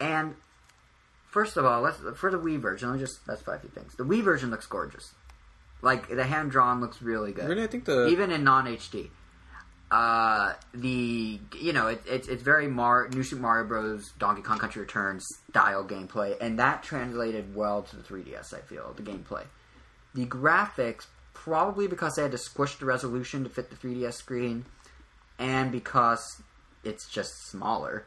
[0.00, 0.36] And
[1.28, 3.94] first of all, let's for the Wii version, let me just specify a few things.
[3.96, 5.14] The Wii version looks gorgeous.
[5.80, 9.10] Like the hand drawn looks really good, Really, I think the even in non HD.
[9.92, 14.10] Uh, the you know it, it's it's very Mar New Super Mario Bros.
[14.18, 18.54] Donkey Kong Country Returns style gameplay, and that translated well to the 3DS.
[18.54, 19.44] I feel the gameplay,
[20.14, 24.64] the graphics probably because they had to squish the resolution to fit the 3DS screen,
[25.38, 26.40] and because
[26.82, 28.06] it's just smaller.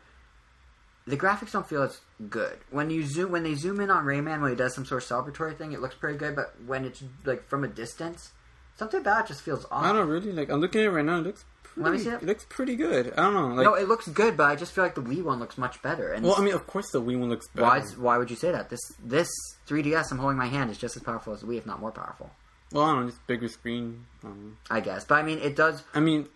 [1.06, 4.42] The graphics don't feel as good when you zoom when they zoom in on Rayman
[4.42, 5.72] when he does some sort of celebratory thing.
[5.72, 8.32] It looks pretty good, but when it's like from a distance,
[8.76, 9.84] something about it just feels off.
[9.84, 11.20] I don't really like I'm looking at it right now.
[11.20, 11.46] It looks
[11.78, 12.16] Let me see it.
[12.16, 13.14] it looks pretty good.
[13.18, 15.24] I don't know, like no, it looks good, but I just feel like the Wii
[15.24, 16.14] one looks much better.
[16.14, 17.68] And well, I mean, of course the Wii one looks better.
[17.68, 17.82] why?
[17.98, 18.70] Why would you say that?
[18.70, 19.30] This this
[19.68, 21.80] 3DS I'm holding in my hand is just as powerful as the Wii, if not
[21.80, 22.32] more powerful.
[22.72, 24.06] Well, I don't know, just bigger screen.
[24.24, 25.84] Um, I guess, but I mean, it does.
[25.94, 26.28] I mean,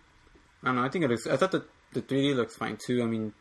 [0.64, 0.84] I don't know.
[0.84, 1.26] I think it looks.
[1.26, 3.02] I thought the the 3D looks fine too.
[3.02, 3.34] I mean,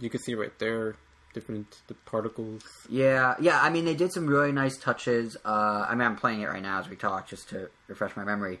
[0.00, 0.96] you can see right there
[1.34, 2.62] different the particles.
[2.88, 3.60] Yeah, yeah.
[3.60, 5.36] I mean, they did some really nice touches.
[5.44, 8.24] Uh, I mean, I'm playing it right now as we talk, just to refresh my
[8.24, 8.60] memory.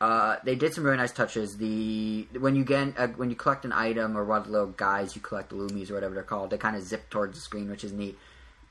[0.00, 1.56] Uh, they did some really nice touches.
[1.56, 4.66] The when you get uh, when you collect an item or one of the little
[4.68, 7.70] guys you collect, loomies or whatever they're called, they kind of zip towards the screen,
[7.70, 8.18] which is neat.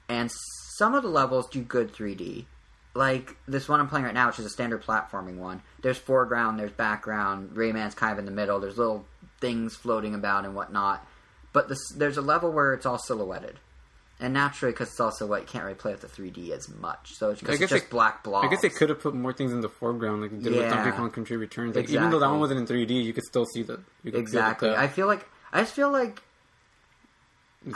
[0.10, 0.30] And
[0.78, 2.46] some of the levels do good 3D.
[2.96, 5.64] Like this one I'm playing right now, which is a standard platforming one.
[5.82, 7.52] There's foreground, there's background.
[7.56, 8.60] Rayman's kind of in the middle.
[8.60, 9.06] There's little
[9.42, 11.06] things floating about and whatnot.
[11.54, 13.60] But this, there's a level where it's all silhouetted.
[14.24, 17.14] And naturally, because it's also what you can't really play with the 3D as much,
[17.14, 18.48] so it's, it's just they- black blobs.
[18.48, 20.62] I guess they could have put more things in the foreground, like they did with
[20.62, 20.70] Yeah.
[20.74, 21.76] Donkey Kong Country Returns.
[21.76, 24.14] Like, Even though that one wasn't in 3D, you could still see the you could
[24.14, 24.70] feel Exactly.
[24.70, 26.22] the- I feel like I just feel like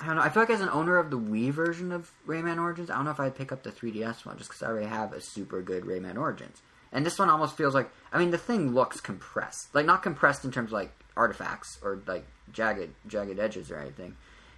[0.01, 0.21] I don't know.
[0.21, 3.05] I feel like as an owner of the Wii version of Rayman Origins, I don't
[3.05, 5.61] know if I'd pick up the 3DS one just because I already have a super
[5.61, 6.61] good Rayman Origins.
[6.91, 10.45] And this one almost feels like I mean the thing looks compressed, like not compressed
[10.45, 14.15] in terms of like artifacts or like jagged jagged edges or anything,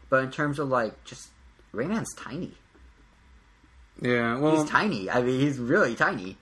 [0.10, 1.30] but in terms of like just
[1.74, 2.54] Rayman's tiny.
[4.02, 4.38] yeah.
[4.38, 5.10] Well, He's tiny.
[5.10, 6.38] I mean, he's really tiny.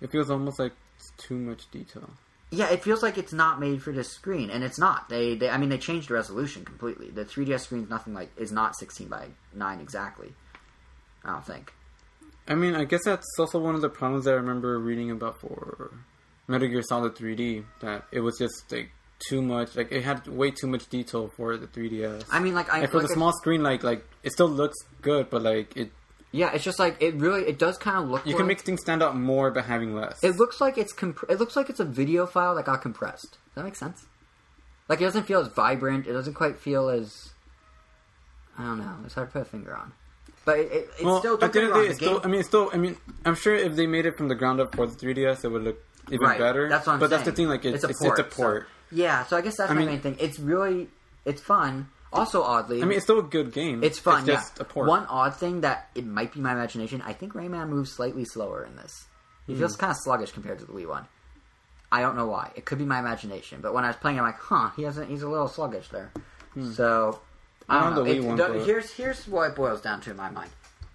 [0.00, 2.10] it feels almost like it's too much detail.
[2.50, 5.08] Yeah, it feels like it's not made for this screen, and it's not.
[5.08, 7.10] They, they, I mean, they changed the resolution completely.
[7.10, 10.32] The 3DS screen is nothing like is not 16 by 9 exactly.
[11.24, 11.72] I don't think.
[12.46, 15.40] I mean, I guess that's also one of the problems that I remember reading about
[15.40, 15.90] for
[16.46, 17.64] Metal Gear Solid 3D.
[17.80, 18.90] That it was just like
[19.28, 19.76] too much.
[19.76, 22.24] Like it had way too much detail for the 3DS.
[22.30, 24.76] I mean, like I and for like the small screen, like like it still looks
[25.02, 25.90] good, but like it
[26.32, 28.26] yeah, it's just like it really it does kind of look.
[28.26, 30.22] you like, can make things stand out more by having less.
[30.24, 33.32] It looks like it's comp- it looks like it's a video file that got compressed.
[33.32, 34.06] Does that make sense?
[34.88, 36.08] Like it doesn't feel as vibrant.
[36.08, 37.30] It doesn't quite feel as
[38.58, 38.96] I don't know.
[39.04, 39.92] It's hard to put a finger on.
[40.44, 42.20] But it, it, it's well, still at the end of the day, it's still.
[42.22, 42.70] I mean, it's still.
[42.72, 45.44] I mean, I'm sure if they made it from the ground up for the 3DS,
[45.44, 46.38] it would look even right.
[46.38, 46.68] better.
[46.68, 47.22] That's what I'm but saying.
[47.22, 47.48] that's the thing.
[47.48, 48.18] Like, it, it's a it's, port.
[48.18, 48.62] it's a port.
[48.62, 50.16] so- yeah, so I guess that's I my mean- main thing.
[50.20, 50.88] It's really
[51.24, 51.88] it's fun.
[52.12, 53.82] Also, oddly, I mean, it's still a good game.
[53.82, 54.18] It's fun.
[54.20, 54.62] It's just yeah.
[54.62, 54.86] a port.
[54.88, 57.02] One odd thing that it might be my imagination.
[57.02, 59.06] I think Rayman moves slightly slower in this.
[59.48, 59.58] He Hmm.
[59.58, 61.06] feels kind of sluggish compared to the Wii one.
[61.90, 62.52] I don't know why.
[62.54, 63.60] It could be my imagination.
[63.60, 65.10] But when I was playing, I'm like, huh, he hasn't.
[65.10, 66.12] He's a little sluggish there.
[66.74, 67.20] So
[67.68, 67.96] I I don't know.
[67.96, 70.30] know the Wii It- one, the- here's here's what it boils down to in my
[70.30, 70.50] mind.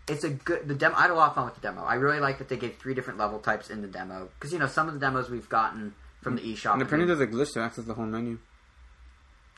[0.08, 0.96] It's a good the demo.
[0.96, 1.84] I had a lot of fun with the demo.
[1.84, 4.60] I really like that they gave three different level types in the demo because you
[4.60, 6.74] know some of the demos we've gotten from the eShop.
[6.74, 8.40] and apparently, there's a glitch to access the whole menu.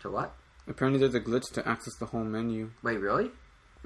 [0.01, 0.34] to what?
[0.68, 2.72] Apparently, there's a glitch to access the whole menu.
[2.84, 3.32] Wait, really?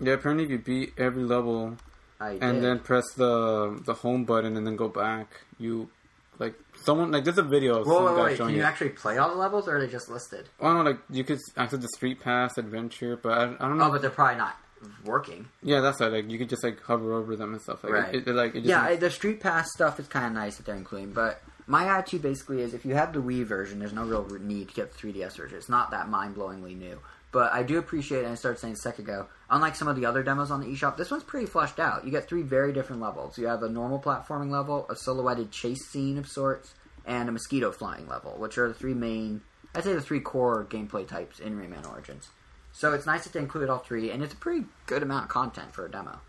[0.01, 1.77] Yeah, apparently, if you beat every level
[2.19, 2.63] I and did.
[2.63, 5.89] then press the the home button and then go back, you
[6.37, 6.53] like
[6.83, 8.37] someone like there's a video of Whoa, wait, wait.
[8.37, 8.63] Can you it.
[8.65, 10.49] actually play all the levels, or are they just listed?
[10.59, 13.67] Oh, I don't know, like you could access the Street Pass Adventure, but I, I
[13.69, 13.85] don't know.
[13.87, 14.57] Oh, but they're probably not
[15.05, 15.47] working.
[15.63, 16.11] yeah, that's right.
[16.11, 17.83] Like you could just like hover over them and stuff.
[17.85, 18.15] Like Right.
[18.15, 20.65] it, it, like it just Yeah, the Street Pass stuff is kind of nice that
[20.65, 24.03] they're including, but my attitude basically is if you have the Wii version, there's no
[24.03, 25.57] real need to get the 3DS version.
[25.57, 26.99] It's not that mind blowingly new.
[27.31, 30.05] But I do appreciate, and I started saying a second ago, unlike some of the
[30.05, 32.05] other demos on the eShop, this one's pretty fleshed out.
[32.05, 33.37] You get three very different levels.
[33.37, 36.73] You have a normal platforming level, a silhouetted chase scene of sorts,
[37.05, 39.41] and a mosquito flying level, which are the three main,
[39.75, 42.29] I'd say the three core gameplay types in Rayman Origins.
[42.71, 45.29] So it's nice that they included all three, and it's a pretty good amount of
[45.29, 46.19] content for a demo.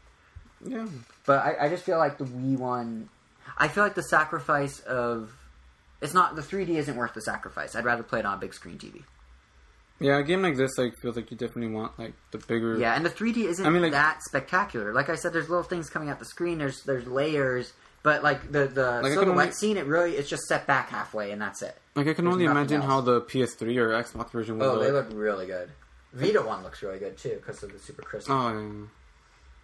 [0.64, 0.86] yeah.
[1.24, 3.08] But I, I just feel like the Wii one.
[3.58, 5.32] I feel like the sacrifice of.
[6.00, 6.36] It's not.
[6.36, 7.74] The 3D isn't worth the sacrifice.
[7.74, 9.02] I'd rather play it on a big screen TV.
[9.98, 12.76] Yeah, a game like this like feels like you definitely want like the bigger.
[12.78, 14.92] Yeah, and the 3D isn't I mean, like- that spectacular.
[14.92, 16.58] Like I said, there's little things coming out the screen.
[16.58, 17.72] There's there's layers,
[18.02, 20.90] but like the the Like, I silhouette only- scene, it really it's just set back
[20.90, 21.78] halfway, and that's it.
[21.94, 22.90] Like I can There's only imagine else.
[22.90, 25.08] how the PS3 or Xbox version would Oh, they look.
[25.08, 25.70] look really good.
[26.12, 28.28] Vita one looks really good too because of the super crisp.
[28.30, 28.86] Oh, yeah.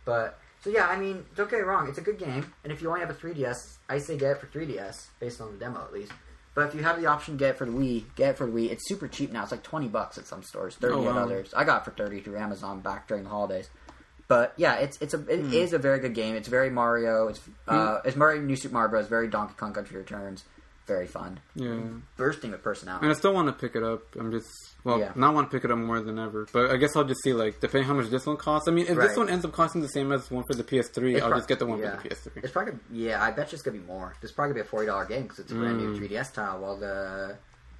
[0.06, 2.80] But so yeah, I mean, don't get me wrong, it's a good game, and if
[2.80, 5.82] you only have a 3DS, I say get it for 3DS based on the demo
[5.82, 6.12] at least.
[6.54, 8.52] But if you have the option get it for the Wii, get it for the
[8.52, 8.70] Wii.
[8.70, 9.42] It's super cheap now.
[9.42, 11.54] It's like 20 bucks at some stores, 30 Oh, at others.
[11.56, 13.70] I got it for 30 through Amazon back during the holidays.
[14.28, 15.52] But yeah, it's it's a it Hmm.
[15.54, 16.34] is a very good game.
[16.36, 17.28] It's very Mario.
[17.28, 19.06] It's uh, it's Mario New Super Mario Bros.
[19.08, 20.44] Very Donkey Kong Country Returns.
[20.86, 21.78] Very fun, yeah.
[22.16, 23.06] bursting with personality.
[23.06, 24.02] And I still want to pick it up.
[24.18, 24.48] I'm just
[24.82, 25.12] well, Yeah.
[25.14, 26.46] now I want to pick it up more than ever.
[26.52, 28.66] But I guess I'll just see like depending how much this one costs.
[28.68, 29.06] I mean, if Right.
[29.08, 31.38] this one ends up costing the same as one for the PS3, It's I'll prob-
[31.38, 31.96] just get the one yeah.
[31.96, 32.42] for the PS3.
[32.42, 33.22] It's probably yeah.
[33.22, 34.16] I bet you it's gonna be more.
[34.22, 35.98] It's probably gonna be a forty dollar game because it's a brand new Mm.
[35.98, 36.60] 3DS title.
[36.60, 37.36] While the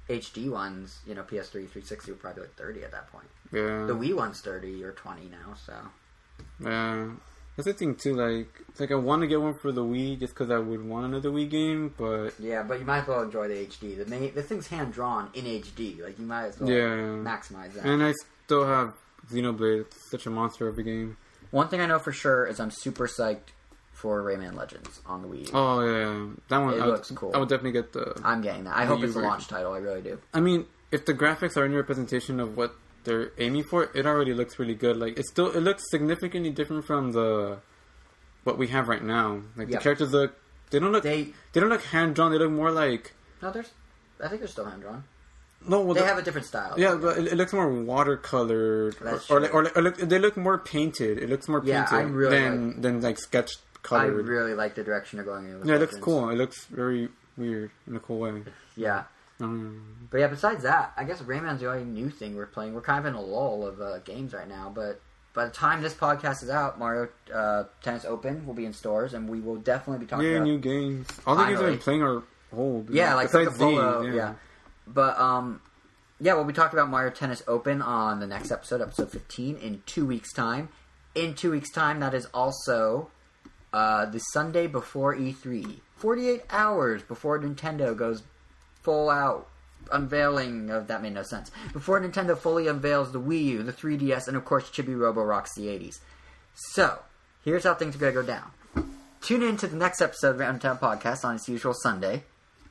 [0.09, 3.27] HD ones, you know, PS3, 360 were probably like thirty at that point.
[3.51, 5.55] Yeah, The Wii one's thirty or twenty now.
[5.55, 5.73] So
[6.61, 7.07] yeah.
[7.55, 8.15] That's the thing too.
[8.15, 10.83] Like, it's like I want to get one for the Wii just because I would
[10.83, 13.95] want another Wii game, but yeah, but you might as well enjoy the HD.
[13.97, 16.01] The main, the thing's hand drawn in HD.
[16.03, 16.85] Like you might as well Yeah.
[17.21, 17.85] maximize that.
[17.85, 18.13] and I
[18.45, 18.93] still have
[19.31, 19.81] Xenoblade.
[19.81, 21.17] It's such a monster of a game.
[21.51, 23.51] One thing I know for sure is I'm super psyched
[23.91, 25.51] for Rayman Legends on the Wii.
[25.53, 26.73] Oh yeah, that one.
[26.73, 27.31] It I would, looks cool.
[27.35, 28.19] I would definitely get the.
[28.23, 28.75] I'm getting that.
[28.75, 29.73] I hope it's a launch title.
[29.73, 30.19] I really do.
[30.33, 32.73] I mean, if the graphics are any representation of what
[33.03, 34.97] they're aiming for, it already looks really good.
[34.97, 37.59] Like it still, it looks significantly different from the
[38.43, 39.41] what we have right now.
[39.55, 39.77] Like Yeah.
[39.77, 40.35] the characters look,
[40.69, 42.31] they don't look, they, They don't look hand drawn.
[42.31, 43.71] They look more like no, there's.
[44.23, 45.03] I think they're still hand drawn.
[45.67, 46.75] no, well, They the- have a different style.
[46.77, 50.19] yeah, but it, it looks more watercolored, or, That's or, like, or, or look, they
[50.19, 51.17] look more painted.
[51.17, 54.03] It looks more Yeah, painted really than than like sketched colored.
[54.25, 55.59] I really like the direction they're going in.
[55.59, 56.29] With yeah, it looks cool.
[56.29, 58.43] It looks very weird in a cool way.
[58.77, 59.03] Yeah.
[59.43, 62.73] Um, But yeah, besides that, I guess Rayman's the only new thing we're playing.
[62.73, 65.01] We're kind of in a lull of uh, games right now, but
[65.33, 69.13] by the time this podcast is out, Mario uh, Tennis Open will be in stores,
[69.13, 70.45] and we will definitely be talking yeah, about.
[70.45, 71.07] new games.
[71.25, 72.23] All the games I've been playing are
[72.55, 72.89] old.
[72.91, 74.35] yeah, like besides these, Yeah.
[74.85, 75.61] But um,
[76.19, 79.81] yeah, we'll be talking about Mario Tennis Open on the next episode, episode fifteen, in
[79.85, 80.69] two weeks' time.
[81.15, 83.09] In two weeks' time, that is also
[83.71, 88.23] uh, the Sunday before E3, forty-eight hours before Nintendo goes
[88.83, 89.47] full out
[89.91, 94.27] unveiling of that made no sense before Nintendo fully unveils the Wii U, the 3DS,
[94.27, 95.99] and of course Chibi Robo rocks the 80s.
[96.53, 96.99] So
[97.43, 98.51] here's how things are gonna go down.
[99.21, 102.23] Tune in to the next episode of Random Town Podcast on its usual Sunday,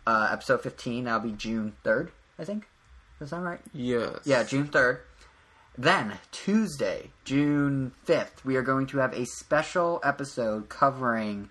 [0.07, 1.05] uh, episode 15.
[1.05, 2.69] That'll be June 3rd, I think.
[3.19, 3.61] Does that sound right?
[3.73, 4.19] Yes.
[4.25, 4.99] Yeah, June 3rd.
[5.79, 11.49] Then, Tuesday, June 5th, we are going to have a special episode covering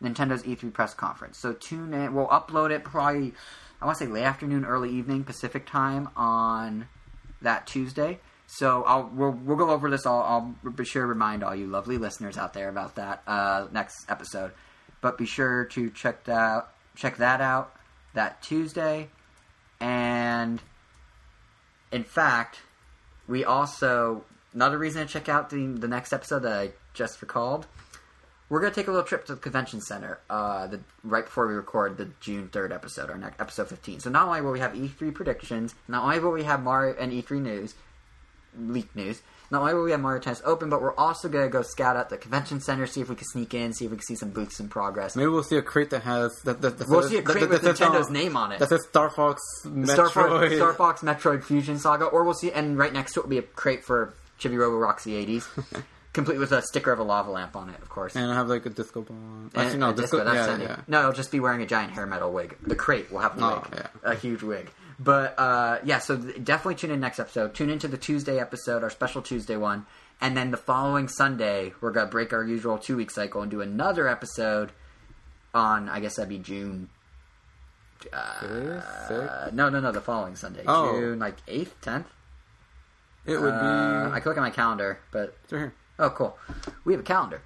[0.00, 1.38] Nintendo's E3 press conference.
[1.38, 2.14] So tune in.
[2.14, 3.34] We'll upload it probably,
[3.80, 6.88] I want to say late afternoon, early evening Pacific time on
[7.42, 8.20] that Tuesday.
[8.46, 10.06] So I'll we'll, we'll go over this.
[10.06, 13.66] I'll, I'll be sure to remind all you lovely listeners out there about that uh,
[13.72, 14.52] next episode.
[15.00, 17.74] But be sure to check that check that out
[18.14, 19.08] that Tuesday,
[19.80, 20.60] and
[21.92, 22.60] In fact,
[23.28, 27.66] we also another reason to check out the the next episode that I just recalled.
[28.48, 31.54] We're gonna take a little trip to the convention center uh, the, right before we
[31.54, 33.98] record the June third episode, our next episode fifteen.
[34.00, 37.10] So not only will we have E3 predictions, not only will we have Mario and
[37.12, 37.74] E3 news,
[38.56, 39.20] leak news,
[39.50, 42.08] not only will we have Mario Tennis Open, but we're also gonna go scout out
[42.08, 44.30] the convention center, see if we can sneak in, see if we can see some
[44.30, 45.16] booths in progress.
[45.16, 46.62] Maybe we'll see a crate that has that.
[46.62, 48.60] that, that We'll says- see a crate that- with Nintendo's name on it.
[48.60, 49.88] That says Star Fox Metroid.
[49.88, 53.24] Star Fox, Star Fox Metroid Fusion Saga, or we'll see, and right next to it
[53.24, 55.82] will be a crate for Chibi Robo rocks the 80s,
[56.16, 58.16] complete with a sticker of a lava lamp on it, of course.
[58.16, 59.16] and I have like a disco ball.
[59.54, 60.24] Actually, no, disco.
[60.24, 60.80] disco, yeah, yeah.
[60.88, 62.56] No, it'll just be wearing a giant hair metal wig.
[62.66, 63.86] The crate will have a wig, Oh, yeah.
[64.02, 64.68] a huge wig.
[64.98, 67.54] But uh, yeah, so th- definitely tune in next episode.
[67.54, 69.86] Tune into the Tuesday episode, our special Tuesday one,
[70.20, 73.60] and then the following Sunday we're gonna break our usual two week cycle and do
[73.60, 74.72] another episode
[75.54, 75.88] on.
[75.90, 76.88] I guess that'd be June.
[78.12, 80.98] Uh, no, no, no, the following Sunday, Oh.
[80.98, 82.06] June like eighth, tenth.
[83.24, 84.12] It would Uh, be.
[84.12, 85.74] I can look at my calendar, but It's right here.
[85.98, 86.36] Oh, cool.
[86.84, 87.42] We have a calendar.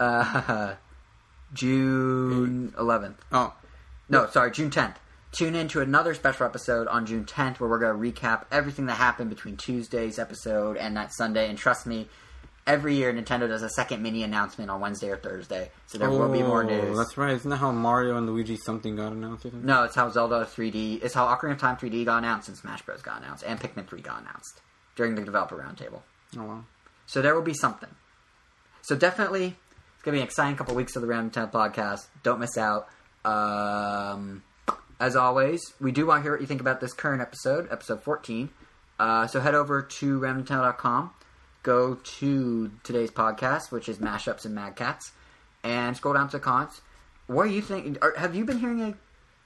[0.00, 0.74] Uh,
[1.54, 3.22] June eleventh.
[3.30, 3.54] Oh,
[4.08, 4.96] No, sorry, June 10th.
[5.32, 8.86] Tune in to another special episode on June 10th where we're going to recap everything
[8.86, 11.48] that happened between Tuesday's episode and that Sunday.
[11.48, 12.08] And trust me,
[12.66, 16.28] every year Nintendo does a second mini announcement on Wednesday or Thursday, so there will
[16.30, 16.98] be more Oh, news.
[16.98, 17.32] That's right.
[17.32, 19.46] Isn't that how Mario and Luigi something got announced?
[19.54, 22.82] No, it's how Zelda 3D, it's how Ocarina of Time 3D got announced and Smash
[22.82, 23.00] Bros.
[23.00, 24.60] got announced, and Pikmin 3 got announced
[24.96, 26.00] during the developer roundtable.
[26.38, 26.64] Oh wow.
[27.12, 27.90] So there will be something.
[28.80, 31.50] So definitely, it's going to be an exciting couple of weeks of the Random Town
[31.50, 32.06] podcast.
[32.22, 32.88] Don't miss out.
[33.22, 34.42] Um,
[34.98, 38.02] as always, we do want to hear what you think about this current episode, episode
[38.02, 38.48] 14.
[38.98, 41.10] Uh, so head over to randomtown.com,
[41.62, 45.12] go to today's podcast, which is Mashups and Mad Cats,
[45.62, 46.80] and scroll down to the comments.
[47.26, 48.02] What do you think?
[48.02, 48.94] Are, have you been hearing a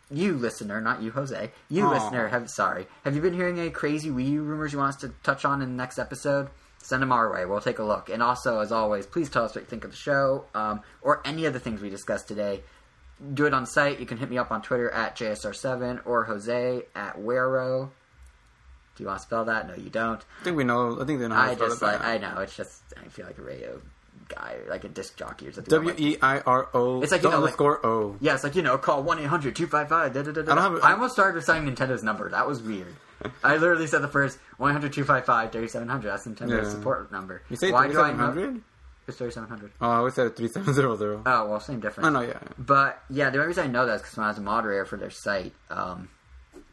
[0.08, 1.50] you listener, not you, Jose.
[1.68, 1.90] You Aw.
[1.90, 2.86] listener, have sorry.
[3.04, 5.62] Have you been hearing any crazy Wii U rumors you want us to touch on
[5.62, 6.48] in the next episode?
[6.86, 7.44] Send them our way.
[7.44, 8.08] We'll take a look.
[8.10, 11.20] And also, as always, please tell us what you think of the show um, or
[11.24, 12.62] any of the things we discussed today.
[13.34, 13.98] Do it on site.
[13.98, 17.90] You can hit me up on Twitter at JSR7 or Jose at Weiro.
[18.94, 19.66] Do you want to spell that?
[19.66, 20.24] No, you don't.
[20.40, 21.00] I think we know.
[21.00, 21.34] I think they know.
[21.34, 22.38] How I to spell just like I know.
[22.38, 23.82] It's just I feel like a radio
[24.28, 25.70] guy, like a disc jockey or something.
[25.70, 27.02] W E I R O.
[27.02, 28.16] It's like, you know, like- underscore O.
[28.20, 30.12] Yeah, it's like, you know, call 1 800 255.
[30.14, 30.52] da, da, da, da.
[30.52, 32.30] I don't have- I almost started reciting Nintendo's number.
[32.30, 32.94] That was weird.
[33.44, 36.10] I literally said the first 1 800 255 3700.
[36.10, 36.70] That's Nintendo's Yeah.
[36.70, 37.42] support number.
[37.50, 38.62] You say Why thirty do I hundred?
[39.08, 39.70] It's 3700.
[39.80, 41.22] Oh, I always said three seven zero zero.
[41.24, 42.06] Oh, well, same difference.
[42.06, 42.22] I know.
[42.22, 42.38] Yeah.
[42.58, 44.84] But yeah, the only reason I know that is because when I was a moderator
[44.84, 46.08] for their site, um,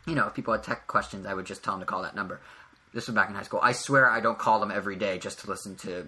[0.08, 2.16] you know, if people had tech questions, I would just tell them to call that
[2.16, 2.40] number.
[2.94, 3.60] This was back in high school.
[3.62, 6.08] I swear I don't call them every day just to listen to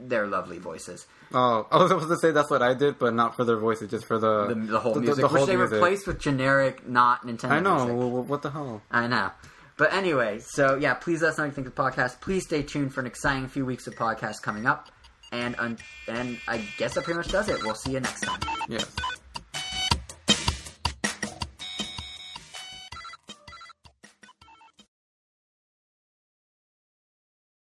[0.00, 1.06] their lovely voices.
[1.32, 3.90] Oh, I was supposed to say that's what I did, but not for their voices,
[3.90, 5.72] just for the The, the whole the- music, the which whole they music.
[5.74, 7.74] replaced with generic, not Nintendo I know.
[7.76, 7.96] music.
[7.96, 8.82] Well, well, what the hell?
[8.92, 9.30] I know.
[9.76, 12.20] But anyway, so yeah, please let us know what you think of the podcast.
[12.20, 14.90] Please stay tuned for an exciting few weeks of podcasts coming up.
[15.32, 17.62] And un- and I guess that pretty much does it.
[17.64, 18.38] We'll see you next time.
[18.68, 18.86] Yes.